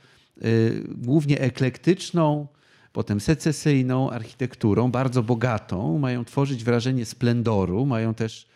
głównie 0.89 1.41
eklektyczną, 1.41 2.47
potem 2.93 3.21
secesyjną 3.21 4.11
architekturą, 4.11 4.91
bardzo 4.91 5.23
bogatą. 5.23 5.99
Mają 5.99 6.25
tworzyć 6.25 6.65
wrażenie 6.65 7.05
splendoru, 7.05 7.87
mają 7.87 8.15
też 8.15 8.49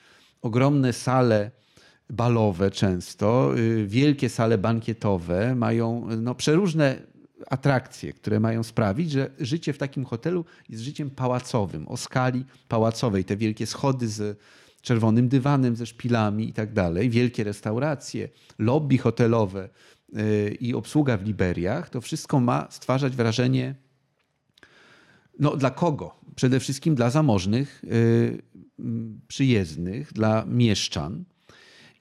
ogromne 0.42 0.92
sale 0.92 1.50
balowe 2.12 2.70
często, 2.70 3.58
y, 3.58 3.86
wielkie 3.86 4.28
sale 4.28 4.58
bankietowe 4.58 5.54
mają 5.54 6.08
no, 6.16 6.34
przeróżne 6.34 7.02
atrakcje, 7.46 8.12
które 8.12 8.40
mają 8.40 8.62
sprawić, 8.62 9.10
że 9.10 9.30
życie 9.40 9.72
w 9.72 9.78
takim 9.78 10.04
hotelu 10.04 10.44
jest 10.68 10.82
życiem 10.82 11.10
pałacowym, 11.10 11.88
o 11.88 11.96
skali 11.96 12.44
pałacowej. 12.68 13.24
Te 13.24 13.36
wielkie 13.36 13.66
schody 13.66 14.08
z 14.08 14.38
czerwonym 14.82 15.28
dywanem, 15.28 15.76
ze 15.76 15.86
szpilami 15.86 16.48
i 16.48 16.52
tak 16.52 16.72
dalej, 16.72 17.10
wielkie 17.10 17.44
restauracje, 17.44 18.28
lobby 18.58 18.98
hotelowe 18.98 19.68
y, 20.16 20.56
i 20.60 20.74
obsługa 20.74 21.16
w 21.16 21.24
Liberiach, 21.24 21.90
to 21.90 22.00
wszystko 22.00 22.40
ma 22.40 22.66
stwarzać 22.70 23.16
wrażenie 23.16 23.74
no 25.38 25.56
dla 25.56 25.70
kogo? 25.70 26.20
Przede 26.34 26.60
wszystkim 26.60 26.94
dla 26.94 27.10
zamożnych, 27.10 27.84
y, 27.84 28.42
przyjezdnych, 29.28 30.12
dla 30.12 30.44
mieszczan. 30.46 31.24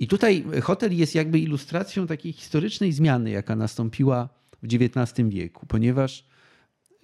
I 0.02 0.08
tutaj 0.08 0.46
hotel 0.62 0.98
jest 0.98 1.16
jakby 1.16 1.40
ilustracją 1.40 2.08
takiej 2.08 2.34
historycznej 2.34 2.92
zmiany, 2.94 3.30
jaka 3.30 3.56
nastąpiła 3.56 4.30
w 4.64 4.68
XIX 4.74 5.30
wieku, 5.30 5.66
ponieważ 5.66 6.26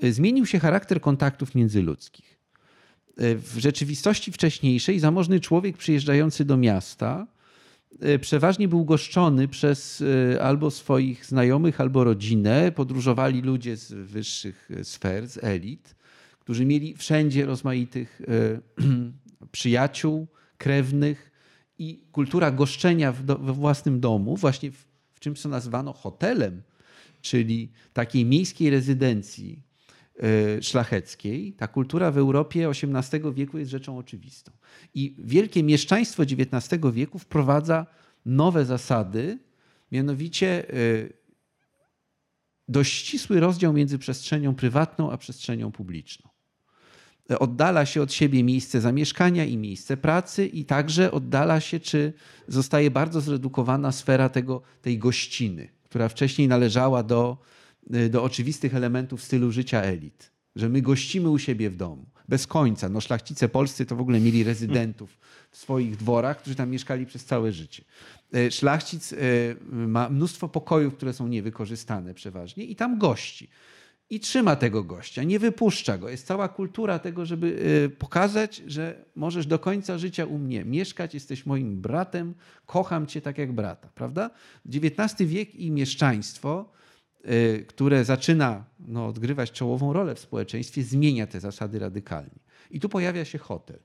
e, 0.03 0.11
zmienił 0.11 0.45
się 0.45 0.59
charakter 0.59 1.01
kontaktów 1.01 1.55
międzyludzkich. 1.55 2.39
E, 3.17 3.35
w 3.35 3.57
rzeczywistości 3.57 4.31
wcześniejszej 4.31 4.99
zamożny 4.99 5.39
człowiek 5.39 5.77
przyjeżdżający 5.77 6.45
do 6.45 6.57
miasta 6.57 7.27
e, 7.99 8.19
przeważnie 8.19 8.67
był 8.67 8.85
goszczony 8.85 9.47
przez 9.47 10.03
albo 10.41 10.71
swoich 10.71 11.25
znajomych, 11.25 11.81
albo 11.81 12.03
rodzinę. 12.03 12.71
Podróżowali 12.71 13.41
ludzie 13.41 13.77
z 13.77 13.93
wyższych 13.93 14.69
sfer, 14.83 15.27
z 15.27 15.43
elit 15.43 15.95
którzy 16.39 16.65
mieli 16.65 16.95
wszędzie 16.95 17.45
rozmaitych 17.45 18.21
przyjaciół, 19.51 20.27
krewnych 20.57 21.31
i 21.79 22.03
kultura 22.11 22.51
goszczenia 22.51 23.13
do, 23.13 23.37
we 23.37 23.53
własnym 23.53 23.99
domu, 23.99 24.35
właśnie 24.35 24.71
w, 24.71 24.85
w 25.13 25.19
czymś, 25.19 25.41
co 25.41 25.49
nazwano 25.49 25.93
hotelem, 25.93 26.61
czyli 27.21 27.71
takiej 27.93 28.25
miejskiej 28.25 28.69
rezydencji 28.69 29.61
e, 30.19 30.61
szlacheckiej, 30.61 31.53
ta 31.53 31.67
kultura 31.67 32.11
w 32.11 32.17
Europie 32.17 32.69
XVIII 32.69 33.33
wieku 33.33 33.57
jest 33.57 33.71
rzeczą 33.71 33.97
oczywistą. 33.97 34.51
I 34.93 35.15
wielkie 35.19 35.63
mieszczaństwo 35.63 36.23
XIX 36.23 36.81
wieku 36.93 37.19
wprowadza 37.19 37.85
nowe 38.25 38.65
zasady, 38.65 39.39
mianowicie 39.91 40.69
e, 40.69 40.73
dość 42.67 42.93
ścisły 42.93 43.39
rozdział 43.39 43.73
między 43.73 43.97
przestrzenią 43.99 44.55
prywatną 44.55 45.11
a 45.11 45.17
przestrzenią 45.17 45.71
publiczną 45.71 46.29
oddala 47.29 47.85
się 47.85 48.01
od 48.01 48.13
siebie 48.13 48.43
miejsce 48.43 48.81
zamieszkania 48.81 49.45
i 49.45 49.57
miejsce 49.57 49.97
pracy 49.97 50.47
i 50.47 50.65
także 50.65 51.11
oddala 51.11 51.59
się, 51.59 51.79
czy 51.79 52.13
zostaje 52.47 52.91
bardzo 52.91 53.21
zredukowana 53.21 53.91
sfera 53.91 54.29
tego, 54.29 54.61
tej 54.81 54.97
gościny, 54.97 55.69
która 55.83 56.09
wcześniej 56.09 56.47
należała 56.47 57.03
do, 57.03 57.37
y, 57.95 58.09
do 58.09 58.23
oczywistych 58.23 58.75
elementów 58.75 59.23
stylu 59.23 59.51
życia 59.51 59.81
elit. 59.81 60.31
Że 60.55 60.69
my 60.69 60.81
gościmy 60.81 61.29
u 61.29 61.39
siebie 61.39 61.69
w 61.69 61.75
domu. 61.75 62.05
Bez 62.27 62.47
końca. 62.47 62.89
No, 62.89 63.01
szlachcice 63.01 63.49
polscy 63.49 63.85
to 63.85 63.95
w 63.95 64.01
ogóle 64.01 64.19
mieli 64.19 64.43
rezydentów 64.43 65.17
w 65.51 65.57
swoich 65.57 65.97
dworach, 65.97 66.37
którzy 66.37 66.55
tam 66.55 66.69
mieszkali 66.69 67.05
przez 67.05 67.25
całe 67.25 67.51
życie. 67.51 67.83
Y, 68.35 68.51
szlachcic 68.51 69.13
y, 69.13 69.57
ma 69.71 70.09
mnóstwo 70.09 70.49
pokojów, 70.49 70.95
które 70.95 71.13
są 71.13 71.27
niewykorzystane 71.27 72.13
przeważnie 72.13 72.65
i 72.65 72.75
tam 72.75 72.97
gości 72.97 73.49
i 74.09 74.19
trzyma 74.19 74.55
tego 74.55 74.83
gościa, 74.83 75.23
nie 75.23 75.39
wypuszcza 75.39 75.97
go. 75.97 76.09
Jest 76.09 76.27
cała 76.27 76.49
kultura 76.49 76.99
tego, 76.99 77.25
żeby 77.25 77.47
y, 77.85 77.89
pokazać, 77.89 78.63
że 78.67 79.05
możesz 79.15 79.47
do 79.47 79.59
końca 79.59 79.97
życia 79.97 80.25
u 80.25 80.37
mnie 80.37 80.65
mieszkać, 80.65 81.13
jesteś 81.13 81.45
moim 81.45 81.81
bratem, 81.81 82.33
kocham 82.65 83.07
cię 83.07 83.21
tak 83.21 83.37
jak 83.37 83.51
brata, 83.53 83.89
prawda? 83.95 84.29
XIX 84.65 85.29
wiek 85.29 85.55
i 85.55 85.71
mieszczaństwo, 85.71 86.71
y, 87.25 87.65
które 87.67 88.05
zaczyna 88.05 88.65
no, 88.79 89.07
odgrywać 89.07 89.51
czołową 89.51 89.93
rolę 89.93 90.15
w 90.15 90.19
społeczeństwie, 90.19 90.83
zmienia 90.83 91.27
te 91.27 91.39
zasady 91.39 91.79
radykalnie. 91.79 92.39
I 92.71 92.79
tu 92.79 92.89
pojawia 92.89 93.25
się 93.25 93.37
hotel. 93.37 93.79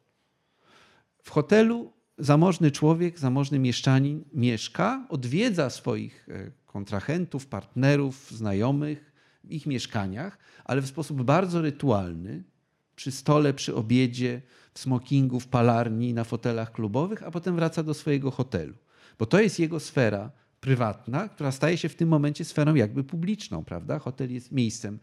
W 1.22 1.30
hotelu 1.30 1.92
zamożny 2.18 2.70
człowiek, 2.70 3.18
zamożny 3.18 3.58
mieszczanin 3.58 4.24
mieszka, 4.34 5.06
odwiedza 5.08 5.70
swoich 5.70 6.28
y, 6.28 6.52
kontrahentów, 6.66 7.46
partnerów, 7.46 8.30
znajomych, 8.30 9.11
ich 9.44 9.66
mieszkaniach, 9.66 10.38
ale 10.64 10.80
w 10.80 10.86
sposób 10.86 11.22
bardzo 11.22 11.62
rytualny, 11.62 12.44
przy 12.96 13.10
stole, 13.10 13.54
przy 13.54 13.74
obiedzie, 13.74 14.42
w 14.74 14.78
smokingu, 14.78 15.40
w 15.40 15.48
palarni, 15.48 16.14
na 16.14 16.24
fotelach 16.24 16.72
klubowych, 16.72 17.22
a 17.22 17.30
potem 17.30 17.56
wraca 17.56 17.82
do 17.82 17.94
swojego 17.94 18.30
hotelu. 18.30 18.74
Bo 19.18 19.26
to 19.26 19.40
jest 19.40 19.58
jego 19.58 19.80
sfera 19.80 20.30
prywatna, 20.60 21.28
która 21.28 21.52
staje 21.52 21.76
się 21.76 21.88
w 21.88 21.94
tym 21.94 22.08
momencie 22.08 22.44
sferą 22.44 22.74
jakby 22.74 23.04
publiczną, 23.04 23.64
prawda? 23.64 23.98
Hotel 23.98 24.32
jest 24.32 24.52
miejscem 24.52 24.98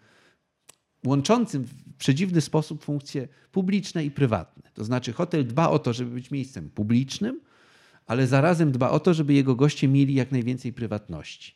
łączącym 1.05 1.63
w 1.63 1.95
przedziwny 1.97 2.41
sposób 2.41 2.83
funkcje 2.83 3.27
publiczne 3.51 4.05
i 4.05 4.11
prywatne. 4.11 4.69
To 4.73 4.83
znaczy 4.83 5.13
hotel 5.13 5.47
dba 5.47 5.69
o 5.69 5.79
to, 5.79 5.93
żeby 5.93 6.11
być 6.11 6.31
miejscem 6.31 6.69
publicznym, 6.69 7.41
ale 8.05 8.27
zarazem 8.27 8.71
dba 8.71 8.89
o 8.89 8.99
to, 8.99 9.13
żeby 9.13 9.33
jego 9.33 9.55
goście 9.55 9.87
mieli 9.87 10.13
jak 10.13 10.31
najwięcej 10.31 10.73
prywatności. 10.73 11.55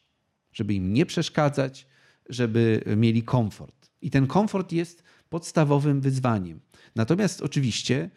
Żeby 0.53 0.73
im 0.73 0.93
nie 0.93 1.05
przeszkadzać, 1.05 1.88
żeby 2.30 2.84
mieli 2.97 3.24
komfort. 3.24 3.89
I 4.01 4.09
ten 4.09 4.28
komfort 4.28 4.71
jest 4.71 5.03
podstawowym 5.30 6.01
wyzwaniem. 6.01 6.59
Natomiast 6.95 7.41
oczywiście 7.41 8.09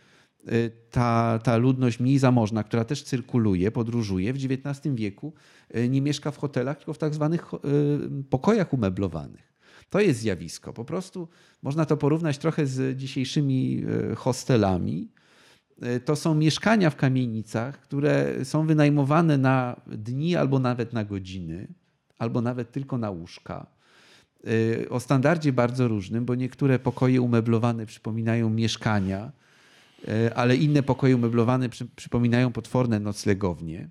y, 0.52 0.70
ta, 0.90 1.38
ta 1.44 1.56
ludność 1.56 2.00
mniej 2.00 2.18
zamożna, 2.18 2.64
która 2.64 2.84
też 2.84 3.02
cyrkuluje, 3.02 3.70
podróżuje 3.70 4.32
w 4.32 4.36
XIX 4.36 4.94
wieku, 4.94 5.34
y, 5.76 5.88
nie 5.88 6.02
mieszka 6.02 6.30
w 6.30 6.38
hotelach, 6.38 6.76
tylko 6.76 6.92
w 6.92 6.98
tak 6.98 7.14
zwanych 7.14 7.54
y, 7.54 8.24
pokojach 8.30 8.72
umeblowanych. 8.72 9.52
To 9.90 10.00
jest 10.00 10.20
zjawisko. 10.20 10.72
Po 10.72 10.84
prostu 10.84 11.28
można 11.62 11.84
to 11.84 11.96
porównać 11.96 12.38
trochę 12.38 12.66
z 12.66 12.96
dzisiejszymi 12.96 13.82
hostelami. 14.16 15.08
To 16.04 16.16
są 16.16 16.34
mieszkania 16.34 16.90
w 16.90 16.96
kamienicach, 16.96 17.80
które 17.80 18.44
są 18.44 18.66
wynajmowane 18.66 19.38
na 19.38 19.80
dni 19.86 20.36
albo 20.36 20.58
nawet 20.58 20.92
na 20.92 21.04
godziny, 21.04 21.68
albo 22.18 22.40
nawet 22.40 22.72
tylko 22.72 22.98
na 22.98 23.10
łóżka. 23.10 23.66
Y, 24.46 24.86
o 24.90 25.00
standardzie 25.00 25.52
bardzo 25.52 25.88
różnym, 25.88 26.24
bo 26.24 26.34
niektóre 26.34 26.78
pokoje 26.78 27.20
umeblowane 27.20 27.86
przypominają 27.86 28.50
mieszkania, 28.50 29.32
y, 30.08 30.34
ale 30.34 30.56
inne 30.56 30.82
pokoje 30.82 31.16
umeblowane 31.16 31.68
przy, 31.68 31.86
przypominają 31.86 32.52
potworne 32.52 33.00
noclegownie, 33.00 33.88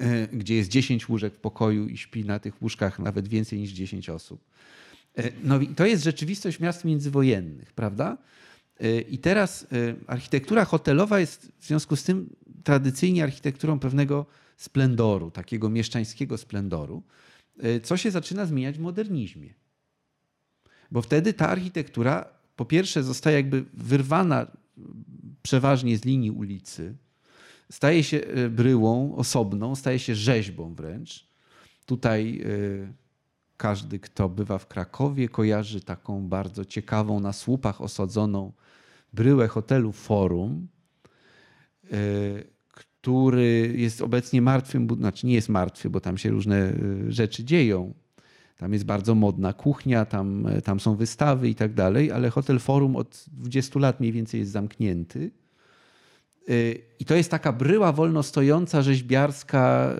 y, 0.00 0.28
gdzie 0.32 0.54
jest 0.54 0.70
10 0.70 1.08
łóżek 1.08 1.34
w 1.34 1.38
pokoju 1.38 1.88
i 1.88 1.96
śpi 1.96 2.24
na 2.24 2.38
tych 2.38 2.62
łóżkach 2.62 2.98
nawet 2.98 3.28
więcej 3.28 3.58
niż 3.58 3.70
10 3.70 4.10
osób. 4.10 4.44
No 5.44 5.60
i 5.60 5.66
to 5.66 5.86
jest 5.86 6.04
rzeczywistość 6.04 6.60
miast 6.60 6.84
międzywojennych, 6.84 7.72
prawda? 7.72 8.18
I 9.08 9.18
teraz 9.18 9.66
architektura 10.06 10.64
hotelowa 10.64 11.20
jest 11.20 11.52
w 11.58 11.66
związku 11.66 11.96
z 11.96 12.04
tym 12.04 12.30
tradycyjnie 12.64 13.24
architekturą 13.24 13.78
pewnego 13.78 14.26
splendoru, 14.56 15.30
takiego 15.30 15.70
mieszczańskiego 15.70 16.38
splendoru. 16.38 17.02
E, 17.58 17.80
co 17.80 17.96
się 17.96 18.10
zaczyna 18.10 18.46
zmieniać 18.46 18.76
w 18.76 18.80
modernizmie. 18.80 19.54
Bo 20.90 21.02
wtedy 21.02 21.32
ta 21.32 21.48
architektura 21.48 22.28
po 22.56 22.64
pierwsze 22.64 23.02
zostaje 23.02 23.36
jakby 23.36 23.64
wyrwana 23.74 24.46
przeważnie 25.42 25.98
z 25.98 26.04
linii 26.04 26.30
ulicy, 26.30 26.94
staje 27.70 28.04
się 28.04 28.20
e, 28.20 28.48
bryłą 28.48 29.16
osobną, 29.16 29.74
staje 29.74 29.98
się 29.98 30.14
rzeźbą 30.14 30.74
wręcz. 30.74 31.26
Tutaj 31.86 32.40
e, 32.40 32.92
każdy, 33.56 33.98
kto 33.98 34.28
bywa 34.28 34.58
w 34.58 34.66
Krakowie, 34.66 35.28
kojarzy 35.28 35.80
taką 35.80 36.28
bardzo 36.28 36.64
ciekawą, 36.64 37.20
na 37.20 37.32
słupach 37.32 37.80
osadzoną 37.80 38.52
bryłę 39.12 39.48
hotelu 39.48 39.92
Forum 39.92 40.68
który 43.04 43.74
jest 43.76 44.02
obecnie 44.02 44.42
martwym, 44.42 44.88
znaczy 44.98 45.26
nie 45.26 45.34
jest 45.34 45.48
martwy, 45.48 45.90
bo 45.90 46.00
tam 46.00 46.18
się 46.18 46.30
różne 46.30 46.72
y, 46.72 47.12
rzeczy 47.12 47.44
dzieją. 47.44 47.94
Tam 48.56 48.72
jest 48.72 48.84
bardzo 48.84 49.14
modna 49.14 49.52
kuchnia, 49.52 50.04
tam, 50.04 50.48
tam 50.64 50.80
są 50.80 50.96
wystawy 50.96 51.48
i 51.48 51.54
tak 51.54 51.74
dalej, 51.74 52.12
ale 52.12 52.30
Hotel 52.30 52.58
Forum 52.58 52.96
od 52.96 53.24
20 53.28 53.80
lat 53.80 54.00
mniej 54.00 54.12
więcej 54.12 54.40
jest 54.40 54.52
zamknięty. 54.52 55.30
Y, 56.48 56.82
I 56.98 57.04
to 57.04 57.14
jest 57.14 57.30
taka 57.30 57.52
bryła 57.52 57.92
wolno 57.92 58.22
stojąca, 58.22 58.82
rzeźbiarska, 58.82 59.94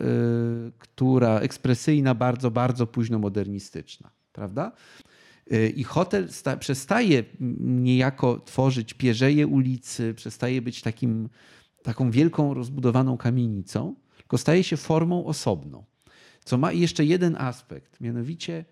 która 0.79 1.41
ekspresyjna, 1.41 2.15
bardzo, 2.15 2.51
bardzo 2.51 2.87
późno 2.87 3.19
modernistyczna. 3.19 4.11
Prawda? 4.33 4.73
I 5.77 5.85
hotel 5.85 6.29
przestaje 6.61 7.25
niejako 7.61 8.41
tworzyć 8.41 8.95
pierzeje 8.95 9.47
ulicy, 9.47 10.15
przestaje 10.15 10.63
być 10.63 10.83
takim 10.83 11.29
taką 11.85 12.11
wielką, 12.11 12.55
rozbudowaną 12.55 13.17
kamienicą, 13.17 13.95
tylko 14.17 14.39
staje 14.39 14.65
się 14.65 14.77
formą 14.77 15.27
osobną. 15.27 15.85
Co 16.45 16.59
ma 16.59 16.73
jeszcze 16.73 17.05
jeden 17.05 17.37
aspekt, 17.37 18.01
mianowicie 18.01 18.65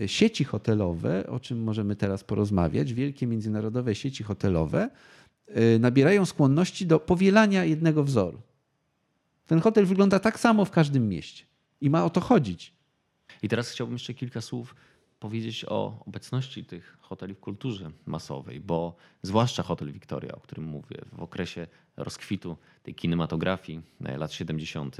e, 0.00 0.08
sieci 0.08 0.44
hotelowe, 0.44 1.26
o 1.26 1.40
czym 1.40 1.62
możemy 1.62 1.96
teraz 1.96 2.24
porozmawiać, 2.24 2.92
wielkie 2.92 3.26
międzynarodowe 3.26 3.94
sieci 3.94 4.24
hotelowe, 4.24 4.90
e, 5.46 5.78
nabierają 5.78 6.26
skłonności 6.26 6.86
do 6.86 7.00
powielania 7.00 7.64
jednego 7.64 8.04
wzoru. 8.04 8.40
Ten 9.46 9.60
hotel 9.60 9.86
wygląda 9.86 10.18
tak 10.18 10.40
samo 10.40 10.64
w 10.64 10.70
każdym 10.70 11.08
mieście 11.08 11.44
i 11.80 11.90
ma 11.90 12.04
o 12.04 12.10
to 12.10 12.20
chodzić. 12.20 12.74
I 13.42 13.48
teraz 13.48 13.70
chciałbym 13.70 13.94
jeszcze 13.94 14.14
kilka 14.14 14.40
słów 14.40 14.74
powiedzieć 15.18 15.64
o 15.68 16.02
obecności 16.06 16.64
tych 16.64 16.98
hoteli 17.00 17.34
w 17.34 17.40
kulturze 17.40 17.90
masowej, 18.06 18.60
bo 18.60 18.96
zwłaszcza 19.22 19.62
hotel 19.62 19.92
Victoria, 19.92 20.32
o 20.34 20.40
którym 20.40 20.64
mówię, 20.64 20.96
w 21.12 21.22
okresie 21.22 21.66
rozkwitu 22.04 22.56
tej 22.82 22.94
kinematografii 22.94 23.80
lat 24.00 24.32
70. 24.32 24.96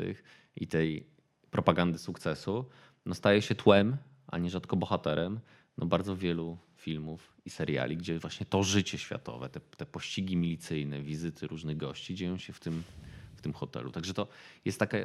i 0.57 0.67
tej 0.67 1.07
propagandy 1.51 1.99
sukcesu, 1.99 2.65
no 3.07 3.15
staje 3.15 3.43
się 3.43 3.55
tłem, 3.55 3.97
a 4.27 4.39
nierzadko 4.39 4.77
bohaterem 4.77 5.41
no 5.79 5.87
bardzo 5.87 6.17
wielu 6.17 6.59
filmów 6.77 7.37
i 7.45 7.51
seriali, 7.51 7.97
gdzie 7.97 8.19
właśnie 8.19 8.47
to 8.47 8.63
życie 8.63 8.99
światowe, 8.99 9.49
te, 9.49 9.61
te 9.61 9.87
pościgi 9.87 10.37
milicyjne, 10.37 11.03
wizyty 11.03 11.47
różnych 11.47 11.77
gości 11.77 12.15
dzieją 12.15 12.39
się 12.39 12.53
w 12.53 12.61
tym, 12.61 12.83
w 13.37 13.43
tym 13.43 13.53
hotelu. 13.53 13.91
Także 13.91 14.15
to 14.15 14.29
jest 14.65 14.79
taka 14.79 14.97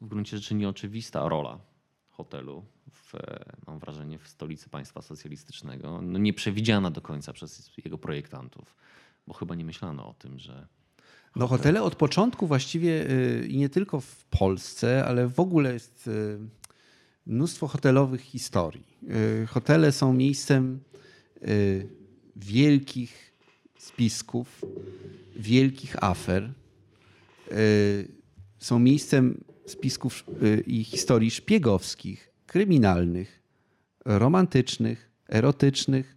w 0.00 0.08
gruncie 0.08 0.36
rzeczy 0.36 0.54
nieoczywista 0.54 1.28
rola 1.28 1.58
hotelu, 2.10 2.64
w, 2.90 3.12
mam 3.66 3.78
wrażenie, 3.78 4.18
w 4.18 4.28
stolicy 4.28 4.68
państwa 4.68 5.02
socjalistycznego, 5.02 6.02
no 6.02 6.18
nie 6.18 6.32
przewidziana 6.32 6.90
do 6.90 7.00
końca 7.00 7.32
przez 7.32 7.72
jego 7.84 7.98
projektantów, 7.98 8.76
bo 9.26 9.34
chyba 9.34 9.54
nie 9.54 9.64
myślano 9.64 10.08
o 10.08 10.14
tym, 10.14 10.38
że. 10.38 10.66
No 11.36 11.46
hotele 11.46 11.82
od 11.82 11.94
początku 11.94 12.46
właściwie 12.46 13.10
y, 13.10 13.46
i 13.48 13.56
nie 13.56 13.68
tylko 13.68 14.00
w 14.00 14.24
Polsce, 14.24 15.04
ale 15.04 15.28
w 15.28 15.40
ogóle 15.40 15.72
jest 15.72 16.08
y, 16.08 16.38
mnóstwo 17.26 17.68
hotelowych 17.68 18.20
historii. 18.20 18.84
Y, 19.42 19.46
hotele 19.46 19.92
są 19.92 20.12
miejscem 20.12 20.80
wielkich 22.36 23.32
spisków, 23.78 24.64
wielkich 25.36 26.04
afer. 26.04 26.52
Są 28.58 28.78
miejscem 28.78 29.44
spisków 29.66 30.24
i 30.66 30.84
historii 30.84 31.30
szpiegowskich, 31.30 32.32
kryminalnych, 32.46 33.42
romantycznych, 34.04 35.10
erotycznych, 35.28 36.16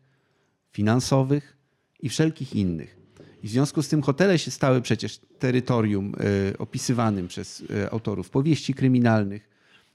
finansowych 0.72 1.58
i 2.00 2.10
wszelkich 2.10 2.56
innych. 2.56 2.99
I 3.44 3.48
w 3.48 3.52
związku 3.52 3.84
z 3.84 3.88
tym 3.88 4.02
hotele 4.02 4.40
się 4.40 4.52
stały 4.52 4.82
przecież 4.82 5.20
terytorium 5.40 6.14
y, 6.52 6.58
opisywanym 6.58 7.28
przez 7.28 7.62
y, 7.62 7.92
autorów 7.92 8.30
powieści 8.30 8.74
kryminalnych 8.74 9.50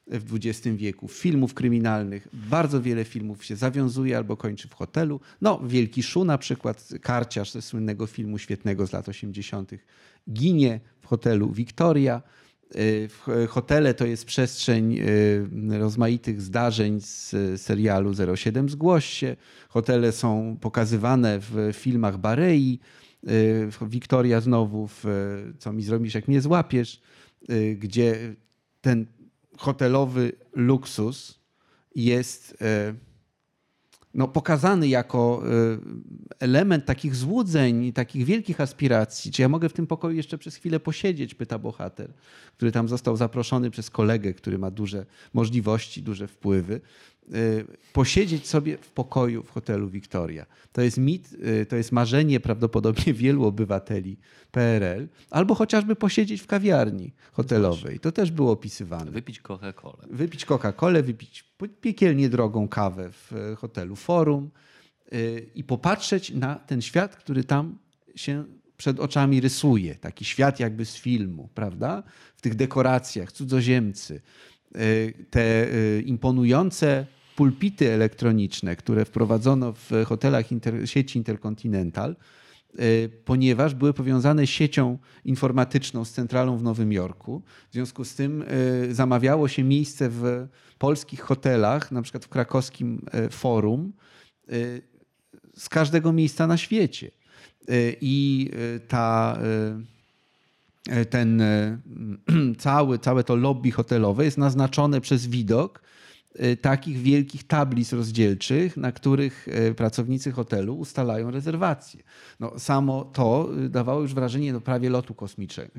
w 0.07 0.35
XX 0.35 0.77
wieku, 0.77 1.09
filmów 1.09 1.55
kryminalnych. 1.55 2.29
Bardzo 2.33 2.83
wiele 2.83 3.05
filmów 3.05 3.45
się 3.45 3.57
zawiązuje 3.57 4.17
albo 4.17 4.37
kończy 4.37 4.69
w 4.69 4.75
hotelu. 4.75 5.21
No, 5.41 5.61
Wielki 5.67 6.03
Szu 6.03 6.25
na 6.25 6.39
przykład, 6.39 6.89
karciarz 7.03 7.53
ze 7.53 7.63
słynnego 7.63 8.07
filmu 8.07 8.39
świetnego 8.39 8.87
z 8.87 8.93
lat 8.93 9.09
80., 9.09 9.71
ginie 10.31 10.81
w 11.01 11.07
hotelu 11.07 11.53
Victoria. 11.53 12.23
Y, 12.77 13.47
hotele 13.49 13.95
to 13.95 14.07
jest 14.07 14.25
przestrzeń 14.25 15.01
rozmaitych 15.71 16.41
zdarzeń 16.41 17.01
z 17.01 17.35
serialu 17.61 18.13
07 18.37 18.69
Zgłoś 18.69 19.05
się. 19.05 19.37
Hotele 19.69 20.13
są 20.13 20.57
pokazywane 20.61 21.41
w 21.41 21.71
filmach 21.73 22.19
Barei. 22.19 22.81
Wiktoria 23.83 24.41
znowu 24.41 24.89
w 24.89 25.05
Co 25.59 25.73
mi 25.73 25.83
zrobisz, 25.83 26.15
jak 26.15 26.29
mnie 26.29 26.41
złapiesz, 26.41 27.01
y, 27.51 27.77
gdzie 27.81 28.35
ten 28.81 29.07
hotelowy 29.57 30.33
luksus 30.55 31.39
jest 31.95 32.53
y, 32.53 32.95
no, 34.15 34.29
pokazany 34.29 34.89
jako 34.89 35.43
y, 35.47 35.79
element 36.39 36.85
takich 36.85 37.15
złudzeń, 37.15 37.93
takich 37.93 38.25
wielkich 38.25 38.61
aspiracji. 38.61 39.33
Czy 39.33 39.43
ja 39.43 39.49
mogę 39.49 39.69
w 39.69 39.73
tym 39.73 39.87
pokoju 39.87 40.17
jeszcze 40.17 40.39
przez 40.39 40.57
chwilę 40.57 40.81
posiedzieć, 40.81 41.35
pyta 41.35 41.59
bohater, 41.59 42.13
który 42.57 42.73
tam 42.73 42.89
został 42.89 43.17
zaproszony 43.17 43.71
przez 43.71 43.91
kolegę, 43.91 44.35
który 44.35 44.59
ma 44.59 44.71
duże 44.71 45.07
możliwości, 45.33 46.03
duże 46.03 46.29
wpływy. 46.29 46.81
Y, 47.35 47.67
posiedzieć 47.93 48.47
sobie 48.47 48.79
w 48.79 48.91
pokoju 48.91 49.43
w 49.43 49.51
hotelu 49.51 49.89
Victoria. 49.89 50.47
To 50.73 50.83
jest 50.83 50.99
mit, 50.99 51.33
y, 51.33 51.67
to 51.67 51.77
jest 51.77 51.93
marzenie 51.93 52.41
prawdopodobnie 52.41 53.15
wielu 53.25 53.45
obywateli 53.45 54.17
PRL, 54.51 55.09
albo 55.31 55.55
chociażby 55.55 55.97
posiedzieć 55.97 56.41
w 56.41 56.47
kawiarni 56.47 57.13
hotelowej. 57.33 58.01
To 58.01 58.13
też 58.13 58.31
było 58.31 58.53
opisywane. 58.53 59.11
Wypić 59.11 59.41
Coca-Colę. 59.41 60.07
Wypić 60.11 60.47
Coca-Colę, 60.47 61.03
wypić 61.03 61.45
piekielnie 61.81 62.29
drogą 62.29 62.69
kawę 62.69 63.11
w 63.13 63.55
hotelu 63.59 63.97
Forum 63.97 64.51
y, 65.13 65.51
i 65.55 65.65
popatrzeć 65.65 66.31
na 66.31 66.55
ten 66.55 66.83
świat, 66.83 67.17
który 67.17 67.45
tam 67.45 67.79
się 68.15 68.45
przed 68.77 69.01
oczami 69.01 69.41
rysuje. 69.41 69.95
Taki 69.95 70.25
świat 70.25 70.61
jakby 70.61 70.85
z 70.85 70.97
filmu, 70.97 71.49
prawda? 71.55 72.03
W 72.37 72.43
tych 72.43 72.55
dekoracjach, 72.55 73.33
cudzoziemcy, 73.33 74.21
te 75.31 75.69
imponujące 76.05 77.07
pulpity 77.37 77.93
elektroniczne, 77.93 78.77
które 78.77 79.05
wprowadzono 79.05 79.73
w 79.73 79.91
hotelach 80.07 80.53
inter, 80.53 80.89
sieci 80.89 81.19
Intercontinental, 81.19 82.17
e, 82.79 83.09
ponieważ 83.25 83.75
były 83.75 83.93
powiązane 83.95 84.47
siecią 84.47 84.99
informatyczną 85.25 86.05
z 86.05 86.13
centralą 86.13 86.59
w 86.59 86.63
Nowym 86.63 86.93
Jorku. 86.93 87.43
W 87.71 87.73
związku 87.73 88.05
z 88.05 88.15
tym 88.15 88.45
zamawiało 88.91 89.49
się 89.49 89.65
miejsce 89.65 90.09
w 90.11 90.47
polskich 90.79 91.21
hotelach, 91.21 91.93
na 91.93 92.03
przykład 92.03 92.25
w 92.25 92.29
krakowskim 92.29 93.07
Forum, 93.31 93.93
z 95.57 95.69
każdego 95.69 96.13
miejsca 96.13 96.47
na 96.47 96.57
świecie. 96.57 97.11
I 98.01 98.51
ta, 98.89 99.39
ten 101.11 101.43
cały, 102.59 102.99
całe 102.99 103.25
to 103.25 103.37
lobby 103.37 103.71
hotelowe 103.71 104.25
jest 104.25 104.39
naznaczone 104.39 105.01
przez 105.01 105.27
widok 105.27 105.83
Y, 106.43 106.57
takich 106.57 106.99
wielkich 106.99 107.47
tablic 107.47 107.93
rozdzielczych, 107.93 108.77
na 108.77 108.93
których 108.93 109.47
pracownicy 109.77 110.33
hotelu 110.33 110.75
ustalają 110.75 111.31
rezerwacje. 111.31 112.03
No, 112.41 112.59
samo 112.59 113.05
to 113.05 113.49
dawało 113.69 114.01
już 114.01 114.15
wrażenie 114.15 114.53
no, 114.53 114.61
prawie 114.61 114.91
lotu 114.91 115.15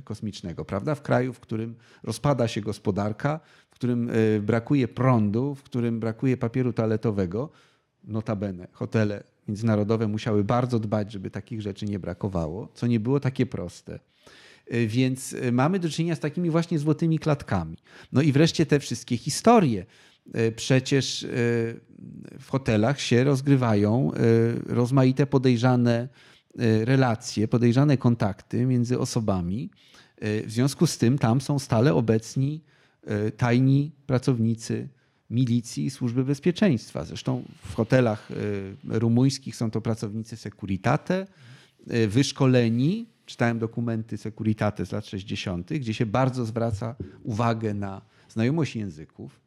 kosmicznego, 0.04 0.66
prawda? 0.66 0.96
W 0.96 1.02
kraju, 1.02 1.34
w 1.34 1.40
którym 1.40 1.76
rozpada 2.04 2.48
się 2.48 2.62
gospodarka, 2.62 3.40
w 3.72 3.76
którym 3.76 4.10
brakuje 4.42 4.88
prądu, 4.88 5.56
w 5.56 5.64
którym 5.64 6.00
brakuje 6.00 6.38
papieru 6.38 6.74
toaletowego. 6.74 7.50
Notabene, 8.04 8.68
hotele 8.72 9.24
międzynarodowe 9.48 10.08
musiały 10.08 10.44
bardzo 10.44 10.80
dbać, 10.80 11.12
żeby 11.12 11.32
takich 11.32 11.62
rzeczy 11.62 11.86
nie 11.86 12.00
brakowało, 12.00 12.68
co 12.74 12.88
nie 12.88 13.00
było 13.00 13.20
takie 13.20 13.46
proste. 13.46 14.00
Więc 14.88 15.36
mamy 15.52 15.80
do 15.80 15.90
czynienia 15.90 16.16
z 16.16 16.20
takimi 16.20 16.50
właśnie 16.50 16.80
złotymi 16.80 17.20
klatkami. 17.20 17.78
No 18.12 18.22
i 18.22 18.32
wreszcie 18.32 18.66
te 18.66 18.80
wszystkie 18.80 19.18
historie 19.18 19.86
E, 20.34 20.52
przecież 20.52 21.28
w 22.40 22.46
hotelach 22.48 23.02
się 23.02 23.24
rozgrywają 23.24 24.12
rozmaite 24.68 25.28
podejrzane 25.28 26.08
relacje, 26.84 27.48
podejrzane 27.48 27.98
kontakty 27.98 28.66
między 28.66 29.00
osobami. 29.00 29.70
W 30.22 30.46
związku 30.48 30.88
z 30.88 30.98
tym 30.98 31.18
tam 31.18 31.42
są 31.42 31.60
stale 31.60 31.94
obecni 31.94 32.64
tajni 33.38 33.92
pracownicy 34.08 34.88
milicji 35.30 35.86
i 35.86 35.90
służby 35.90 36.24
bezpieczeństwa. 36.24 37.06
Zresztą 37.06 37.44
w 37.66 37.74
hotelach 37.74 38.30
rumuńskich 38.84 39.56
są 39.56 39.72
to 39.72 39.82
pracownicy 39.82 40.38
Securitate, 40.38 41.28
wyszkoleni. 42.08 43.06
Czytałem 43.26 43.60
dokumenty 43.60 44.18
Securitate 44.18 44.86
z 44.86 44.92
lat 44.92 45.06
60., 45.06 45.74
gdzie 45.74 45.94
się 45.94 46.06
bardzo 46.06 46.46
zwraca 46.46 46.96
uwagę 47.24 47.74
na 47.74 48.02
znajomość 48.30 48.76
języków, 48.76 49.46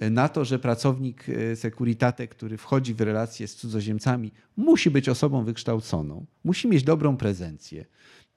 na 0.00 0.28
to, 0.28 0.44
że 0.44 0.58
pracownik 0.58 1.28
e, 1.28 1.56
Securitate, 1.56 2.28
który 2.28 2.56
wchodzi 2.56 2.94
w 2.94 3.00
relacje 3.00 3.48
z 3.48 3.54
cudzoziemcami, 3.54 4.32
musi 4.56 4.90
być 4.90 5.08
osobą 5.08 5.44
wykształconą, 5.44 6.26
musi 6.44 6.68
mieć 6.68 6.82
dobrą 6.82 7.16
prezencję, 7.16 7.84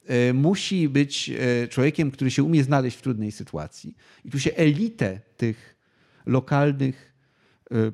e, 0.05 0.33
musi 0.33 0.89
być 0.89 1.29
e, 1.29 1.67
człowiekiem, 1.67 2.11
który 2.11 2.31
się 2.31 2.43
umie 2.43 2.63
znaleźć 2.63 2.97
w 2.97 3.01
trudnej 3.01 3.31
sytuacji. 3.31 3.95
I 4.25 4.31
tu 4.31 4.39
się 4.39 4.53
elitę 4.55 5.21
tych 5.37 5.77
lokalnych 6.25 7.13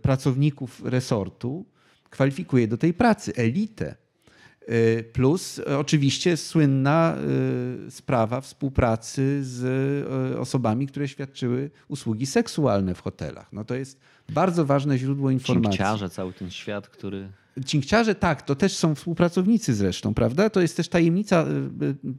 pracowników 0.01 0.81
resortu 0.85 1.65
kwalifikuje 2.09 2.67
do 2.67 2.77
tej 2.77 2.93
pracy. 2.93 3.35
Elitę. 3.35 3.95
Y, 4.69 5.03
plus 5.13 5.59
oczywiście 5.59 6.37
słynna 6.37 7.15
y, 7.87 7.91
sprawa 7.91 8.41
współpracy 8.41 9.43
z 9.43 9.63
y, 10.33 10.39
osobami, 10.39 10.87
które 10.87 11.07
świadczyły 11.07 11.71
usługi 11.87 12.25
seksualne 12.25 12.95
w 12.95 13.01
hotelach. 13.01 13.53
No 13.53 13.65
to 13.65 13.75
jest 13.75 13.99
bardzo 14.29 14.65
ważne 14.65 14.97
źródło 14.97 15.31
informacji. 15.31 15.77
Cinkciarze, 15.77 16.09
cały 16.09 16.33
ten 16.33 16.51
świat, 16.51 16.89
który... 16.89 17.29
Cinkciarze, 17.65 18.15
tak, 18.15 18.41
to 18.41 18.55
też 18.55 18.77
są 18.77 18.95
współpracownicy 18.95 19.73
zresztą, 19.73 20.13
prawda? 20.13 20.49
To 20.49 20.61
jest 20.61 20.77
też 20.77 20.89
tajemnica 20.89 21.45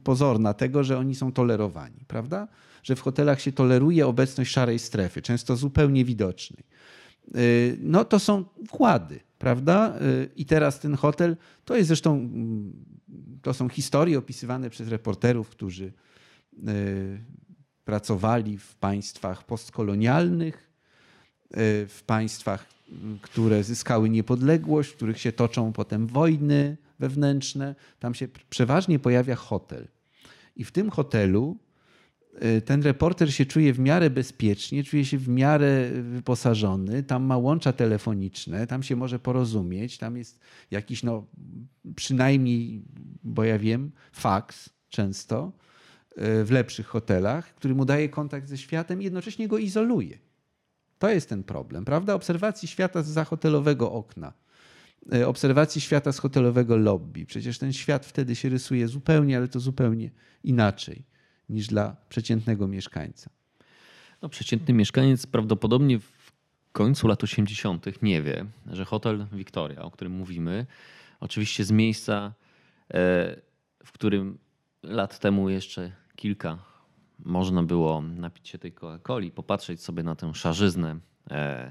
pozorna 0.03 0.53
tego, 0.53 0.83
że 0.83 0.97
oni 0.97 1.15
są 1.15 1.31
tolerowani, 1.31 2.05
prawda? 2.07 2.47
Że 2.83 2.95
w 2.95 3.01
hotelach 3.01 3.41
się 3.41 3.51
toleruje 3.51 4.07
obecność 4.07 4.51
szarej 4.51 4.79
strefy, 4.79 5.21
często 5.21 5.55
zupełnie 5.55 6.05
widocznej. 6.05 6.63
No 7.79 8.05
to 8.05 8.19
są 8.19 8.45
wkłady 8.67 9.19
prawda? 9.45 9.95
Y, 10.01 10.29
I 10.35 10.45
teraz 10.45 10.79
ten 10.79 10.95
hotel, 10.95 11.37
to 11.65 11.75
jest 11.75 11.87
zresztą, 11.87 12.13
mm, 12.13 12.73
to 13.41 13.53
są 13.53 13.69
historie 13.69 14.17
opisywane 14.17 14.69
przez 14.69 14.87
reporterów, 14.87 15.49
którzy 15.49 15.93
y, 16.67 17.23
pracowali 17.83 18.57
w 18.57 18.75
państwach 18.75 19.43
postkolonialnych, 19.43 20.71
y, 21.51 21.87
w 21.87 22.03
państwach, 22.05 22.65
które 23.21 23.63
zyskały 23.63 24.09
niepodległość, 24.09 24.89
w 24.89 24.95
których 24.95 25.19
się 25.19 25.31
toczą 25.31 25.73
potem 25.73 26.07
wojny 26.07 26.77
wewnętrzne. 26.99 27.75
Tam 27.99 28.13
się 28.13 28.27
przeważnie 28.49 28.99
pojawia 28.99 29.35
hotel. 29.35 29.87
I 30.55 30.63
w 30.63 30.71
tym 30.71 30.89
hotelu 30.89 31.57
ten 32.65 32.83
reporter 32.83 33.33
się 33.33 33.45
czuje 33.45 33.73
w 33.73 33.79
miarę 33.79 34.09
bezpiecznie, 34.09 34.83
czuje 34.83 35.05
się 35.05 35.17
w 35.17 35.27
miarę 35.27 35.89
wyposażony, 36.01 37.03
tam 37.03 37.23
ma 37.23 37.37
łącza 37.37 37.73
telefoniczne, 37.73 38.67
tam 38.67 38.83
się 38.83 38.95
może 38.95 39.19
porozumieć, 39.19 39.97
tam 39.97 40.17
jest 40.17 40.39
jakiś, 40.71 41.03
no 41.03 41.27
przynajmniej, 41.95 42.81
bo 43.23 43.43
ja 43.43 43.59
wiem, 43.59 43.91
faks 44.11 44.69
często 44.89 45.51
y, 46.11 46.45
w 46.45 46.51
lepszych 46.51 46.87
hotelach, 46.87 47.55
który 47.55 47.75
mu 47.75 47.85
daje 47.85 48.09
kontakt 48.09 48.49
ze 48.49 48.57
światem 48.57 49.01
i 49.01 49.03
jednocześnie 49.03 49.47
go 49.47 49.57
izoluje. 49.57 50.17
To 50.99 51.09
jest 51.09 51.29
ten 51.29 51.43
problem, 51.43 51.85
prawda? 51.85 52.13
Obserwacji 52.13 52.67
świata 52.67 53.03
z 53.03 53.07
zahotelowego 53.07 53.91
okna, 53.91 54.33
y, 55.13 55.27
obserwacji 55.27 55.81
świata 55.81 56.11
z 56.11 56.19
hotelowego 56.19 56.77
lobby. 56.77 57.25
Przecież 57.25 57.59
ten 57.59 57.73
świat 57.73 58.05
wtedy 58.05 58.35
się 58.35 58.49
rysuje 58.49 58.87
zupełnie, 58.87 59.37
ale 59.37 59.47
to 59.47 59.59
zupełnie 59.59 60.11
inaczej 60.43 61.14
niż 61.49 61.67
dla 61.67 61.95
przeciętnego 62.09 62.67
mieszkańca. 62.67 63.29
No, 64.21 64.29
przeciętny 64.29 64.73
mieszkaniec 64.73 65.27
prawdopodobnie 65.27 65.99
w 65.99 66.31
końcu 66.71 67.07
lat 67.07 67.23
80. 67.23 68.01
nie 68.01 68.21
wie, 68.21 68.45
że 68.71 68.85
hotel 68.85 69.27
Victoria, 69.31 69.81
o 69.81 69.91
którym 69.91 70.13
mówimy, 70.13 70.65
Oczywiście 71.19 71.63
z 71.63 71.71
miejsca, 71.71 72.33
e, 72.93 73.35
w 73.85 73.91
którym 73.91 74.37
lat 74.83 75.19
temu 75.19 75.49
jeszcze 75.49 75.91
kilka 76.15 76.57
można 77.19 77.63
było 77.63 78.01
napić 78.01 78.49
się 78.49 78.57
tej 78.57 78.73
Coca-Coli, 78.73 79.31
popatrzeć 79.31 79.81
sobie 79.81 80.03
na 80.03 80.15
tę 80.15 80.33
szarzyznę 80.33 80.99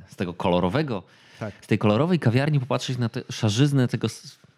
z 0.06 0.16
tego 0.16 0.34
kolorowego, 0.34 1.02
tak. 1.38 1.54
z 1.60 1.66
tej 1.66 1.78
kolorowej 1.78 2.18
kawiarni 2.18 2.60
popatrzeć 2.60 2.98
na 2.98 3.08
tę 3.08 3.22
szarzyznę 3.30 3.88
tego, 3.88 4.08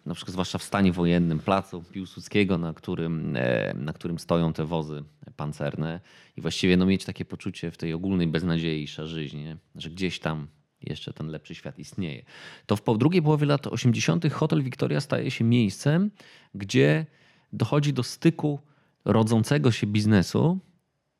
na 0.05 0.13
przykład 0.13 0.31
zwłaszcza 0.31 0.57
w 0.57 0.63
stanie 0.63 0.91
wojennym, 0.91 1.39
placu 1.39 1.83
Piłsudskiego, 1.83 2.57
na 2.57 2.73
którym, 2.73 3.35
e, 3.35 3.73
na 3.73 3.93
którym 3.93 4.19
stoją 4.19 4.53
te 4.53 4.65
wozy 4.65 5.03
pancerne 5.35 5.99
i 6.37 6.41
właściwie 6.41 6.77
no, 6.77 6.85
mieć 6.85 7.05
takie 7.05 7.25
poczucie 7.25 7.71
w 7.71 7.77
tej 7.77 7.93
ogólnej 7.93 8.27
beznadziei 8.27 8.83
i 8.83 8.87
szarzyźnie, 8.87 9.57
że 9.75 9.89
gdzieś 9.89 10.19
tam 10.19 10.47
jeszcze 10.81 11.13
ten 11.13 11.27
lepszy 11.27 11.55
świat 11.55 11.79
istnieje. 11.79 12.25
To 12.65 12.75
w 12.75 12.97
drugiej 12.97 13.21
połowie 13.21 13.45
lat 13.45 13.67
80. 13.67 14.33
hotel 14.33 14.63
Victoria 14.63 15.01
staje 15.01 15.31
się 15.31 15.43
miejscem, 15.43 16.11
gdzie 16.55 17.05
dochodzi 17.53 17.93
do 17.93 18.03
styku 18.03 18.59
rodzącego 19.05 19.71
się 19.71 19.87
biznesu 19.87 20.59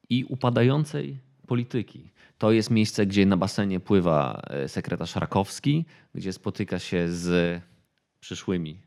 i 0.10 0.26
upadającej 0.26 1.20
polityki. 1.48 2.12
To 2.38 2.52
jest 2.52 2.72
miejsce, 2.72 3.06
gdzie 3.06 3.26
na 3.26 3.38
basenie 3.38 3.80
pływa 3.80 4.42
e, 4.50 4.70
sekretarz 4.70 5.16
Rakowski, 5.16 5.86
gdzie 6.16 6.34
spotyka 6.34 6.80
się 6.80 7.10
z 7.10 7.62
przyszłymi 8.20 8.80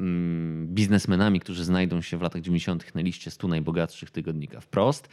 mm, 0.00 0.66
biznesmenami, 0.68 1.40
którzy 1.40 1.64
znajdą 1.64 2.00
się 2.00 2.18
w 2.18 2.22
latach 2.22 2.42
90. 2.42 2.94
na 2.94 3.00
liście 3.00 3.30
100 3.30 3.48
najbogatszych 3.48 4.10
tygodnika 4.10 4.60
wprost. 4.60 5.08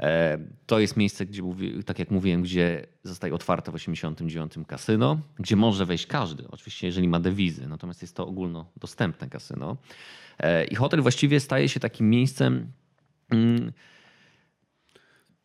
E, 0.00 0.38
to 0.66 0.78
jest 0.78 0.96
miejsce, 0.96 1.26
gdzie, 1.26 1.42
tak 1.86 1.98
jak 1.98 2.10
mówiłem, 2.10 2.42
gdzie 2.42 2.86
zostaje 3.02 3.34
otwarte 3.34 3.72
w 3.72 3.74
89 3.74 4.52
kasyno, 4.66 5.20
gdzie 5.38 5.56
może 5.56 5.86
wejść 5.86 6.06
każdy, 6.06 6.48
oczywiście 6.48 6.86
jeżeli 6.86 7.08
ma 7.08 7.20
dewizy, 7.20 7.68
natomiast 7.68 8.02
jest 8.02 8.16
to 8.16 8.26
ogólnodostępne 8.26 9.28
kasyno. 9.28 9.76
E, 10.38 10.64
I 10.64 10.74
hotel 10.74 11.02
właściwie 11.02 11.40
staje 11.40 11.68
się 11.68 11.80
takim 11.80 12.10
miejscem, 12.10 12.72
mm, 13.30 13.72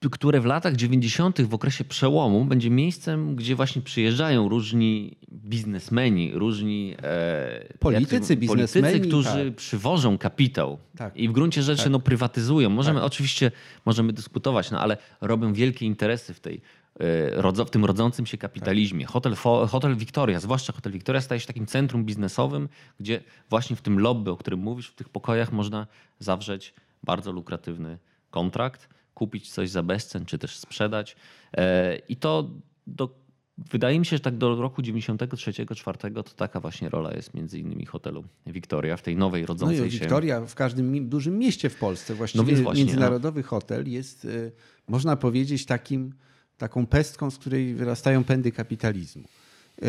które 0.09 0.41
w 0.41 0.45
latach 0.45 0.75
90. 0.75 1.41
w 1.41 1.53
okresie 1.53 1.83
przełomu 1.83 2.45
będzie 2.45 2.69
miejscem, 2.69 3.35
gdzie 3.35 3.55
właśnie 3.55 3.81
przyjeżdżają 3.81 4.49
różni 4.49 5.17
biznesmeni, 5.31 6.31
różni 6.33 6.95
e, 7.03 7.77
politycy, 7.79 8.37
biznesmeni, 8.37 8.87
politycy, 8.87 9.07
którzy 9.07 9.45
tak. 9.45 9.55
przywożą 9.55 10.17
kapitał 10.17 10.77
tak. 10.97 11.17
i 11.17 11.29
w 11.29 11.31
gruncie 11.31 11.63
rzeczy 11.63 11.83
tak. 11.83 11.91
no, 11.91 11.99
prywatyzują. 11.99 12.69
Możemy 12.69 12.99
tak. 12.99 13.07
oczywiście 13.07 13.51
możemy 13.85 14.13
dyskutować, 14.13 14.71
no, 14.71 14.79
ale 14.79 14.97
robią 15.21 15.53
wielkie 15.53 15.85
interesy 15.85 16.33
w 16.33 16.39
tej 16.39 16.61
e, 16.99 17.65
w 17.65 17.69
tym 17.69 17.85
rodzącym 17.85 18.25
się 18.25 18.37
kapitalizmie. 18.37 19.05
Hotel, 19.05 19.35
hotel 19.69 19.95
Victoria, 19.95 20.39
zwłaszcza 20.39 20.73
Hotel 20.73 20.91
Victoria, 20.91 21.21
staje 21.21 21.41
się 21.41 21.47
takim 21.47 21.65
centrum 21.65 22.05
biznesowym, 22.05 22.69
gdzie 22.99 23.23
właśnie 23.49 23.75
w 23.75 23.81
tym 23.81 23.99
lobby, 23.99 24.31
o 24.31 24.37
którym 24.37 24.59
mówisz, 24.59 24.87
w 24.87 24.95
tych 24.95 25.09
pokojach 25.09 25.51
można 25.51 25.87
zawrzeć 26.19 26.73
bardzo 27.03 27.31
lukratywny 27.31 27.97
kontrakt 28.29 28.89
kupić 29.13 29.51
coś 29.51 29.69
za 29.69 29.83
bezcen, 29.83 30.25
czy 30.25 30.37
też 30.37 30.57
sprzedać. 30.57 31.15
E, 31.57 31.95
I 31.95 32.15
to 32.15 32.49
do, 32.87 33.09
wydaje 33.57 33.99
mi 33.99 34.05
się, 34.05 34.15
że 34.15 34.19
tak 34.19 34.37
do 34.37 34.55
roku 34.55 34.81
93-4 34.81 36.13
to 36.13 36.23
taka 36.23 36.59
właśnie 36.59 36.89
rola 36.89 37.13
jest 37.13 37.33
między 37.33 37.59
innymi 37.59 37.85
hotelu 37.85 38.23
Victoria 38.47 38.97
w 38.97 39.01
tej 39.01 39.15
nowej 39.15 39.45
rodzącej 39.45 39.79
no 39.79 39.85
i 39.85 39.91
się... 39.91 39.99
Victoria 39.99 40.45
w 40.45 40.55
każdym 40.55 41.09
dużym 41.09 41.37
mieście 41.37 41.69
w 41.69 41.75
Polsce 41.75 42.15
właściwie 42.15 42.55
no 42.55 42.63
właśnie, 42.63 42.85
międzynarodowy 42.85 43.39
a... 43.39 43.43
hotel 43.43 43.89
jest, 43.89 44.25
e, 44.25 44.51
można 44.87 45.15
powiedzieć, 45.15 45.65
takim, 45.65 46.13
taką 46.57 46.85
pestką, 46.85 47.31
z 47.31 47.37
której 47.37 47.73
wyrastają 47.73 48.23
pędy 48.23 48.51
kapitalizmu. 48.51 49.23
E, 49.23 49.87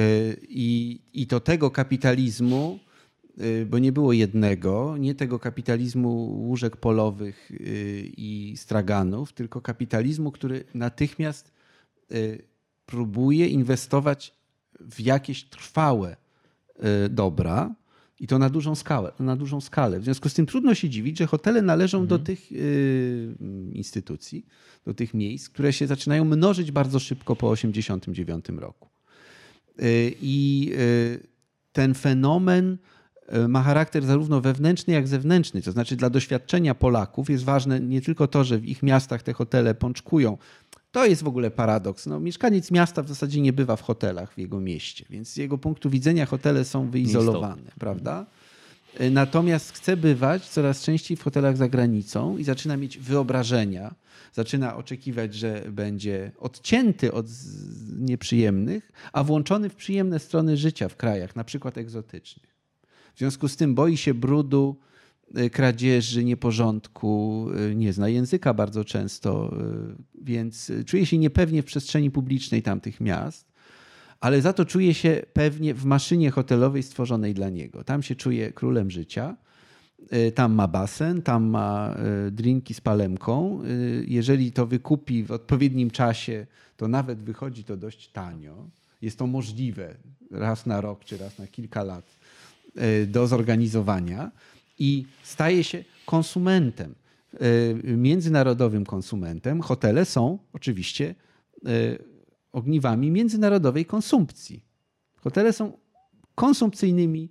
I, 0.49 1.01
I 1.13 1.27
to 1.27 1.41
tego 1.41 1.71
kapitalizmu 1.71 2.79
bo 3.67 3.79
nie 3.79 3.93
było 3.93 4.13
jednego, 4.13 4.97
nie 4.99 5.15
tego 5.15 5.39
kapitalizmu 5.39 6.11
łóżek 6.25 6.77
polowych 6.77 7.51
y, 7.51 8.13
i 8.17 8.55
straganów, 8.57 9.33
tylko 9.33 9.61
kapitalizmu, 9.61 10.33
który 10.33 10.65
natychmiast 10.75 11.53
y, 12.13 12.43
próbuje 12.87 13.49
inwestować 13.49 14.35
w 14.81 15.01
jakieś 15.01 15.45
trwałe 15.45 16.17
dobra 17.11 17.75
i 18.21 18.27
to 18.27 18.39
na 18.39 18.51
dużą 18.51 18.75
skalę. 18.75 19.13
Na 19.19 19.37
dużą 19.37 19.61
skalę. 19.61 20.01
W 20.01 20.05
związku 20.05 20.29
z 20.29 20.35
tym 20.35 20.47
trudno 20.47 20.75
się 20.75 20.89
dziwić, 20.89 21.19
że 21.19 21.27
hotele 21.27 21.63
należą 21.63 22.01
mhm. 22.01 22.09
do 22.09 22.27
tych 22.27 22.53
instytucji, 23.73 24.47
do 24.85 24.95
tych 24.95 25.15
miejsc, 25.15 25.49
które 25.49 25.73
się 25.73 25.87
zaczynają 25.87 26.25
mnożyć 26.25 26.73
bardzo 26.73 26.99
szybko 26.99 27.37
po 27.37 27.55
1989 27.55 28.61
roku. 28.61 28.89
I 30.23 30.73
ten 31.73 31.95
fenomen 31.95 32.79
ma 33.49 33.63
charakter 33.63 34.07
zarówno 34.07 34.41
wewnętrzny, 34.41 34.95
jak 34.95 35.09
zewnętrzny. 35.09 35.63
To 35.63 35.73
znaczy 35.73 35.97
dla 35.97 36.11
doświadczenia 36.11 36.75
Polaków 36.75 37.31
jest 37.31 37.45
ważne 37.45 37.81
nie 37.81 38.01
tylko 38.01 38.27
to, 38.27 38.45
że 38.45 38.59
w 38.59 38.67
ich 38.67 38.83
miastach 38.83 39.23
te 39.23 39.33
hotele 39.33 39.75
pączkują. 39.75 40.39
To 40.93 41.07
jest 41.07 41.23
w 41.23 41.29
ogóle 41.29 41.51
paradoks. 41.51 42.07
No, 42.07 42.21
mieszkaniec 42.21 42.71
miasta 42.71 43.03
w 43.03 43.09
zasadzie 43.09 43.41
nie 43.41 43.53
bywa 43.53 43.77
w 43.77 43.83
hotelach 43.83 44.35
w 44.35 44.39
jego 44.39 44.61
mieście, 44.61 45.05
więc 45.11 45.29
z 45.29 45.37
jego 45.37 45.59
punktu 45.59 45.91
widzenia 45.91 46.27
hotele 46.27 46.65
są 46.65 46.91
wyizolowane, 46.91 47.71
prawda? 47.79 48.27
E, 48.99 49.11
natomiast 49.11 49.73
chce 49.73 49.97
bywać 49.97 50.49
coraz 50.49 50.83
częściej 50.83 51.17
w 51.17 51.23
hotelach 51.23 51.57
za 51.57 51.69
granicą 51.69 52.39
i 52.39 52.45
zaczyna 52.45 52.77
mieć 52.77 52.99
wyobrażenia, 52.99 53.95
zaczyna 54.33 54.77
oczekiwać, 54.77 55.35
że 55.35 55.65
będzie 55.71 56.33
odcięty 56.39 57.13
od 57.13 57.27
nieprzyjemnych, 57.99 58.93
a 59.13 59.25
włączony 59.25 59.69
w 59.69 59.75
przyjemne 59.75 60.19
strony 60.19 60.57
życia 60.57 60.89
w 60.89 60.97
krajach, 60.97 61.37
na 61.37 61.45
przykład 61.45 61.79
egzotycznych. 61.79 62.54
W 63.15 63.19
związku 63.19 63.49
z 63.49 63.57
tym 63.57 63.75
boi 63.75 63.97
się 63.97 64.15
brudu, 64.15 64.77
y, 65.39 65.51
kradzieży, 65.51 66.25
nieporządku, 66.25 67.47
y, 67.71 67.75
nie 67.75 67.93
zna 67.93 68.09
języka 68.09 68.55
bardzo 68.55 68.85
często, 68.85 69.57
y, 70.21 70.23
więc 70.23 70.73
czuje 70.87 71.07
się 71.07 71.19
niepewnie 71.19 71.63
w 71.63 71.65
przestrzeni 71.65 72.11
publicznej 72.11 72.63
tamtych 72.63 73.01
miast, 73.01 73.53
ale 74.21 74.43
za 74.43 74.53
to 74.53 74.65
czuje 74.65 74.95
się 74.95 75.23
pewnie 75.33 75.75
w 75.75 75.85
maszynie 75.85 76.31
hotelowej 76.31 76.83
stworzonej 76.83 77.35
dla 77.35 77.49
niego. 77.49 77.85
Tam 77.85 78.03
się 78.03 78.15
czuje 78.15 78.53
królem 78.53 78.91
życia. 78.91 79.37
Tam 80.35 80.55
ma 80.55 80.69
basen, 80.69 81.23
tam 81.23 81.45
ma 81.45 81.97
drinki 82.31 82.75
z 82.75 82.81
palemką. 82.81 83.63
Jeżeli 84.07 84.53
to 84.53 84.67
wykupi 84.67 85.25
w 85.25 85.33
odpowiednim 85.33 85.91
czasie, 85.91 86.47
to 86.77 86.89
nawet 86.89 87.23
wychodzi 87.23 87.65
to 87.65 87.77
dość 87.77 88.09
tanio. 88.09 88.69
Jest 89.03 89.19
to 89.19 89.27
możliwe 89.27 89.95
raz 90.31 90.67
na 90.67 90.81
rok 90.81 91.05
czy 91.05 91.19
raz 91.19 91.39
na 91.39 91.47
kilka 91.47 91.83
lat 91.83 92.05
do 93.07 93.27
zorganizowania 93.27 94.31
i 94.79 95.07
staje 95.23 95.65
się 95.65 95.85
konsumentem, 96.07 96.95
e, 97.35 97.97
międzynarodowym 97.97 98.85
konsumentem. 98.85 99.61
Hotele 99.61 100.05
są 100.05 100.39
oczywiście 100.53 101.15
e, 101.67 101.69
ogniwami 102.53 103.11
międzynarodowej 103.11 103.87
konsumpcji. 103.87 104.65
Hotele 105.17 105.53
są 105.53 105.73
konsumpcyjnymi 106.35 107.31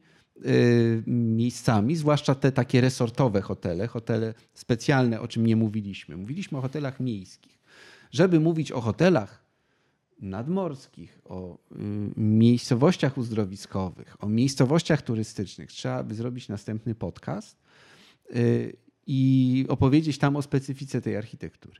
miejscami, 1.07 1.95
zwłaszcza 1.95 2.35
te 2.35 2.51
takie 2.51 2.81
resortowe 2.81 3.41
hotele, 3.41 3.87
hotele 3.87 4.33
specjalne, 4.53 5.21
o 5.21 5.27
czym 5.27 5.45
nie 5.45 5.55
mówiliśmy. 5.55 6.17
Mówiliśmy 6.17 6.57
o 6.57 6.61
hotelach 6.61 6.99
miejskich. 6.99 7.59
Żeby 8.11 8.39
mówić 8.39 8.71
o 8.71 8.81
hotelach 8.81 9.42
nadmorskich, 10.19 11.19
o 11.25 11.57
y, 11.71 11.75
miejscowościach 12.17 13.17
uzdrowiskowych, 13.17 14.23
o 14.23 14.29
miejscowościach 14.29 15.01
turystycznych, 15.01 15.71
trzeba 15.71 16.03
by 16.03 16.15
zrobić 16.15 16.47
następny 16.47 16.95
podcast 16.95 17.57
y, 18.35 18.75
i 19.07 19.65
opowiedzieć 19.69 20.17
tam 20.17 20.35
o 20.35 20.41
specyfice 20.41 21.01
tej 21.01 21.17
architektury. 21.17 21.79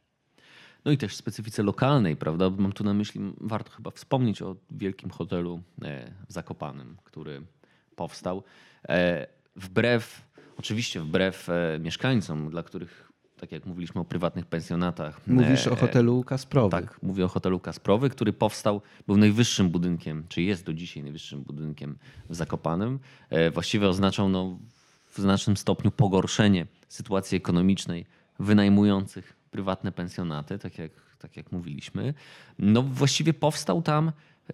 No 0.86 0.92
i 0.92 0.98
też 0.98 1.16
specyfice 1.16 1.64
lokalnej, 1.64 2.16
prawda? 2.16 2.50
Mam 2.50 2.72
tu 2.72 2.84
na 2.84 2.94
myśli, 2.94 3.22
warto 3.42 3.72
chyba 3.72 3.92
wspomnieć 3.92 4.42
o 4.42 4.56
wielkim 4.72 5.10
hotelu 5.10 5.62
e, 5.82 6.12
w 6.30 6.34
Zakopanem, 6.34 6.98
który 7.04 7.42
powstał. 7.96 8.44
E, 8.90 9.28
wbrew, 9.56 10.22
oczywiście 10.58 11.02
wbrew 11.02 11.50
e, 11.50 11.80
mieszkańcom, 11.80 12.50
dla 12.50 12.64
których 12.64 13.12
tak 13.44 13.52
jak 13.52 13.66
mówiliśmy 13.66 14.02
o 14.02 14.06
prywatnych 14.06 14.46
pensjonatach. 14.46 15.28
Mówisz 15.28 15.68
o 15.68 15.72
e, 15.72 15.76
hotelu 15.76 16.24
Kasprowy. 16.24 16.72
Tak, 16.72 17.00
mówię 17.02 17.26
o 17.26 17.28
hotelu 17.28 17.60
Kasprowy, 17.60 18.10
który 18.10 18.34
powstał, 18.34 18.82
był 19.08 19.18
najwyższym 19.18 19.70
budynkiem, 19.70 20.24
czy 20.30 20.41
jest 20.41 20.66
do 20.66 20.74
dzisiaj 20.74 21.04
najwyższym 21.04 21.41
budynkiem 21.41 21.98
w 22.30 22.36
Zakopanem. 22.36 23.00
E, 23.30 23.52
właściwie 23.52 23.88
oznaczał 23.89 24.30
no, 24.30 24.58
w 25.12 25.20
znacznym 25.20 25.58
stopniu 25.58 25.91
pogorszenie 25.91 26.68
sytuacji 26.89 27.38
ekonomicznej 27.38 28.06
wynajmujących 28.39 29.34
prywatne 29.52 29.91
pensjonaty, 29.91 30.60
tak 30.60 30.78
jak, 30.78 30.91
tak 31.20 31.38
jak 31.38 31.52
mówiliśmy. 31.52 32.14
No 32.60 32.82
właściwie 32.82 33.34
powstał 33.34 33.82
tam 33.82 34.08
e, 34.08 34.54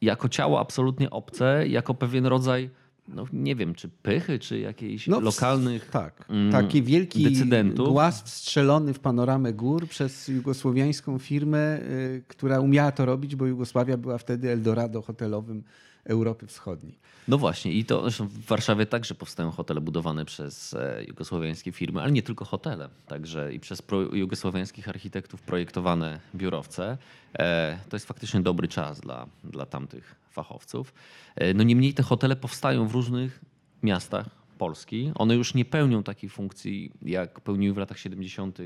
jako 0.00 0.28
ciało 0.28 0.60
absolutnie 0.60 1.10
obce, 1.10 1.68
jako 1.68 1.94
pewien 1.94 2.26
rodzaj 2.26 2.70
no 3.08 3.24
nie 3.32 3.56
wiem, 3.56 3.74
czy 3.74 3.88
pychy, 3.88 4.38
czy 4.38 4.58
jakiejś 4.58 5.06
no, 5.06 5.20
lokalnych 5.20 5.90
tak, 5.90 6.24
mm, 6.28 6.52
taki 6.52 6.82
wielki 6.82 7.24
decydentów. 7.24 7.88
głaz 7.88 8.22
wstrzelony 8.22 8.94
w 8.94 8.98
panoramę 8.98 9.52
gór 9.52 9.88
przez 9.88 10.28
jugosłowiańską 10.28 11.18
firmę, 11.18 11.80
y, 11.80 12.22
która 12.28 12.60
umiała 12.60 12.92
to 12.92 13.04
robić, 13.04 13.36
bo 13.36 13.46
Jugosławia 13.46 13.96
była 13.96 14.18
wtedy 14.18 14.50
Eldorado 14.50 15.02
hotelowym 15.02 15.62
Europy 16.04 16.46
Wschodniej. 16.46 16.98
No 17.28 17.38
właśnie, 17.38 17.72
i 17.72 17.84
to 17.84 18.02
zresztą 18.02 18.26
w 18.28 18.46
Warszawie 18.46 18.86
także 18.86 19.14
powstają 19.14 19.50
hotele 19.50 19.80
budowane 19.80 20.24
przez 20.24 20.74
e, 20.74 21.04
jugosłowiańskie 21.08 21.72
firmy, 21.72 22.02
ale 22.02 22.12
nie 22.12 22.22
tylko 22.22 22.44
hotele, 22.44 22.88
także 23.06 23.52
i 23.52 23.60
przez 23.60 23.82
jugosłowiańskich 24.12 24.88
architektów 24.88 25.42
projektowane 25.42 26.20
biurowce. 26.34 26.98
E, 27.38 27.78
to 27.88 27.96
jest 27.96 28.06
faktycznie 28.06 28.40
dobry 28.40 28.68
czas 28.68 29.00
dla, 29.00 29.26
dla 29.44 29.66
tamtych 29.66 30.19
fachowców. 30.30 30.94
E, 31.36 31.54
no 31.54 31.62
niemniej 31.62 31.94
te 31.94 32.02
hotele 32.02 32.36
powstają 32.36 32.88
w 32.88 32.94
różnych 32.94 33.40
miastach 33.82 34.30
Polski. 34.58 35.12
One 35.14 35.34
już 35.34 35.54
nie 35.54 35.64
pełnią 35.64 36.02
takiej 36.02 36.30
funkcji, 36.30 36.92
jak 37.02 37.40
pełniły 37.40 37.74
w 37.74 37.78
latach 37.78 37.98
70. 37.98 38.58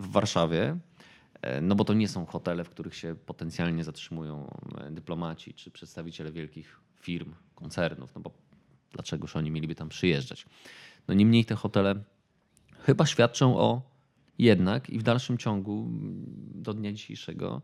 w 0.00 0.12
Warszawie. 0.12 0.78
E, 1.42 1.60
no 1.60 1.74
bo 1.74 1.84
to 1.84 1.94
nie 1.94 2.08
są 2.08 2.26
hotele, 2.26 2.64
w 2.64 2.70
których 2.70 2.96
się 2.96 3.14
potencjalnie 3.26 3.84
zatrzymują 3.84 4.50
e, 4.78 4.90
dyplomaci 4.90 5.54
czy 5.54 5.70
przedstawiciele 5.70 6.32
wielkich 6.32 6.80
firm, 7.00 7.34
koncernów, 7.54 8.14
no 8.14 8.20
bo 8.20 8.30
dlaczegoż 8.92 9.36
oni 9.36 9.50
mieliby 9.50 9.74
tam 9.74 9.88
przyjeżdżać. 9.88 10.46
No 11.08 11.14
niemniej 11.14 11.44
te 11.44 11.54
hotele 11.54 12.02
chyba 12.78 13.06
świadczą 13.06 13.58
o 13.58 13.82
jednak 14.38 14.90
i 14.90 14.98
w 14.98 15.02
dalszym 15.02 15.38
ciągu 15.38 15.88
do 16.54 16.74
dnia 16.74 16.92
dzisiejszego 16.92 17.62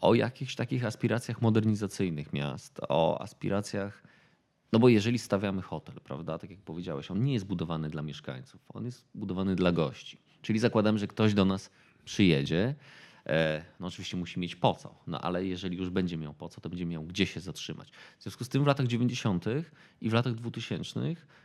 o 0.00 0.14
jakichś 0.14 0.54
takich 0.54 0.84
aspiracjach 0.84 1.42
modernizacyjnych 1.42 2.32
miast, 2.32 2.80
o 2.88 3.22
aspiracjach, 3.22 4.02
no 4.72 4.78
bo 4.78 4.88
jeżeli 4.88 5.18
stawiamy 5.18 5.62
hotel, 5.62 5.94
prawda, 6.04 6.38
tak 6.38 6.50
jak 6.50 6.60
powiedziałeś, 6.60 7.10
on 7.10 7.24
nie 7.24 7.32
jest 7.32 7.46
budowany 7.46 7.90
dla 7.90 8.02
mieszkańców, 8.02 8.60
on 8.68 8.84
jest 8.84 9.04
budowany 9.14 9.56
dla 9.56 9.72
gości. 9.72 10.18
Czyli 10.42 10.58
zakładam, 10.58 10.98
że 10.98 11.06
ktoś 11.06 11.34
do 11.34 11.44
nas 11.44 11.70
przyjedzie, 12.04 12.74
E, 13.26 13.64
no 13.80 13.86
oczywiście 13.86 14.16
musi 14.16 14.40
mieć 14.40 14.56
po 14.56 14.74
co, 14.74 14.94
no 15.06 15.20
ale 15.20 15.46
jeżeli 15.46 15.76
już 15.76 15.90
będzie 15.90 16.16
miał 16.16 16.34
po 16.34 16.48
co, 16.48 16.60
to 16.60 16.68
będzie 16.68 16.86
miał 16.86 17.04
gdzie 17.04 17.26
się 17.26 17.40
zatrzymać. 17.40 17.90
W 18.18 18.22
związku 18.22 18.44
z 18.44 18.48
tym 18.48 18.64
w 18.64 18.66
latach 18.66 18.86
90. 18.86 19.44
i 20.00 20.10
w 20.10 20.12
latach 20.12 20.34
2000 20.34 21.00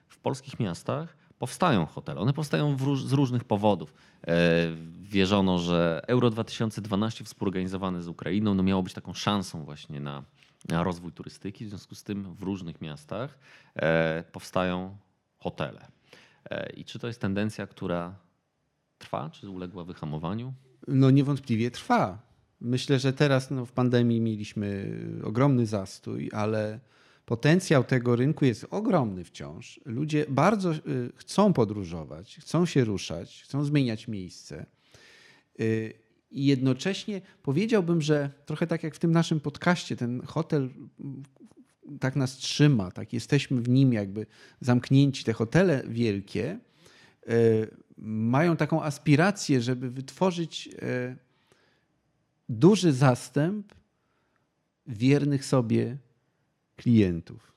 w 0.08 0.18
polskich 0.18 0.60
miastach 0.60 1.18
powstają 1.46 1.86
hotele. 1.86 2.22
One 2.22 2.34
powstają 2.34 2.78
róż, 2.78 3.04
z 3.04 3.12
różnych 3.12 3.44
powodów. 3.44 3.94
E, 4.28 4.36
wierzono, 5.02 5.60
że 5.60 6.02
Euro 6.08 6.30
2012 6.30 7.24
współorganizowane 7.24 8.02
z 8.02 8.08
Ukrainą 8.08 8.54
no 8.54 8.64
miało 8.64 8.84
być 8.84 8.94
taką 8.94 9.14
szansą 9.14 9.66
właśnie 9.66 10.00
na, 10.00 10.24
na 10.70 10.84
rozwój 10.84 11.12
turystyki. 11.12 11.66
W 11.66 11.70
związku 11.70 11.96
z 11.96 12.04
tym 12.04 12.36
w 12.36 12.44
różnych 12.44 12.82
miastach 12.82 13.40
e, 13.76 14.24
powstają 14.32 14.98
hotele. 15.38 15.88
I 16.78 16.86
czy 16.86 17.00
to 17.00 17.08
jest 17.08 17.22
tendencja, 17.22 17.68
która 17.68 18.16
trwa, 18.98 19.30
czy 19.30 19.50
uległa 19.50 19.84
wyhamowaniu? 19.84 20.54
no 20.88 21.12
niewątpliwie 21.12 21.72
trwa. 21.72 22.20
Myślę, 22.62 23.00
że 23.00 23.14
teraz 23.14 23.52
no, 23.52 23.66
w 23.66 23.72
pandemii 23.72 24.22
mieliśmy 24.22 24.98
ogromny 25.24 25.66
zastój, 25.66 26.30
ale 26.34 26.80
potencjał 27.26 27.84
tego 27.84 28.16
rynku 28.16 28.46
jest 28.46 28.66
ogromny 28.70 29.24
wciąż. 29.24 29.80
Ludzie 29.86 30.26
bardzo 30.30 30.74
y, 30.74 30.80
chcą 31.16 31.54
podróżować, 31.54 32.38
chcą 32.42 32.66
się 32.66 32.84
ruszać, 32.84 33.44
chcą 33.44 33.64
zmieniać 33.64 34.08
miejsce. 34.08 34.66
Y, 35.60 35.94
I 36.32 36.46
jednocześnie 36.46 37.22
powiedziałbym, 37.44 38.02
że 38.02 38.30
trochę 38.46 38.68
tak 38.68 38.84
jak 38.84 38.96
w 38.96 39.00
tym 39.00 39.12
naszym 39.12 39.40
podcaście, 39.40 39.96
ten 39.96 40.22
hotel 40.22 40.70
tak 42.00 42.16
nas 42.16 42.38
trzyma, 42.38 42.92
tak 42.92 43.14
jesteśmy 43.14 43.62
w 43.62 43.70
nim 43.70 43.94
jakby 43.94 44.26
zamknięci. 44.62 45.24
Te 45.24 45.34
hotele 45.34 45.84
wielkie 45.88 46.60
y, 47.30 47.86
mają 48.08 48.58
taką 48.58 48.84
aspirację, 48.84 49.62
żeby 49.62 49.92
wytworzyć 49.92 50.70
duży 52.50 52.94
zastęp 52.94 53.76
wiernych 54.88 55.46
sobie 55.46 55.98
klientów, 56.76 57.54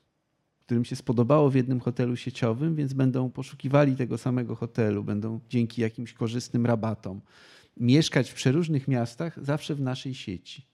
którym 0.65 0.85
się 0.85 0.95
spodobało 0.95 1.49
w 1.49 1.55
jednym 1.55 1.79
hotelu 1.79 2.15
sieciowym, 2.15 2.75
więc 2.75 2.93
będą 2.93 3.31
poszukiwali 3.31 3.95
tego 3.95 4.17
samego 4.17 4.55
hotelu, 4.55 5.03
będą 5.03 5.39
dzięki 5.49 5.81
jakimś 5.81 6.13
korzystnym 6.13 6.65
rabatom 6.65 7.21
mieszkać 7.77 8.31
w 8.31 8.33
przeróżnych 8.33 8.87
miastach, 8.87 9.45
zawsze 9.45 9.75
w 9.75 9.81
naszej 9.81 10.15
sieci. 10.15 10.65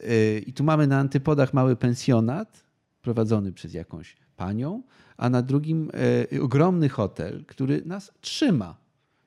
E, 0.00 0.38
I 0.38 0.52
tu 0.52 0.64
mamy 0.64 0.86
na 0.86 0.98
antypodach 0.98 1.54
mały 1.54 1.76
pensjonat 1.76 2.64
prowadzony 3.02 3.52
przez 3.52 3.74
jakąś 3.74 4.16
panią, 4.36 4.82
a 5.16 5.30
na 5.30 5.42
drugim 5.42 5.90
e, 6.32 6.40
ogromny 6.40 6.88
hotel, 6.88 7.44
który 7.44 7.82
nas 7.84 8.12
trzyma. 8.20 8.76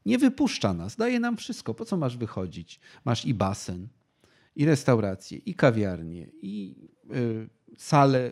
Nie 0.06 0.18
wypuszcza 0.18 0.74
nas, 0.74 0.96
daje 0.96 1.20
nam 1.20 1.38
wszystko. 1.38 1.74
Po 1.74 1.86
co 1.86 1.98
masz 1.98 2.18
wychodzić? 2.18 2.80
Masz 3.06 3.26
i 3.26 3.34
basen, 3.34 3.88
i 4.56 4.66
restaurację, 4.66 5.38
i 5.38 5.56
kawiarnię, 5.56 6.28
i 6.42 6.76
e, 7.74 7.76
salę 7.78 8.20
e, 8.20 8.32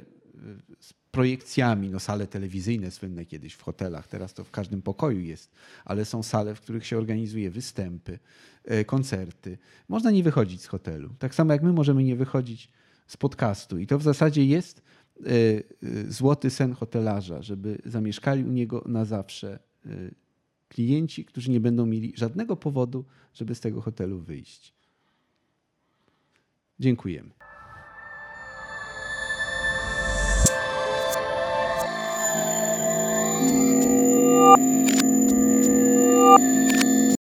z 0.80 0.94
projekcjami, 1.12 1.90
no 1.90 2.00
sale 2.00 2.28
telewizyjne 2.28 2.92
słynne 2.92 3.26
kiedyś 3.26 3.54
w 3.54 3.62
hotelach, 3.62 4.08
teraz 4.08 4.34
to 4.34 4.44
w 4.44 4.52
każdym 4.52 4.82
pokoju 4.82 5.20
jest, 5.20 5.52
ale 5.86 6.06
są 6.06 6.24
sale, 6.24 6.56
w 6.56 6.62
których 6.62 6.86
się 6.86 6.98
organizuje 6.98 7.52
występy, 7.52 8.20
koncerty. 8.86 9.58
Można 9.88 10.12
nie 10.12 10.24
wychodzić 10.24 10.62
z 10.62 10.68
hotelu. 10.68 11.10
Tak 11.20 11.36
samo 11.36 11.54
jak 11.54 11.64
my 11.64 11.74
możemy 11.74 12.04
nie 12.04 12.16
wychodzić 12.16 12.70
z 13.08 13.18
podcastu. 13.18 13.80
I 13.80 13.88
to 13.88 14.00
w 14.00 14.04
zasadzie 14.04 14.46
jest 14.46 14.82
Y, 15.26 15.64
y, 15.84 16.12
złoty 16.12 16.50
sen 16.50 16.74
hotelarza, 16.74 17.42
żeby 17.42 17.82
zamieszkali 17.86 18.44
u 18.44 18.52
niego 18.52 18.84
na 18.86 19.06
zawsze 19.06 19.60
y, 19.86 20.16
klienci, 20.70 21.26
którzy 21.26 21.52
nie 21.52 21.60
będą 21.60 21.86
mieli 21.86 22.14
żadnego 22.16 22.56
powodu, 22.56 23.06
żeby 23.34 23.56
z 23.56 23.60
tego 23.60 23.82
hotelu 23.82 24.20
wyjść. 24.20 24.74
Dziękujemy. 26.80 27.37